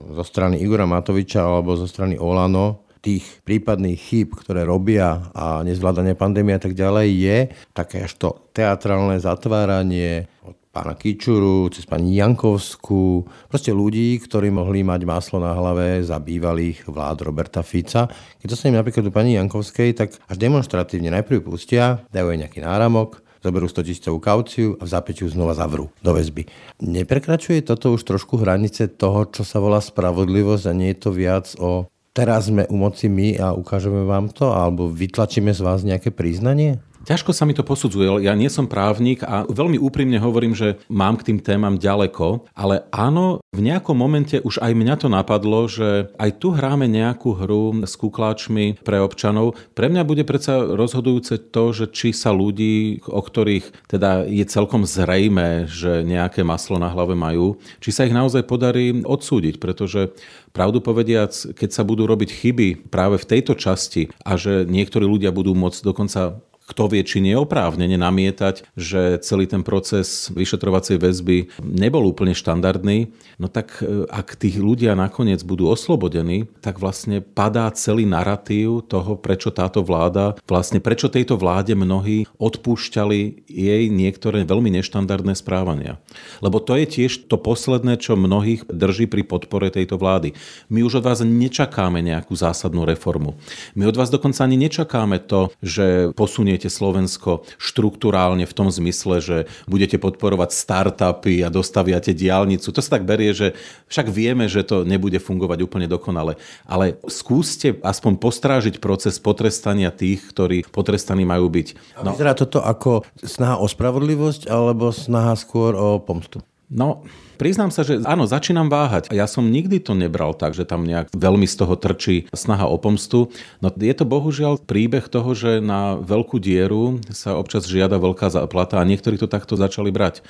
zo 0.00 0.24
strany 0.24 0.62
Igora 0.64 0.88
Matoviča 0.88 1.44
alebo 1.44 1.76
zo 1.76 1.84
strany 1.84 2.16
Olano 2.16 2.85
tých 3.06 3.46
prípadných 3.46 3.94
chýb, 3.94 4.34
ktoré 4.34 4.66
robia 4.66 5.30
a 5.30 5.62
nezvládanie 5.62 6.18
pandémie 6.18 6.58
a 6.58 6.62
tak 6.62 6.74
ďalej, 6.74 7.08
je 7.14 7.38
také 7.70 8.02
až 8.02 8.18
to 8.18 8.28
teatrálne 8.50 9.14
zatváranie 9.22 10.26
od 10.42 10.58
pána 10.74 10.98
Kičuru, 10.98 11.70
cez 11.70 11.86
pani 11.86 12.18
Jankovskú, 12.18 13.22
proste 13.46 13.70
ľudí, 13.70 14.18
ktorí 14.18 14.50
mohli 14.50 14.82
mať 14.82 15.06
maslo 15.06 15.38
na 15.38 15.54
hlave 15.54 16.02
za 16.02 16.18
bývalých 16.18 16.90
vlád 16.90 17.30
Roberta 17.30 17.62
Fica. 17.62 18.10
Keď 18.42 18.46
to 18.50 18.58
sa 18.58 18.68
im 18.68 18.76
napríklad 18.76 19.06
u 19.06 19.12
pani 19.14 19.38
Jankovskej, 19.38 19.94
tak 19.94 20.18
až 20.26 20.36
demonstratívne 20.36 21.14
najprv 21.14 21.46
pustia, 21.46 22.02
dajú 22.10 22.34
jej 22.34 22.42
nejaký 22.42 22.60
náramok, 22.60 23.22
zoberú 23.40 23.70
100 23.70 23.86
tisícovú 23.86 24.18
kauciu 24.18 24.74
a 24.76 24.82
v 24.82 24.90
zápäťu 24.90 25.30
znova 25.30 25.54
zavrú 25.54 25.88
do 26.02 26.10
väzby. 26.10 26.50
Neprekračuje 26.82 27.62
toto 27.62 27.94
už 27.94 28.02
trošku 28.02 28.42
hranice 28.42 28.90
toho, 28.90 29.30
čo 29.30 29.46
sa 29.46 29.62
volá 29.62 29.78
spravodlivosť 29.78 30.64
a 30.66 30.72
nie 30.74 30.90
je 30.92 30.98
to 30.98 31.10
viac 31.14 31.46
o 31.62 31.86
teraz 32.16 32.48
sme 32.48 32.64
u 32.72 32.80
moci 32.80 33.12
my 33.12 33.36
a 33.36 33.52
ukážeme 33.52 34.08
vám 34.08 34.32
to, 34.32 34.48
alebo 34.48 34.88
vytlačíme 34.88 35.52
z 35.52 35.60
vás 35.60 35.84
nejaké 35.84 36.08
priznanie? 36.08 36.80
Ťažko 37.06 37.30
sa 37.30 37.46
mi 37.46 37.54
to 37.54 37.62
posudzuje. 37.62 38.26
Ja 38.26 38.34
nie 38.34 38.50
som 38.50 38.66
právnik 38.66 39.22
a 39.22 39.46
veľmi 39.46 39.78
úprimne 39.78 40.18
hovorím, 40.18 40.58
že 40.58 40.82
mám 40.90 41.14
k 41.14 41.30
tým 41.30 41.38
témam 41.38 41.78
ďaleko, 41.78 42.50
ale 42.50 42.82
áno, 42.90 43.38
v 43.54 43.62
nejakom 43.62 43.94
momente 43.94 44.42
už 44.42 44.58
aj 44.58 44.74
mňa 44.74 44.94
to 44.98 45.06
napadlo, 45.06 45.70
že 45.70 46.10
aj 46.18 46.42
tu 46.42 46.50
hráme 46.50 46.90
nejakú 46.90 47.38
hru 47.38 47.86
s 47.86 47.94
kukláčmi 47.94 48.82
pre 48.82 48.98
občanov. 48.98 49.54
Pre 49.78 49.86
mňa 49.86 50.02
bude 50.02 50.26
predsa 50.26 50.66
rozhodujúce 50.66 51.38
to, 51.54 51.70
že 51.70 51.94
či 51.94 52.10
sa 52.10 52.34
ľudí, 52.34 52.98
o 53.06 53.22
ktorých 53.22 53.86
teda 53.86 54.26
je 54.26 54.42
celkom 54.42 54.82
zrejme, 54.82 55.70
že 55.70 56.02
nejaké 56.02 56.42
maslo 56.42 56.82
na 56.82 56.90
hlave 56.90 57.14
majú, 57.14 57.62
či 57.78 57.94
sa 57.94 58.02
ich 58.02 58.12
naozaj 58.12 58.50
podarí 58.50 59.06
odsúdiť, 59.06 59.62
pretože 59.62 60.10
pravdu 60.50 60.80
povediac, 60.80 61.30
keď 61.54 61.70
sa 61.70 61.84
budú 61.84 62.08
robiť 62.08 62.30
chyby 62.32 62.68
práve 62.88 63.20
v 63.20 63.28
tejto 63.28 63.52
časti 63.54 64.08
a 64.24 64.40
že 64.40 64.64
niektorí 64.64 65.04
ľudia 65.04 65.28
budú 65.28 65.52
môcť 65.52 65.80
dokonca 65.84 66.40
kto 66.66 66.90
vie, 66.90 67.06
či 67.06 67.22
neoprávnene 67.22 67.94
namietať, 67.94 68.74
že 68.74 69.22
celý 69.22 69.46
ten 69.46 69.62
proces 69.62 70.34
vyšetrovacej 70.34 70.98
väzby 70.98 71.62
nebol 71.62 72.02
úplne 72.10 72.34
štandardný, 72.34 73.14
no 73.38 73.46
tak 73.46 73.78
e, 73.80 74.04
ak 74.10 74.34
tí 74.34 74.50
ľudia 74.58 74.98
nakoniec 74.98 75.46
budú 75.46 75.70
oslobodení, 75.70 76.50
tak 76.58 76.82
vlastne 76.82 77.22
padá 77.22 77.70
celý 77.70 78.02
narratív 78.02 78.82
toho, 78.90 79.14
prečo 79.14 79.54
táto 79.54 79.86
vláda, 79.86 80.34
vlastne 80.50 80.82
prečo 80.82 81.06
tejto 81.06 81.38
vláde 81.38 81.78
mnohí 81.78 82.26
odpúšťali 82.42 83.46
jej 83.46 83.82
niektoré 83.86 84.42
veľmi 84.42 84.74
neštandardné 84.82 85.38
správania. 85.38 86.02
Lebo 86.42 86.58
to 86.58 86.74
je 86.74 86.86
tiež 86.86 87.30
to 87.30 87.38
posledné, 87.38 88.02
čo 88.02 88.18
mnohých 88.18 88.66
drží 88.66 89.06
pri 89.06 89.22
podpore 89.22 89.70
tejto 89.70 89.94
vlády. 89.96 90.34
My 90.66 90.82
už 90.82 90.98
od 90.98 91.06
vás 91.06 91.22
nečakáme 91.22 92.02
nejakú 92.02 92.34
zásadnú 92.34 92.82
reformu. 92.82 93.38
My 93.78 93.86
od 93.86 93.94
vás 93.94 94.10
dokonca 94.10 94.42
ani 94.42 94.58
nečakáme 94.58 95.22
to, 95.22 95.54
že 95.62 96.10
posunie 96.16 96.55
posuniete 96.56 96.72
Slovensko 96.72 97.44
štruktúrálne 97.60 98.48
v 98.48 98.56
tom 98.56 98.72
zmysle, 98.72 99.20
že 99.20 99.36
budete 99.68 100.00
podporovať 100.00 100.56
startupy 100.56 101.44
a 101.44 101.52
dostaviate 101.52 102.16
diálnicu. 102.16 102.72
To 102.72 102.80
sa 102.80 102.96
tak 102.96 103.04
berie, 103.04 103.36
že 103.36 103.52
však 103.92 104.08
vieme, 104.08 104.48
že 104.48 104.64
to 104.64 104.88
nebude 104.88 105.20
fungovať 105.20 105.58
úplne 105.60 105.84
dokonale. 105.84 106.40
Ale 106.64 106.96
skúste 107.12 107.76
aspoň 107.84 108.16
postrážiť 108.16 108.80
proces 108.80 109.20
potrestania 109.20 109.92
tých, 109.92 110.24
ktorí 110.32 110.64
potrestaní 110.72 111.28
majú 111.28 111.52
byť. 111.52 112.00
No. 112.00 112.16
Vyzerá 112.16 112.32
toto 112.32 112.64
ako 112.64 113.04
snaha 113.20 113.60
o 113.60 113.68
spravodlivosť 113.68 114.48
alebo 114.48 114.96
snaha 114.96 115.36
skôr 115.36 115.76
o 115.76 116.00
pomstu? 116.00 116.40
No, 116.72 117.04
priznám 117.36 117.70
sa, 117.70 117.84
že 117.84 118.02
áno, 118.02 118.24
začínam 118.24 118.66
váhať. 118.66 119.12
Ja 119.12 119.28
som 119.28 119.46
nikdy 119.46 119.78
to 119.78 119.92
nebral 119.92 120.32
tak, 120.32 120.56
že 120.56 120.64
tam 120.64 120.82
nejak 120.82 121.12
veľmi 121.12 121.44
z 121.44 121.56
toho 121.60 121.76
trčí 121.76 122.26
snaha 122.32 122.66
o 122.66 122.80
pomstu. 122.80 123.30
No 123.60 123.68
je 123.70 123.94
to 123.94 124.08
bohužiaľ 124.08 124.64
príbeh 124.64 125.06
toho, 125.06 125.36
že 125.36 125.60
na 125.60 126.00
veľkú 126.00 126.40
dieru 126.40 126.98
sa 127.12 127.36
občas 127.36 127.68
žiada 127.68 128.00
veľká 128.00 128.32
záplata 128.32 128.80
a 128.80 128.88
niektorí 128.88 129.20
to 129.20 129.28
takto 129.28 129.54
začali 129.54 129.92
brať. 129.92 130.24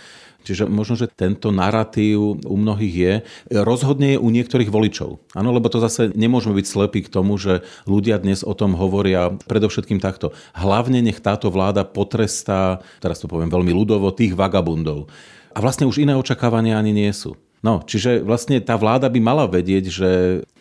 Čiže 0.47 0.71
možno, 0.71 0.95
že 0.95 1.11
tento 1.11 1.51
narratív 1.51 2.39
u 2.47 2.57
mnohých 2.57 2.95
je, 2.95 3.15
rozhodne 3.51 4.15
je 4.15 4.23
u 4.23 4.31
niektorých 4.31 4.71
voličov. 4.71 5.19
Áno, 5.35 5.51
lebo 5.51 5.67
to 5.67 5.83
zase 5.83 6.15
nemôžeme 6.15 6.55
byť 6.55 6.67
slepí 6.71 7.03
k 7.03 7.11
tomu, 7.11 7.35
že 7.35 7.67
ľudia 7.91 8.23
dnes 8.23 8.47
o 8.47 8.55
tom 8.55 8.79
hovoria 8.79 9.35
predovšetkým 9.51 9.99
takto. 9.99 10.31
Hlavne 10.55 11.03
nech 11.03 11.19
táto 11.19 11.51
vláda 11.51 11.83
potrestá, 11.83 12.79
teraz 13.03 13.19
to 13.19 13.27
poviem 13.27 13.51
veľmi 13.51 13.75
ľudovo, 13.75 14.15
tých 14.15 14.39
vagabundov 14.39 15.11
a 15.57 15.59
vlastne 15.65 15.89
už 15.89 16.05
iné 16.05 16.13
očakávania 16.13 16.77
ani 16.77 16.93
nie 16.93 17.09
sú. 17.17 17.33
No, 17.65 17.81
čiže 17.81 18.21
vlastne 18.21 18.61
tá 18.61 18.77
vláda 18.77 19.09
by 19.09 19.19
mala 19.19 19.49
vedieť, 19.49 19.85
že 19.89 20.11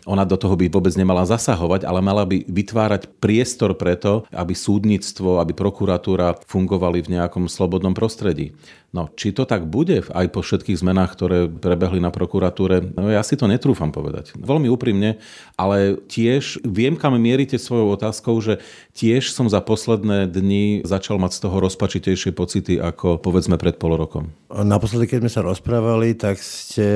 ona 0.07 0.23
do 0.23 0.39
toho 0.39 0.55
by 0.55 0.71
vôbec 0.71 0.95
nemala 0.95 1.27
zasahovať, 1.27 1.83
ale 1.83 1.99
mala 1.99 2.23
by 2.23 2.47
vytvárať 2.47 3.11
priestor 3.19 3.75
preto, 3.75 4.23
aby 4.31 4.55
súdnictvo, 4.55 5.43
aby 5.43 5.51
prokuratúra 5.51 6.39
fungovali 6.47 7.03
v 7.03 7.19
nejakom 7.19 7.51
slobodnom 7.51 7.91
prostredí. 7.91 8.55
No, 8.95 9.11
či 9.11 9.35
to 9.35 9.43
tak 9.43 9.67
bude 9.67 10.07
aj 10.07 10.31
po 10.31 10.39
všetkých 10.39 10.79
zmenách, 10.79 11.19
ktoré 11.19 11.39
prebehli 11.51 11.99
na 11.99 12.15
prokuratúre, 12.15 12.95
no 12.95 13.11
ja 13.11 13.19
si 13.27 13.35
to 13.35 13.43
netrúfam 13.43 13.91
povedať. 13.91 14.31
Veľmi 14.39 14.71
úprimne, 14.71 15.19
ale 15.59 15.99
tiež 16.07 16.63
viem, 16.63 16.95
kam 16.95 17.19
mierite 17.19 17.59
svojou 17.59 17.91
otázkou, 17.99 18.39
že 18.39 18.63
tiež 18.95 19.35
som 19.35 19.51
za 19.51 19.59
posledné 19.59 20.31
dni 20.31 20.87
začal 20.87 21.19
mať 21.19 21.35
z 21.35 21.39
toho 21.43 21.57
rozpačitejšie 21.59 22.31
pocity 22.31 22.79
ako 22.79 23.19
povedzme 23.19 23.59
pred 23.59 23.75
pol 23.75 23.99
rokom. 23.99 24.31
Naposledy, 24.47 25.11
keď 25.11 25.27
sme 25.27 25.31
sa 25.35 25.43
rozprávali, 25.43 26.15
tak 26.15 26.39
ste 26.39 26.87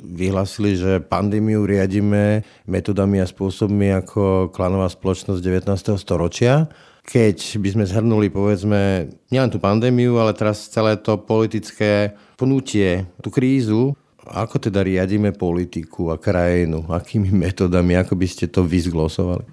vyhlasili, 0.00 0.80
že 0.80 1.04
pandémiu 1.04 1.68
riadíme 1.68 2.48
metodami 2.64 3.20
a 3.20 3.28
spôsobmi 3.28 3.92
ako 3.92 4.48
klanová 4.56 4.88
spoločnosť 4.88 5.44
19. 5.44 6.00
storočia 6.00 6.72
keď 7.06 7.62
by 7.62 7.68
sme 7.70 7.84
zhrnuli, 7.86 8.28
povedzme, 8.34 9.06
nielen 9.30 9.50
tú 9.54 9.62
pandémiu, 9.62 10.18
ale 10.18 10.34
teraz 10.34 10.66
celé 10.66 10.98
to 10.98 11.14
politické 11.22 12.18
pnutie, 12.34 13.06
tú 13.22 13.30
krízu, 13.30 13.94
Ako 14.26 14.58
teda 14.58 14.82
riadíme 14.82 15.30
politiku 15.30 16.10
a 16.10 16.18
krajinu? 16.18 16.82
Akými 16.90 17.30
metodami? 17.30 17.94
Ako 17.94 18.18
by 18.18 18.26
ste 18.26 18.50
to 18.50 18.66
vyzglosovali? 18.66 19.46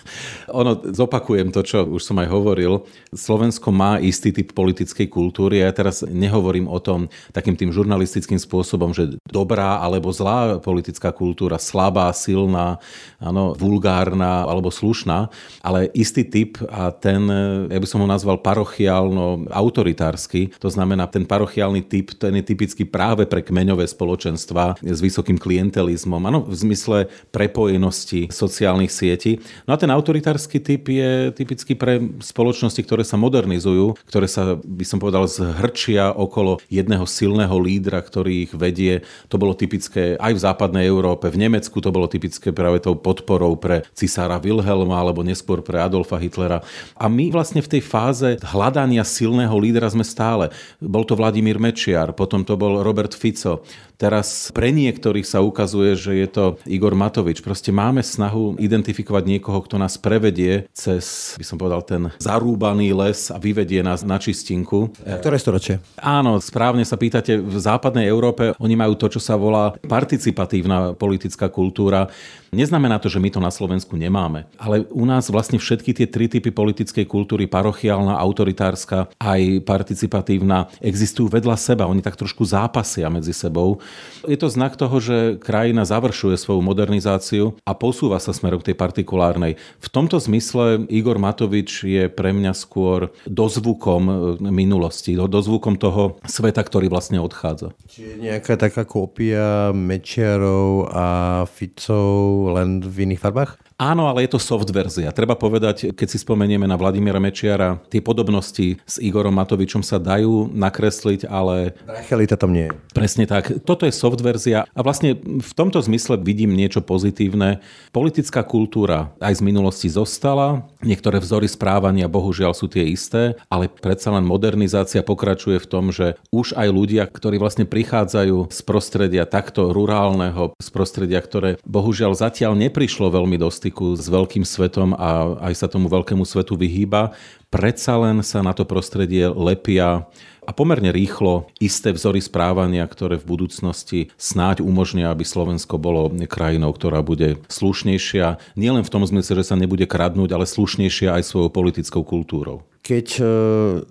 ono, 0.60 0.80
zopakujem 0.80 1.52
to, 1.52 1.60
čo 1.60 1.84
už 1.84 2.00
som 2.00 2.16
aj 2.20 2.28
hovoril. 2.32 2.88
Slovensko 3.12 3.68
má 3.68 4.00
istý 4.00 4.32
typ 4.32 4.56
politickej 4.56 5.12
kultúry. 5.12 5.60
Ja 5.60 5.68
teraz 5.76 6.00
nehovorím 6.02 6.72
o 6.72 6.80
tom 6.80 7.12
takým 7.36 7.52
tým 7.52 7.68
žurnalistickým 7.68 8.40
spôsobom, 8.40 8.96
že 8.96 9.20
dobrá 9.28 9.76
alebo 9.78 10.08
zlá 10.08 10.56
politická 10.58 11.12
kultúra, 11.12 11.60
slabá, 11.60 12.08
silná, 12.16 12.80
áno, 13.20 13.52
vulgárna 13.52 14.48
alebo 14.48 14.72
slušná, 14.72 15.28
ale 15.60 15.92
istý 15.92 16.24
typ 16.24 16.56
a 16.72 16.88
ten, 16.90 17.28
ja 17.68 17.78
by 17.78 17.88
som 17.88 18.00
ho 18.00 18.08
nazval 18.08 18.40
parochiálno-autoritársky, 18.40 20.56
to 20.56 20.72
znamená 20.72 21.04
ten 21.12 21.28
parochiálny 21.28 21.84
typ, 21.84 22.16
ten 22.16 22.40
je 22.40 22.44
typický 22.44 22.88
práve 22.88 23.28
pre 23.28 23.44
kmeňové 23.44 23.84
spoločnosti 23.84 24.13
spoločenstva 24.14 24.78
s 24.78 24.98
vysokým 25.02 25.34
klientelizmom, 25.42 26.22
áno, 26.22 26.46
v 26.46 26.54
zmysle 26.54 26.98
prepojenosti 27.34 28.30
sociálnych 28.30 28.94
sietí. 28.94 29.42
No 29.66 29.74
a 29.74 29.80
ten 29.80 29.90
autoritársky 29.90 30.62
typ 30.62 30.86
je 30.86 31.34
typický 31.34 31.74
pre 31.74 31.98
spoločnosti, 32.22 32.78
ktoré 32.78 33.02
sa 33.02 33.18
modernizujú, 33.18 33.98
ktoré 34.06 34.30
sa, 34.30 34.54
by 34.62 34.86
som 34.86 35.02
povedal, 35.02 35.26
zhrčia 35.26 36.14
okolo 36.14 36.62
jedného 36.70 37.02
silného 37.10 37.58
lídra, 37.58 37.98
ktorý 37.98 38.46
ich 38.46 38.52
vedie. 38.54 39.02
To 39.34 39.34
bolo 39.34 39.58
typické 39.58 40.14
aj 40.14 40.32
v 40.38 40.42
západnej 40.46 40.86
Európe, 40.86 41.26
v 41.26 41.50
Nemecku 41.50 41.82
to 41.82 41.90
bolo 41.90 42.06
typické 42.06 42.54
práve 42.54 42.78
tou 42.78 42.94
podporou 42.94 43.58
pre 43.58 43.82
cisára 43.98 44.38
Wilhelma 44.38 44.94
alebo 44.94 45.26
neskôr 45.26 45.58
pre 45.58 45.82
Adolfa 45.82 46.22
Hitlera. 46.22 46.62
A 46.94 47.10
my 47.10 47.34
vlastne 47.34 47.58
v 47.58 47.70
tej 47.74 47.82
fáze 47.82 48.38
hľadania 48.46 49.02
silného 49.02 49.58
lídra 49.58 49.90
sme 49.90 50.06
stále. 50.06 50.54
Bol 50.78 51.02
to 51.02 51.18
Vladimír 51.18 51.58
Mečiar, 51.58 52.14
potom 52.14 52.46
to 52.46 52.54
bol 52.54 52.86
Robert 52.86 53.10
Fico, 53.10 53.66
Teraz 54.04 54.52
pre 54.52 54.68
niektorých 54.68 55.24
sa 55.24 55.40
ukazuje, 55.40 55.96
že 55.96 56.12
je 56.12 56.28
to 56.28 56.44
Igor 56.68 56.92
Matovič. 56.92 57.40
Proste 57.40 57.72
máme 57.72 58.04
snahu 58.04 58.52
identifikovať 58.60 59.24
niekoho, 59.24 59.64
kto 59.64 59.80
nás 59.80 59.96
prevedie 59.96 60.68
cez, 60.76 61.32
by 61.40 61.44
som 61.48 61.56
povedal, 61.56 61.80
ten 61.80 62.12
zarúbaný 62.20 62.92
les 62.92 63.32
a 63.32 63.40
vyvedie 63.40 63.80
nás 63.80 64.04
na 64.04 64.20
čistinku. 64.20 64.92
Ktoré 65.00 65.40
storočie? 65.40 65.80
Áno, 65.96 66.36
správne 66.36 66.84
sa 66.84 67.00
pýtate, 67.00 67.40
v 67.40 67.56
západnej 67.56 68.04
Európe 68.04 68.52
oni 68.60 68.76
majú 68.76 68.92
to, 68.92 69.08
čo 69.08 69.24
sa 69.24 69.40
volá 69.40 69.72
participatívna 69.88 70.92
politická 71.00 71.48
kultúra. 71.48 72.12
Neznamená 72.52 73.00
to, 73.02 73.10
že 73.10 73.18
my 73.18 73.32
to 73.34 73.40
na 73.42 73.50
Slovensku 73.50 73.98
nemáme, 73.98 74.46
ale 74.60 74.86
u 74.94 75.02
nás 75.02 75.26
vlastne 75.26 75.58
všetky 75.58 75.90
tie 75.90 76.06
tri 76.06 76.30
typy 76.30 76.54
politickej 76.54 77.02
kultúry, 77.02 77.50
parochiálna, 77.50 78.14
autoritárska, 78.14 79.10
aj 79.18 79.64
participatívna, 79.66 80.70
existujú 80.78 81.26
vedľa 81.32 81.56
seba. 81.58 81.90
Oni 81.90 81.98
tak 81.98 82.14
trošku 82.14 82.46
zápasia 82.46 83.10
medzi 83.10 83.34
sebou. 83.34 83.82
Je 84.24 84.38
to 84.40 84.48
znak 84.48 84.80
toho, 84.80 84.96
že 85.00 85.36
krajina 85.36 85.84
završuje 85.84 86.40
svoju 86.40 86.64
modernizáciu 86.64 87.60
a 87.68 87.72
posúva 87.76 88.16
sa 88.20 88.32
smerom 88.32 88.60
k 88.64 88.72
tej 88.72 88.76
partikulárnej. 88.80 89.60
V 89.80 89.88
tomto 89.92 90.16
zmysle 90.16 90.88
Igor 90.88 91.20
Matovič 91.20 91.84
je 91.84 92.08
pre 92.08 92.32
mňa 92.32 92.56
skôr 92.56 93.12
dozvukom 93.28 94.02
e, 94.08 94.14
minulosti, 94.48 95.12
dozvukom 95.16 95.76
toho 95.76 96.16
sveta, 96.24 96.64
ktorý 96.64 96.88
vlastne 96.88 97.20
odchádza. 97.20 97.76
Čiže 97.88 98.20
nejaká 98.20 98.54
taká 98.56 98.88
kópia 98.88 99.76
Mečiarov 99.76 100.88
a 100.88 101.06
Ficov 101.48 102.54
len 102.56 102.80
v 102.80 103.10
iných 103.10 103.20
farbách? 103.20 103.63
Áno, 103.84 104.08
ale 104.08 104.24
je 104.24 104.32
to 104.32 104.40
soft 104.40 104.72
verzia. 104.72 105.12
Treba 105.12 105.36
povedať, 105.36 105.92
keď 105.92 106.08
si 106.08 106.16
spomenieme 106.16 106.64
na 106.64 106.72
Vladimíra 106.80 107.20
Mečiara, 107.20 107.76
tie 107.92 108.00
podobnosti 108.00 108.80
s 108.80 108.96
Igorom 108.96 109.36
Matovičom 109.36 109.84
sa 109.84 110.00
dajú 110.00 110.48
nakresliť, 110.56 111.28
ale... 111.28 111.76
Rachelita 111.84 112.40
tam 112.40 112.56
nie 112.56 112.72
je. 112.72 112.72
Presne 112.96 113.28
tak. 113.28 113.60
Toto 113.60 113.84
je 113.84 113.92
soft 113.92 114.24
verzia 114.24 114.64
a 114.64 114.80
vlastne 114.80 115.20
v 115.20 115.52
tomto 115.52 115.84
zmysle 115.84 116.16
vidím 116.16 116.56
niečo 116.56 116.80
pozitívne. 116.80 117.60
Politická 117.92 118.40
kultúra 118.40 119.12
aj 119.20 119.36
z 119.36 119.42
minulosti 119.44 119.92
zostala, 119.92 120.64
niektoré 120.80 121.20
vzory 121.20 121.44
správania 121.44 122.08
bohužiaľ 122.08 122.56
sú 122.56 122.72
tie 122.72 122.88
isté, 122.88 123.36
ale 123.52 123.68
predsa 123.68 124.08
len 124.16 124.24
modernizácia 124.24 125.04
pokračuje 125.04 125.60
v 125.60 125.68
tom, 125.68 125.92
že 125.92 126.16
už 126.32 126.56
aj 126.56 126.68
ľudia, 126.72 127.04
ktorí 127.04 127.36
vlastne 127.36 127.68
prichádzajú 127.68 128.48
z 128.48 128.60
prostredia 128.64 129.28
takto 129.28 129.76
rurálneho, 129.76 130.56
z 130.56 130.68
prostredia, 130.72 131.20
ktoré 131.20 131.60
bohužiaľ 131.68 132.16
zatiaľ 132.16 132.56
neprišlo 132.56 133.12
veľmi 133.12 133.36
styku 133.50 133.73
s 133.98 134.06
veľkým 134.06 134.46
svetom 134.46 134.94
a 134.94 135.38
aj 135.50 135.54
sa 135.58 135.66
tomu 135.66 135.90
veľkému 135.90 136.22
svetu 136.22 136.54
vyhýba, 136.54 137.16
predsa 137.50 137.98
len 137.98 138.22
sa 138.22 138.42
na 138.42 138.54
to 138.54 138.62
prostredie 138.62 139.26
lepia 139.30 140.06
a 140.44 140.50
pomerne 140.52 140.92
rýchlo 140.92 141.48
isté 141.56 141.90
vzory 141.90 142.20
správania, 142.20 142.84
ktoré 142.84 143.16
v 143.16 143.24
budúcnosti 143.24 144.12
snáď 144.20 144.60
umožnia, 144.60 145.08
aby 145.08 145.24
Slovensko 145.24 145.80
bolo 145.80 146.12
krajinou, 146.28 146.70
ktorá 146.76 147.00
bude 147.00 147.40
slušnejšia, 147.48 148.54
nielen 148.54 148.84
v 148.84 148.92
tom 148.92 149.02
zmysle, 149.08 149.40
že 149.40 149.48
sa 149.50 149.56
nebude 149.56 149.88
kradnúť, 149.88 150.36
ale 150.36 150.44
slušnejšia 150.44 151.16
aj 151.16 151.24
svojou 151.24 151.48
politickou 151.48 152.04
kultúrou. 152.04 152.60
Keď 152.84 153.08
e, 153.16 153.24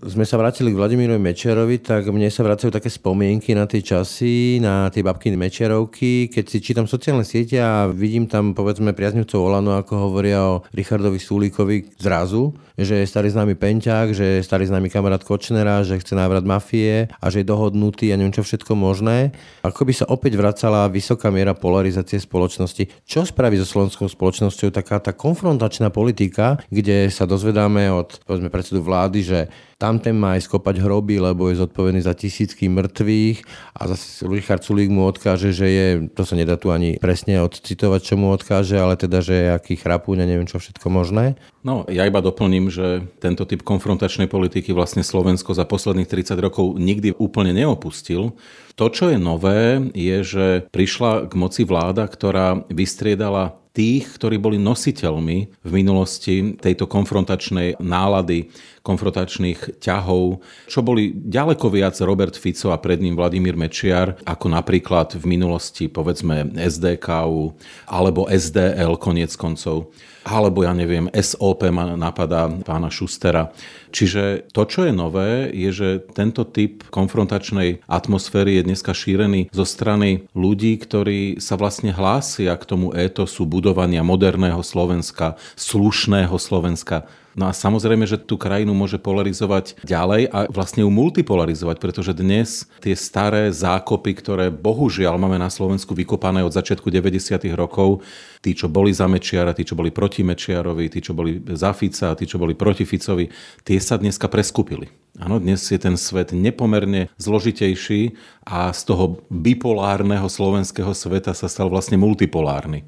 sme 0.05 0.21
sa 0.21 0.37
vrátili 0.37 0.69
k 0.69 0.77
Vladimírovi 0.77 1.17
Mečiarovi, 1.17 1.81
tak 1.81 2.13
mne 2.13 2.29
sa 2.29 2.45
vracajú 2.45 2.69
také 2.69 2.93
spomienky 2.93 3.57
na 3.57 3.65
tie 3.65 3.81
časy, 3.81 4.61
na 4.61 4.85
tie 4.93 5.01
babky 5.01 5.33
Mečiarovky. 5.33 6.29
Keď 6.29 6.45
si 6.45 6.61
čítam 6.61 6.85
sociálne 6.85 7.25
siete 7.25 7.57
a 7.57 7.89
vidím 7.89 8.29
tam 8.29 8.53
povedzme 8.53 8.93
priaznivcov 8.93 9.41
Olano, 9.41 9.73
ako 9.81 9.93
hovoria 9.97 10.45
o 10.45 10.61
Richardovi 10.77 11.17
Sulíkovi 11.17 11.97
zrazu, 11.97 12.53
že 12.77 13.01
je 13.01 13.09
starý 13.09 13.33
známy 13.33 13.57
Penťák, 13.57 14.13
že 14.13 14.25
je 14.37 14.45
starý 14.45 14.69
známy 14.69 14.93
kamarát 14.93 15.25
Kočnera, 15.25 15.81
že 15.81 15.97
chce 15.97 16.13
návrat 16.13 16.45
mafie 16.45 17.09
a 17.17 17.25
že 17.33 17.41
je 17.41 17.49
dohodnutý 17.49 18.13
a 18.13 18.17
neviem 18.21 18.29
čo 18.29 18.45
všetko 18.45 18.77
možné. 18.77 19.33
Ako 19.65 19.89
by 19.89 19.93
sa 19.93 20.05
opäť 20.05 20.37
vracala 20.37 20.85
vysoká 20.85 21.33
miera 21.33 21.57
polarizácie 21.57 22.21
spoločnosti. 22.21 23.09
Čo 23.09 23.25
spraví 23.25 23.57
so 23.57 23.65
slovenskou 23.65 24.05
spoločnosťou 24.05 24.69
taká 24.69 25.01
tá 25.01 25.17
konfrontačná 25.17 25.89
politika, 25.89 26.61
kde 26.69 27.09
sa 27.09 27.25
dozvedáme 27.25 27.89
od 27.89 28.21
povedzme, 28.29 28.53
predsedu 28.53 28.82
vlády, 28.83 29.19
že 29.23 29.39
tamten 29.83 30.15
má 30.15 30.39
aj 30.39 30.47
skopať 30.47 30.79
hroby, 30.79 31.19
lebo 31.19 31.51
je 31.51 31.59
zodpovedný 31.59 31.99
za 31.99 32.15
tisícky 32.15 32.71
mŕtvych 32.71 33.43
a 33.75 33.81
zase 33.91 34.23
Richard 34.31 34.63
Sulík 34.63 34.87
mu 34.87 35.03
odkáže, 35.03 35.51
že 35.51 35.67
je, 35.67 35.87
to 36.11 36.23
sa 36.23 36.39
nedá 36.39 36.55
tu 36.55 36.71
ani 36.71 36.95
presne 37.03 37.43
odcitovať, 37.43 37.99
čo 37.99 38.15
mu 38.15 38.31
odkáže, 38.31 38.79
ale 38.79 38.95
teda, 38.95 39.19
že 39.19 39.35
je 39.35 39.47
aký 39.51 39.75
chrapúň 39.75 40.23
a 40.23 40.29
neviem 40.29 40.47
čo 40.47 40.59
všetko 40.59 40.87
možné. 40.87 41.35
No, 41.67 41.83
ja 41.91 42.07
iba 42.07 42.23
doplním, 42.23 42.71
že 42.71 43.03
tento 43.19 43.43
typ 43.43 43.63
konfrontačnej 43.63 44.31
politiky 44.31 44.71
vlastne 44.71 45.03
Slovensko 45.03 45.51
za 45.51 45.67
posledných 45.67 46.07
30 46.07 46.39
rokov 46.39 46.79
nikdy 46.79 47.15
úplne 47.19 47.51
neopustil. 47.51 48.35
To, 48.79 48.85
čo 48.89 49.11
je 49.11 49.19
nové, 49.19 49.83
je, 49.93 50.17
že 50.23 50.45
prišla 50.71 51.27
k 51.29 51.33
moci 51.37 51.61
vláda, 51.67 52.07
ktorá 52.09 52.65
vystriedala 52.71 53.59
tých, 53.73 54.05
ktorí 54.21 54.37
boli 54.37 54.61
nositeľmi 54.61 55.37
v 55.65 55.71
minulosti 55.73 56.53
tejto 56.61 56.85
konfrontačnej 56.85 57.81
nálady, 57.81 58.53
konfrontačných 58.83 59.79
ťahov, 59.79 60.43
čo 60.67 60.79
boli 60.83 61.15
ďaleko 61.15 61.71
viac 61.71 61.95
Robert 62.03 62.35
Fico 62.35 62.75
a 62.75 62.77
pred 62.77 62.99
ním 62.99 63.15
Vladimír 63.15 63.55
Mečiar, 63.55 64.19
ako 64.27 64.51
napríklad 64.51 65.15
v 65.15 65.25
minulosti 65.25 65.87
povedzme 65.87 66.51
SDKU 66.51 67.55
alebo 67.87 68.27
SDL 68.27 68.99
konec 68.99 69.31
koncov 69.39 69.89
alebo 70.23 70.63
ja 70.63 70.71
neviem, 70.71 71.11
SOP 71.11 71.67
ma 71.67 71.99
napadá 71.99 72.47
pána 72.47 72.87
Šustera. 72.87 73.51
Čiže 73.91 74.47
to, 74.55 74.63
čo 74.63 74.87
je 74.87 74.93
nové, 74.95 75.51
je, 75.51 75.69
že 75.69 75.89
tento 76.15 76.47
typ 76.47 76.87
konfrontačnej 76.89 77.83
atmosféry 77.85 78.57
je 78.57 78.63
dneska 78.71 78.95
šírený 78.95 79.51
zo 79.51 79.67
strany 79.67 80.25
ľudí, 80.33 80.79
ktorí 80.79 81.43
sa 81.43 81.59
vlastne 81.59 81.91
hlásia 81.91 82.55
k 82.55 82.63
tomu 82.63 82.95
étosu 82.95 83.43
budovania 83.43 84.01
moderného 84.01 84.63
Slovenska, 84.63 85.35
slušného 85.59 86.33
Slovenska, 86.39 87.05
No 87.33 87.49
a 87.49 87.51
samozrejme, 87.51 88.05
že 88.05 88.21
tú 88.21 88.37
krajinu 88.37 88.77
môže 88.77 89.01
polarizovať 89.01 89.81
ďalej 89.81 90.29
a 90.29 90.45
vlastne 90.53 90.85
ju 90.85 90.89
multipolarizovať, 90.93 91.81
pretože 91.81 92.13
dnes 92.13 92.69
tie 92.77 92.93
staré 92.93 93.49
zákopy, 93.49 94.11
ktoré 94.21 94.45
bohužiaľ 94.53 95.17
máme 95.17 95.41
na 95.41 95.49
Slovensku 95.49 95.97
vykopané 95.97 96.45
od 96.45 96.53
začiatku 96.53 96.93
90. 96.93 97.41
rokov, 97.57 98.05
tí, 98.45 98.53
čo 98.53 98.69
boli 98.69 98.93
za 98.93 99.09
Mečiara, 99.09 99.57
tí, 99.57 99.65
čo 99.65 99.73
boli 99.73 99.89
proti 99.89 100.21
Mečiarovi, 100.21 100.93
tí, 100.93 101.01
čo 101.01 101.17
boli 101.17 101.41
za 101.57 101.73
Fica, 101.73 102.13
tí, 102.13 102.29
čo 102.29 102.37
boli 102.37 102.53
proti 102.53 102.85
Ficovi, 102.85 103.25
tie 103.65 103.81
sa 103.81 103.97
dneska 103.97 104.29
preskupili. 104.29 105.02
Áno, 105.13 105.37
dnes 105.37 105.61
je 105.69 105.77
ten 105.77 105.93
svet 105.93 106.33
nepomerne 106.33 107.05
zložitejší 107.21 108.17
a 108.49 108.73
z 108.73 108.81
toho 108.81 109.21
bipolárneho 109.29 110.25
slovenského 110.25 110.89
sveta 110.89 111.37
sa 111.37 111.45
stal 111.45 111.69
vlastne 111.69 112.01
multipolárny. 112.01 112.81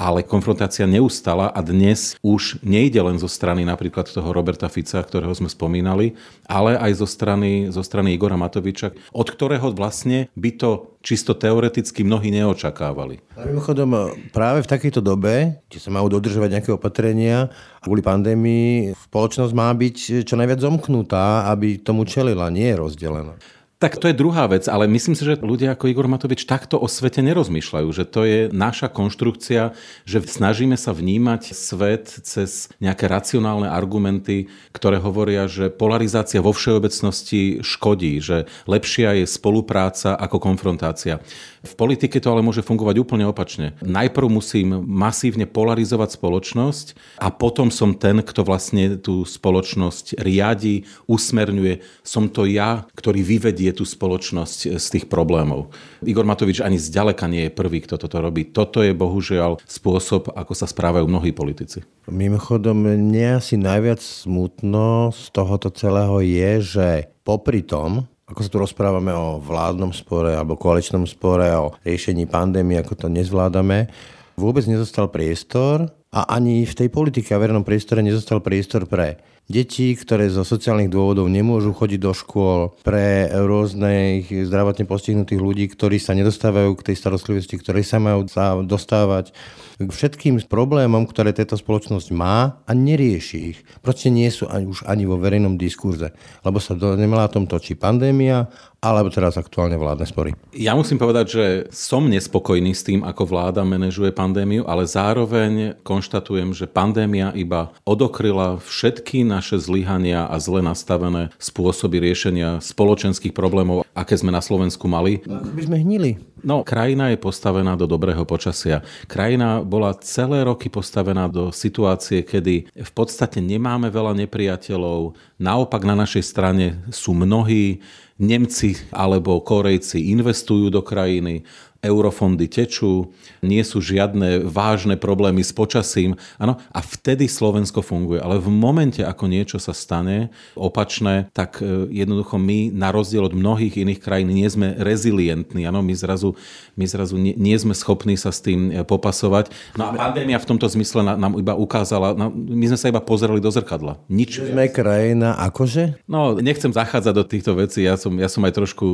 Ale 0.00 0.24
konfrontácia 0.24 0.88
neustala 0.88 1.52
a 1.52 1.60
dnes 1.60 2.16
už 2.24 2.64
nejde 2.64 2.96
len 3.04 3.20
zo 3.20 3.28
strany 3.28 3.68
napríklad 3.68 4.08
toho 4.08 4.24
Roberta 4.32 4.72
Fica, 4.72 5.04
ktorého 5.04 5.36
sme 5.36 5.52
spomínali, 5.52 6.16
ale 6.48 6.80
aj 6.80 6.96
zo 6.96 7.04
strany, 7.04 7.68
zo 7.68 7.84
strany 7.84 8.16
Igora 8.16 8.40
Matoviča, 8.40 8.96
od 9.12 9.28
ktorého 9.28 9.68
vlastne 9.76 10.32
by 10.32 10.56
to 10.56 10.95
čisto 11.06 11.38
teoreticky 11.38 12.02
mnohí 12.02 12.34
neočakávali. 12.34 13.22
A 13.38 13.46
mimochodom, 13.46 14.10
práve 14.34 14.66
v 14.66 14.70
takejto 14.74 14.98
dobe, 14.98 15.62
kde 15.70 15.78
sa 15.78 15.94
majú 15.94 16.10
dodržovať 16.10 16.58
nejaké 16.58 16.70
opatrenia, 16.74 17.46
kvôli 17.78 18.02
pandémii, 18.02 18.90
spoločnosť 19.06 19.52
má 19.54 19.70
byť 19.70 20.26
čo 20.26 20.34
najviac 20.34 20.58
zomknutá, 20.58 21.46
aby 21.54 21.78
tomu 21.78 22.02
čelila, 22.02 22.50
nie 22.50 22.74
je 22.74 22.80
rozdelená. 22.82 23.38
Tak 23.76 24.00
to 24.00 24.08
je 24.08 24.16
druhá 24.16 24.48
vec, 24.48 24.72
ale 24.72 24.88
myslím 24.88 25.12
si, 25.12 25.20
že 25.20 25.36
ľudia 25.36 25.76
ako 25.76 25.92
Igor 25.92 26.08
Matovič 26.08 26.48
takto 26.48 26.80
o 26.80 26.88
svete 26.88 27.20
nerozmýšľajú, 27.20 27.88
že 27.92 28.08
to 28.08 28.24
je 28.24 28.40
naša 28.48 28.88
konštrukcia, 28.88 29.76
že 30.08 30.24
snažíme 30.24 30.80
sa 30.80 30.96
vnímať 30.96 31.52
svet 31.52 32.08
cez 32.24 32.72
nejaké 32.80 33.04
racionálne 33.04 33.68
argumenty, 33.68 34.48
ktoré 34.72 34.96
hovoria, 34.96 35.44
že 35.44 35.68
polarizácia 35.68 36.40
vo 36.40 36.56
všeobecnosti 36.56 37.60
škodí, 37.60 38.16
že 38.16 38.48
lepšia 38.64 39.20
je 39.20 39.28
spolupráca 39.28 40.16
ako 40.16 40.40
konfrontácia. 40.40 41.20
V 41.66 41.74
politike 41.74 42.22
to 42.22 42.30
ale 42.30 42.46
môže 42.46 42.62
fungovať 42.62 42.96
úplne 43.02 43.26
opačne. 43.26 43.74
Najprv 43.82 44.26
musím 44.30 44.86
masívne 44.86 45.44
polarizovať 45.50 46.14
spoločnosť 46.14 47.18
a 47.18 47.28
potom 47.34 47.74
som 47.74 47.92
ten, 47.98 48.22
kto 48.22 48.46
vlastne 48.46 48.96
tú 48.96 49.26
spoločnosť 49.26 50.22
riadi, 50.22 50.86
usmerňuje. 51.10 51.82
Som 52.06 52.30
to 52.30 52.46
ja, 52.46 52.86
ktorý 52.94 53.26
vyvedie 53.26 53.74
tú 53.74 53.82
spoločnosť 53.82 54.78
z 54.78 54.86
tých 54.86 55.10
problémov. 55.10 55.74
Igor 56.06 56.22
Matovič 56.22 56.62
ani 56.62 56.78
zďaleka 56.78 57.26
nie 57.26 57.50
je 57.50 57.52
prvý, 57.52 57.82
kto 57.82 57.98
toto 57.98 58.22
robí. 58.22 58.46
Toto 58.46 58.80
je 58.80 58.94
bohužiaľ 58.94 59.58
spôsob, 59.66 60.30
ako 60.32 60.52
sa 60.54 60.70
správajú 60.70 61.10
mnohí 61.10 61.34
politici. 61.34 61.82
Mimochodom, 62.06 62.86
mne 62.86 63.42
asi 63.42 63.58
najviac 63.58 63.98
smutno 63.98 65.10
z 65.10 65.24
tohoto 65.34 65.74
celého 65.74 66.22
je, 66.22 66.50
že 66.62 66.88
popri 67.26 67.66
tom, 67.66 68.06
ako 68.26 68.40
sa 68.42 68.50
tu 68.50 68.58
rozprávame 68.58 69.14
o 69.14 69.38
vládnom 69.38 69.94
spore 69.94 70.34
alebo 70.34 70.58
koaličnom 70.58 71.06
spore, 71.06 71.46
o 71.54 71.78
riešení 71.86 72.26
pandémie, 72.26 72.82
ako 72.82 73.06
to 73.06 73.06
nezvládame, 73.06 73.86
vôbec 74.34 74.66
nezostal 74.66 75.06
priestor 75.06 75.86
a 76.10 76.26
ani 76.34 76.66
v 76.66 76.74
tej 76.74 76.88
politike 76.90 77.30
a 77.32 77.38
verejnom 77.38 77.62
priestore 77.62 78.02
nezostal 78.02 78.42
priestor 78.42 78.90
pre 78.90 79.35
deti, 79.46 79.94
ktoré 79.94 80.26
zo 80.26 80.42
sociálnych 80.42 80.90
dôvodov 80.90 81.30
nemôžu 81.30 81.70
chodiť 81.70 82.00
do 82.02 82.12
škôl, 82.12 82.74
pre 82.82 83.30
rôznych 83.30 84.28
zdravotne 84.30 84.86
postihnutých 84.86 85.38
ľudí, 85.38 85.64
ktorí 85.70 86.02
sa 86.02 86.18
nedostávajú 86.18 86.74
k 86.78 86.92
tej 86.92 86.96
starostlivosti, 86.98 87.54
ktorí 87.58 87.86
sa 87.86 88.02
majú 88.02 88.26
dostávať 88.66 89.30
k 89.76 89.90
všetkým 89.92 90.40
problémom, 90.48 91.04
ktoré 91.04 91.36
táto 91.36 91.54
spoločnosť 91.54 92.08
má 92.16 92.64
a 92.64 92.72
nerieši 92.72 93.38
ich. 93.52 93.58
Proste 93.84 94.08
nie 94.08 94.32
sú 94.32 94.48
ani, 94.48 94.64
už 94.64 94.88
ani 94.88 95.04
vo 95.04 95.20
verejnom 95.20 95.60
diskurze, 95.60 96.16
lebo 96.42 96.56
sa 96.56 96.72
do 96.72 96.96
tom 97.28 97.44
točí 97.44 97.76
pandémia, 97.76 98.48
alebo 98.80 99.12
teraz 99.12 99.36
aktuálne 99.36 99.76
vládne 99.76 100.06
spory. 100.08 100.30
Ja 100.56 100.72
musím 100.72 100.96
povedať, 100.96 101.26
že 101.28 101.44
som 101.74 102.08
nespokojný 102.08 102.72
s 102.72 102.86
tým, 102.88 103.04
ako 103.04 103.28
vláda 103.28 103.68
manažuje 103.68 104.16
pandémiu, 104.16 104.64
ale 104.64 104.88
zároveň 104.88 105.76
konštatujem, 105.84 106.56
že 106.56 106.70
pandémia 106.70 107.36
iba 107.36 107.74
odokryla 107.84 108.62
všetky 108.62 109.28
naše 109.36 109.60
zlyhania 109.60 110.24
a 110.24 110.40
zle 110.40 110.64
nastavené 110.64 111.28
spôsoby 111.36 112.00
riešenia 112.00 112.64
spoločenských 112.64 113.36
problémov, 113.36 113.84
aké 113.92 114.16
sme 114.16 114.32
na 114.32 114.40
Slovensku 114.40 114.88
mali. 114.88 115.20
By 115.28 115.62
sme 115.68 115.84
hnili. 115.84 116.16
No, 116.40 116.64
krajina 116.64 117.12
je 117.12 117.18
postavená 117.20 117.76
do 117.76 117.84
dobrého 117.84 118.24
počasia. 118.24 118.80
Krajina 119.04 119.60
bola 119.60 119.92
celé 120.00 120.46
roky 120.46 120.72
postavená 120.72 121.28
do 121.28 121.52
situácie, 121.52 122.24
kedy 122.24 122.70
v 122.72 122.92
podstate 122.96 123.44
nemáme 123.44 123.92
veľa 123.92 124.16
nepriateľov, 124.24 125.18
naopak 125.36 125.82
na 125.84 125.98
našej 125.98 126.24
strane 126.24 126.80
sú 126.88 127.12
mnohí, 127.12 127.84
Nemci 128.16 128.80
alebo 128.88 129.44
Korejci 129.44 130.08
investujú 130.08 130.72
do 130.72 130.80
krajiny, 130.80 131.44
eurofondy 131.80 132.48
tečú, 132.50 133.12
nie 133.44 133.62
sú 133.62 133.80
žiadne 133.80 134.44
vážne 134.46 134.98
problémy 134.98 135.40
s 135.40 135.54
počasím. 135.54 136.18
Ano, 136.36 136.58
a 136.74 136.80
vtedy 136.82 137.30
Slovensko 137.30 137.80
funguje. 137.80 138.20
Ale 138.20 138.42
v 138.42 138.50
momente, 138.50 139.00
ako 139.00 139.24
niečo 139.30 139.58
sa 139.62 139.72
stane 139.72 140.34
opačné, 140.58 141.30
tak 141.32 141.62
e, 141.62 141.88
jednoducho 141.92 142.36
my, 142.36 142.74
na 142.74 142.92
rozdiel 142.92 143.26
od 143.26 143.34
mnohých 143.34 143.80
iných 143.80 144.00
krajín, 144.02 144.34
nie 144.34 144.48
sme 144.48 144.76
rezilientní. 144.76 145.64
Ano, 145.64 145.80
my 145.80 145.94
zrazu, 145.96 146.34
my 146.74 146.84
zrazu 146.84 147.16
nie, 147.16 147.34
nie 147.38 147.56
sme 147.56 147.72
schopní 147.72 148.18
sa 148.18 148.34
s 148.34 148.42
tým 148.42 148.70
e, 148.70 148.82
popasovať. 148.82 149.52
No 149.78 149.90
a 149.90 149.96
pandémia 149.96 150.40
v 150.42 150.48
tomto 150.48 150.66
zmysle 150.66 151.02
nám 151.02 151.38
iba 151.38 151.54
ukázala, 151.54 152.12
my 152.34 152.66
sme 152.70 152.78
sa 152.78 152.90
iba 152.90 153.02
pozerali 153.02 153.38
do 153.38 153.50
zrkadla. 153.52 153.98
Nič. 154.10 154.42
Sme 154.42 154.70
krajina 154.70 155.38
akože? 155.38 156.04
No, 156.06 156.38
nechcem 156.38 156.70
zachádzať 156.70 157.14
do 157.14 157.24
týchto 157.26 157.52
vecí, 157.58 157.86
ja 157.86 157.98
som, 157.98 158.14
ja 158.18 158.30
som 158.30 158.42
aj 158.44 158.52
trošku... 158.54 158.86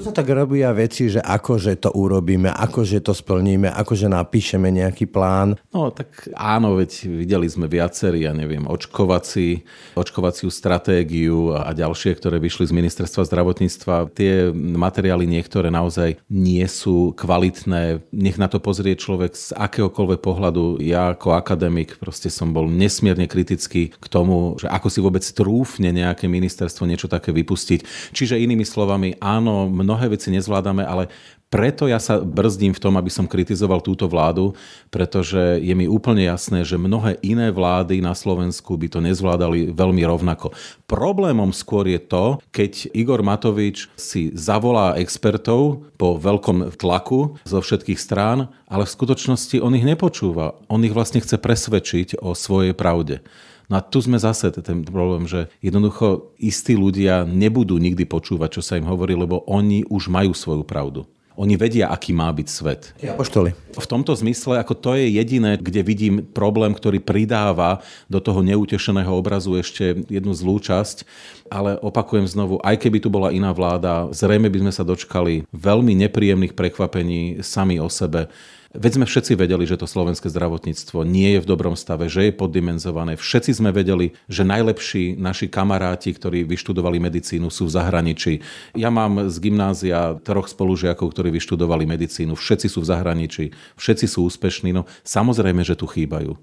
To 0.00 0.02
sa 0.04 0.12
tak 0.12 0.28
robia 0.32 0.72
veci, 0.72 1.12
že 1.12 1.20
akože 1.20 1.76
to 1.78 1.90
urobí 1.94 2.23
urobíme, 2.24 2.48
akože 2.48 3.04
to 3.04 3.12
splníme, 3.12 3.68
akože 3.68 4.08
napíšeme 4.08 4.72
nejaký 4.72 5.04
plán. 5.04 5.60
No 5.76 5.92
tak 5.92 6.32
áno, 6.32 6.80
veď 6.80 7.04
videli 7.04 7.44
sme 7.52 7.68
viacerí, 7.68 8.24
ja 8.24 8.32
neviem, 8.32 8.64
očkovací, 8.64 9.60
očkovaciu 9.92 10.48
stratégiu 10.48 11.52
a 11.52 11.76
ďalšie, 11.76 12.16
ktoré 12.16 12.40
vyšli 12.40 12.72
z 12.72 12.76
ministerstva 12.80 13.28
zdravotníctva. 13.28 14.08
Tie 14.16 14.48
materiály 14.56 15.28
niektoré 15.28 15.68
naozaj 15.68 16.16
nie 16.32 16.64
sú 16.64 17.12
kvalitné. 17.12 18.00
Nech 18.08 18.40
na 18.40 18.48
to 18.48 18.56
pozrie 18.56 18.96
človek 18.96 19.36
z 19.36 19.52
akéhokoľvek 19.60 20.24
pohľadu. 20.24 20.80
Ja 20.80 21.12
ako 21.12 21.36
akademik 21.36 22.00
proste 22.00 22.32
som 22.32 22.56
bol 22.56 22.72
nesmierne 22.72 23.28
kritický 23.28 23.92
k 23.92 24.06
tomu, 24.08 24.56
že 24.56 24.72
ako 24.72 24.88
si 24.88 25.04
vôbec 25.04 25.28
trúfne 25.28 25.92
nejaké 25.92 26.24
ministerstvo 26.24 26.88
niečo 26.88 27.04
také 27.04 27.36
vypustiť. 27.36 27.84
Čiže 28.16 28.40
inými 28.40 28.64
slovami, 28.64 29.20
áno, 29.20 29.68
mnohé 29.68 30.08
veci 30.08 30.32
nezvládame, 30.32 30.88
ale 30.88 31.12
preto 31.52 31.86
ja 31.86 32.02
sa 32.02 32.18
brzdím 32.18 32.74
v 32.74 32.82
tom, 32.82 32.98
aby 32.98 33.06
som 33.06 33.30
kritizoval 33.30 33.78
túto 33.78 34.10
vládu, 34.10 34.58
pretože 34.90 35.62
je 35.62 35.74
mi 35.78 35.86
úplne 35.86 36.26
jasné, 36.26 36.66
že 36.66 36.74
mnohé 36.74 37.14
iné 37.22 37.54
vlády 37.54 38.02
na 38.02 38.10
Slovensku 38.10 38.74
by 38.74 38.90
to 38.90 38.98
nezvládali 38.98 39.70
veľmi 39.70 40.02
rovnako. 40.02 40.50
Problémom 40.90 41.54
skôr 41.54 41.86
je 41.86 42.02
to, 42.02 42.42
keď 42.50 42.90
Igor 42.90 43.22
Matovič 43.22 43.86
si 43.94 44.34
zavolá 44.34 44.98
expertov 44.98 45.86
po 45.94 46.18
veľkom 46.18 46.74
tlaku 46.74 47.38
zo 47.46 47.62
všetkých 47.62 48.02
strán, 48.02 48.50
ale 48.66 48.82
v 48.82 48.94
skutočnosti 48.98 49.62
on 49.62 49.78
ich 49.78 49.86
nepočúva. 49.86 50.58
On 50.66 50.82
ich 50.82 50.90
vlastne 50.90 51.22
chce 51.22 51.38
presvedčiť 51.38 52.18
o 52.18 52.34
svojej 52.34 52.74
pravde. 52.74 53.22
No 53.70 53.80
a 53.80 53.84
tu 53.84 54.02
sme 54.02 54.20
zase 54.20 54.52
ten 54.52 54.84
problém, 54.84 55.24
že 55.24 55.48
jednoducho 55.64 56.36
istí 56.36 56.76
ľudia 56.76 57.24
nebudú 57.24 57.80
nikdy 57.80 58.04
počúvať, 58.04 58.60
čo 58.60 58.62
sa 58.66 58.76
im 58.76 58.84
hovorí, 58.84 59.16
lebo 59.16 59.40
oni 59.48 59.88
už 59.88 60.12
majú 60.12 60.36
svoju 60.36 60.66
pravdu. 60.68 61.08
Oni 61.34 61.58
vedia, 61.58 61.90
aký 61.90 62.14
má 62.14 62.30
byť 62.30 62.46
svet. 62.46 62.94
Apoštoli. 63.02 63.58
V 63.74 63.86
tomto 63.90 64.14
zmysle, 64.14 64.62
ako 64.62 64.74
to 64.78 64.90
je 64.94 65.18
jediné, 65.18 65.58
kde 65.58 65.82
vidím 65.82 66.22
problém, 66.22 66.70
ktorý 66.70 67.02
pridáva 67.02 67.82
do 68.06 68.22
toho 68.22 68.38
neutešeného 68.38 69.10
obrazu 69.10 69.58
ešte 69.58 70.06
jednu 70.06 70.30
zlú 70.30 70.62
časť, 70.62 71.02
ale 71.50 71.74
opakujem 71.82 72.30
znovu, 72.30 72.62
aj 72.62 72.78
keby 72.78 73.02
tu 73.02 73.10
bola 73.10 73.34
iná 73.34 73.50
vláda, 73.50 74.06
zrejme 74.14 74.46
by 74.46 74.58
sme 74.62 74.72
sa 74.72 74.86
dočkali 74.86 75.50
veľmi 75.50 75.98
nepríjemných 76.06 76.54
prekvapení 76.54 77.42
sami 77.42 77.82
o 77.82 77.90
sebe. 77.90 78.30
Veď 78.74 78.98
sme 78.98 79.06
všetci 79.06 79.38
vedeli, 79.38 79.70
že 79.70 79.78
to 79.78 79.86
slovenské 79.86 80.26
zdravotníctvo 80.26 81.06
nie 81.06 81.38
je 81.38 81.46
v 81.46 81.46
dobrom 81.46 81.78
stave, 81.78 82.10
že 82.10 82.26
je 82.26 82.32
poddimenzované. 82.34 83.14
Všetci 83.14 83.62
sme 83.62 83.70
vedeli, 83.70 84.18
že 84.26 84.42
najlepší 84.42 85.14
naši 85.14 85.46
kamaráti, 85.46 86.10
ktorí 86.10 86.42
vyštudovali 86.42 86.98
medicínu, 86.98 87.54
sú 87.54 87.70
v 87.70 87.74
zahraničí. 87.78 88.42
Ja 88.74 88.90
mám 88.90 89.30
z 89.30 89.36
gymnázia 89.38 90.18
troch 90.26 90.50
spolužiakov, 90.50 91.06
ktorí 91.06 91.30
vyštudovali 91.38 91.86
medicínu. 91.86 92.34
Všetci 92.34 92.66
sú 92.66 92.82
v 92.82 92.90
zahraničí, 92.90 93.54
všetci 93.78 94.10
sú 94.10 94.26
úspešní. 94.26 94.74
No 94.74 94.90
samozrejme, 95.06 95.62
že 95.62 95.78
tu 95.78 95.86
chýbajú. 95.86 96.34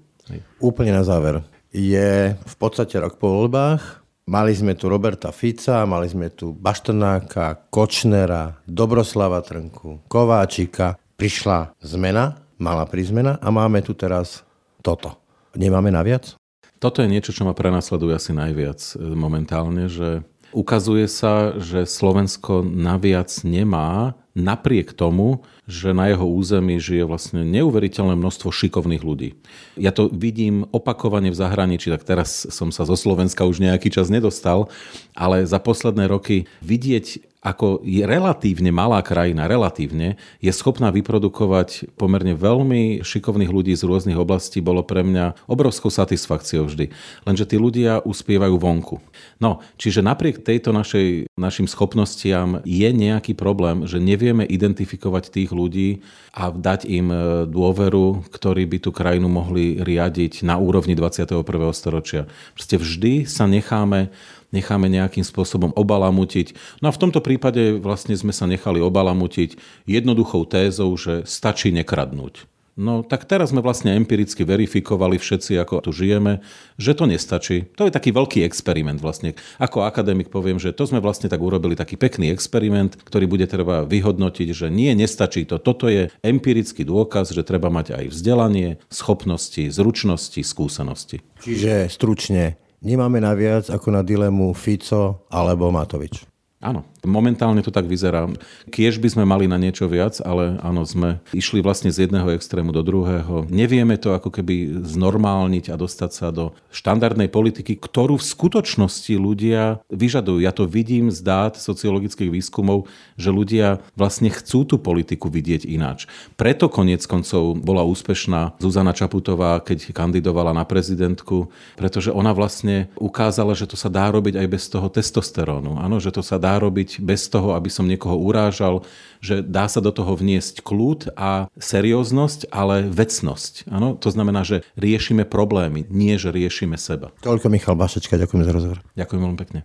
Úplne 0.56 0.96
na 0.96 1.04
záver. 1.04 1.44
Je 1.68 2.32
v 2.32 2.54
podstate 2.56 2.96
rok 2.96 3.20
po 3.20 3.28
voľbách. 3.28 4.00
Mali 4.24 4.56
sme 4.56 4.72
tu 4.72 4.88
Roberta 4.88 5.34
Fica, 5.34 5.84
mali 5.84 6.08
sme 6.08 6.32
tu 6.32 6.56
Baštrnáka, 6.56 7.68
Kočnera, 7.68 8.56
Dobroslava 8.64 9.42
Trnku, 9.44 10.06
Kováčika 10.08 11.01
prišla 11.16 11.74
zmena, 11.82 12.42
malá 12.60 12.86
prízmena 12.86 13.38
a 13.42 13.48
máme 13.50 13.82
tu 13.82 13.92
teraz 13.96 14.46
toto. 14.80 15.18
Nemáme 15.56 15.92
naviac? 15.92 16.34
Toto 16.82 16.98
je 16.98 17.12
niečo, 17.12 17.30
čo 17.30 17.46
ma 17.46 17.54
prenasleduje 17.54 18.18
asi 18.18 18.34
najviac 18.34 18.80
e, 18.98 19.14
momentálne, 19.14 19.86
že 19.86 20.26
ukazuje 20.50 21.06
sa, 21.06 21.54
že 21.56 21.86
Slovensko 21.86 22.66
naviac 22.66 23.30
nemá 23.46 24.18
napriek 24.32 24.96
tomu, 24.96 25.44
že 25.70 25.94
na 25.94 26.10
jeho 26.10 26.26
území 26.26 26.82
žije 26.82 27.06
vlastne 27.06 27.46
neuveriteľné 27.46 28.18
množstvo 28.18 28.50
šikovných 28.50 29.02
ľudí. 29.06 29.38
Ja 29.78 29.94
to 29.94 30.10
vidím 30.10 30.66
opakovane 30.74 31.30
v 31.30 31.38
zahraničí, 31.38 31.88
tak 31.90 32.02
teraz 32.02 32.50
som 32.50 32.74
sa 32.74 32.82
zo 32.82 32.98
Slovenska 32.98 33.46
už 33.46 33.62
nejaký 33.62 33.88
čas 33.88 34.10
nedostal, 34.10 34.66
ale 35.14 35.46
za 35.46 35.62
posledné 35.62 36.10
roky 36.10 36.50
vidieť 36.66 37.32
ako 37.42 37.82
je 37.82 38.06
relatívne 38.06 38.70
malá 38.70 39.02
krajina, 39.02 39.50
relatívne, 39.50 40.14
je 40.38 40.52
schopná 40.54 40.94
vyprodukovať 40.94 41.90
pomerne 41.98 42.38
veľmi 42.38 43.02
šikovných 43.02 43.50
ľudí 43.50 43.74
z 43.74 43.82
rôznych 43.82 44.14
oblastí, 44.14 44.62
bolo 44.62 44.86
pre 44.86 45.02
mňa 45.02 45.50
obrovskou 45.50 45.90
satisfakciou 45.90 46.70
vždy. 46.70 46.94
Lenže 47.26 47.50
tí 47.50 47.58
ľudia 47.58 47.98
uspievajú 48.06 48.54
vonku. 48.54 49.02
No, 49.42 49.58
čiže 49.74 50.06
napriek 50.06 50.46
tejto 50.46 50.70
našej, 50.70 51.26
našim 51.34 51.66
schopnostiam 51.66 52.62
je 52.62 52.88
nejaký 52.94 53.34
problém, 53.34 53.90
že 53.90 53.98
nevieme 53.98 54.46
identifikovať 54.46 55.34
tých 55.34 55.50
ľudí 55.52 56.00
a 56.32 56.48
dať 56.48 56.88
im 56.88 57.08
e, 57.12 57.18
dôveru, 57.46 58.26
ktorí 58.32 58.64
by 58.66 58.78
tú 58.80 58.90
krajinu 58.90 59.28
mohli 59.28 59.78
riadiť 59.78 60.42
na 60.48 60.56
úrovni 60.56 60.96
21. 60.96 61.44
storočia. 61.76 62.24
Proste 62.56 62.80
vždy 62.80 63.28
sa 63.28 63.44
necháme 63.44 64.08
necháme 64.52 64.84
nejakým 64.92 65.24
spôsobom 65.24 65.72
obalamutiť. 65.72 66.52
No 66.84 66.92
a 66.92 66.94
v 66.94 67.00
tomto 67.00 67.24
prípade 67.24 67.80
vlastne 67.80 68.12
sme 68.12 68.36
sa 68.36 68.44
nechali 68.44 68.84
obalamutiť 68.84 69.56
jednoduchou 69.88 70.44
tézou, 70.44 70.92
že 70.92 71.24
stačí 71.24 71.72
nekradnúť. 71.72 72.51
No 72.72 73.04
tak 73.04 73.28
teraz 73.28 73.52
sme 73.52 73.60
vlastne 73.60 73.92
empiricky 73.92 74.48
verifikovali 74.48 75.20
všetci, 75.20 75.60
ako 75.60 75.84
tu 75.84 75.90
žijeme, 75.92 76.40
že 76.80 76.96
to 76.96 77.04
nestačí. 77.04 77.68
To 77.76 77.84
je 77.84 77.92
taký 77.92 78.16
veľký 78.16 78.40
experiment 78.48 78.96
vlastne. 78.96 79.36
Ako 79.60 79.84
akademik 79.84 80.32
poviem, 80.32 80.56
že 80.56 80.72
to 80.72 80.88
sme 80.88 81.04
vlastne 81.04 81.28
tak 81.28 81.44
urobili 81.44 81.76
taký 81.76 82.00
pekný 82.00 82.32
experiment, 82.32 82.96
ktorý 82.96 83.28
bude 83.28 83.44
treba 83.44 83.84
vyhodnotiť, 83.84 84.48
že 84.56 84.66
nie, 84.72 84.88
nestačí 84.96 85.44
to. 85.44 85.60
Toto 85.60 85.92
je 85.92 86.08
empirický 86.24 86.88
dôkaz, 86.88 87.36
že 87.36 87.44
treba 87.44 87.68
mať 87.68 87.92
aj 87.92 88.04
vzdelanie, 88.08 88.80
schopnosti, 88.88 89.68
zručnosti, 89.68 90.40
skúsenosti. 90.40 91.20
Čiže 91.44 91.92
stručne, 91.92 92.56
nemáme 92.80 93.20
naviac 93.20 93.68
ako 93.68 93.88
na 93.92 94.00
dilemu 94.00 94.56
Fico 94.56 95.28
alebo 95.28 95.68
Matovič. 95.68 96.24
Áno, 96.64 96.88
momentálne 97.02 97.62
to 97.62 97.74
tak 97.74 97.86
vyzerá. 97.86 98.30
Kiež 98.70 99.02
by 99.02 99.08
sme 99.12 99.24
mali 99.26 99.50
na 99.50 99.58
niečo 99.58 99.90
viac, 99.90 100.22
ale 100.22 100.58
áno, 100.62 100.86
sme 100.86 101.18
išli 101.34 101.58
vlastne 101.58 101.90
z 101.90 102.06
jedného 102.06 102.30
extrému 102.34 102.70
do 102.70 102.82
druhého. 102.82 103.46
Nevieme 103.50 103.98
to 103.98 104.14
ako 104.14 104.30
keby 104.30 104.82
znormálniť 104.86 105.74
a 105.74 105.78
dostať 105.78 106.10
sa 106.10 106.30
do 106.30 106.54
štandardnej 106.70 107.26
politiky, 107.26 107.74
ktorú 107.78 108.18
v 108.18 108.28
skutočnosti 108.28 109.14
ľudia 109.18 109.82
vyžadujú. 109.90 110.38
Ja 110.42 110.54
to 110.54 110.70
vidím 110.70 111.10
z 111.10 111.20
dát 111.22 111.54
sociologických 111.58 112.30
výskumov, 112.30 112.86
že 113.18 113.34
ľudia 113.34 113.82
vlastne 113.98 114.30
chcú 114.30 114.64
tú 114.64 114.76
politiku 114.78 115.26
vidieť 115.26 115.66
ináč. 115.66 116.06
Preto 116.38 116.70
konec 116.70 117.04
koncov 117.06 117.58
bola 117.58 117.82
úspešná 117.82 118.58
Zuzana 118.62 118.94
Čaputová, 118.94 119.58
keď 119.60 119.90
kandidovala 119.90 120.54
na 120.54 120.62
prezidentku, 120.62 121.50
pretože 121.74 122.14
ona 122.14 122.30
vlastne 122.30 122.88
ukázala, 122.98 123.58
že 123.58 123.66
to 123.66 123.74
sa 123.74 123.90
dá 123.90 124.10
robiť 124.10 124.38
aj 124.38 124.46
bez 124.48 124.70
toho 124.70 124.86
testosterónu. 124.86 125.78
Áno, 125.78 125.98
že 125.98 126.14
to 126.14 126.22
sa 126.22 126.38
dá 126.38 126.58
robiť 126.58 126.91
bez 126.98 127.30
toho, 127.30 127.54
aby 127.56 127.70
som 127.72 127.88
niekoho 127.88 128.18
urážal, 128.18 128.84
že 129.22 129.40
dá 129.40 129.70
sa 129.70 129.78
do 129.78 129.94
toho 129.94 130.18
vniesť 130.18 130.60
kľud 130.66 131.14
a 131.14 131.46
serióznosť, 131.56 132.50
ale 132.50 132.90
vecnosť. 132.90 133.70
Áno? 133.70 133.94
To 134.02 134.10
znamená, 134.10 134.42
že 134.42 134.66
riešime 134.74 135.22
problémy, 135.24 135.86
nie 135.88 136.18
že 136.18 136.34
riešime 136.34 136.74
seba. 136.76 137.14
Toľko 137.22 137.48
Michal 137.48 137.78
Bašečka, 137.78 138.18
ďakujem 138.18 138.42
za 138.42 138.52
rozhovor. 138.52 138.78
Ďakujem 138.98 139.20
veľmi 139.22 139.38
pekne. 139.38 139.60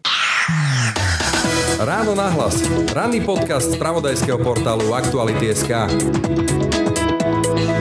Ráno 1.78 2.14
nahlas. 2.18 2.62
Ranný 2.94 3.22
podcast 3.22 3.74
z 3.74 3.78
pravodajského 3.78 4.42
portálu 4.42 4.94
Aktuality.sk 4.94 5.90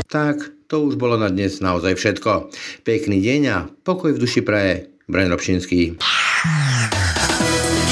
Tak, 0.09 0.37
to 0.69 0.85
už 0.85 1.01
bolo 1.01 1.17
na 1.17 1.33
dnes 1.33 1.61
naozaj 1.65 1.97
všetko. 1.97 2.53
Pekný 2.85 3.23
deň 3.23 3.43
a 3.53 3.57
pokoj 3.85 4.13
v 4.13 4.21
duši 4.21 4.41
praje. 4.43 4.91
Brian 5.07 5.31
Robšinský. 5.31 5.97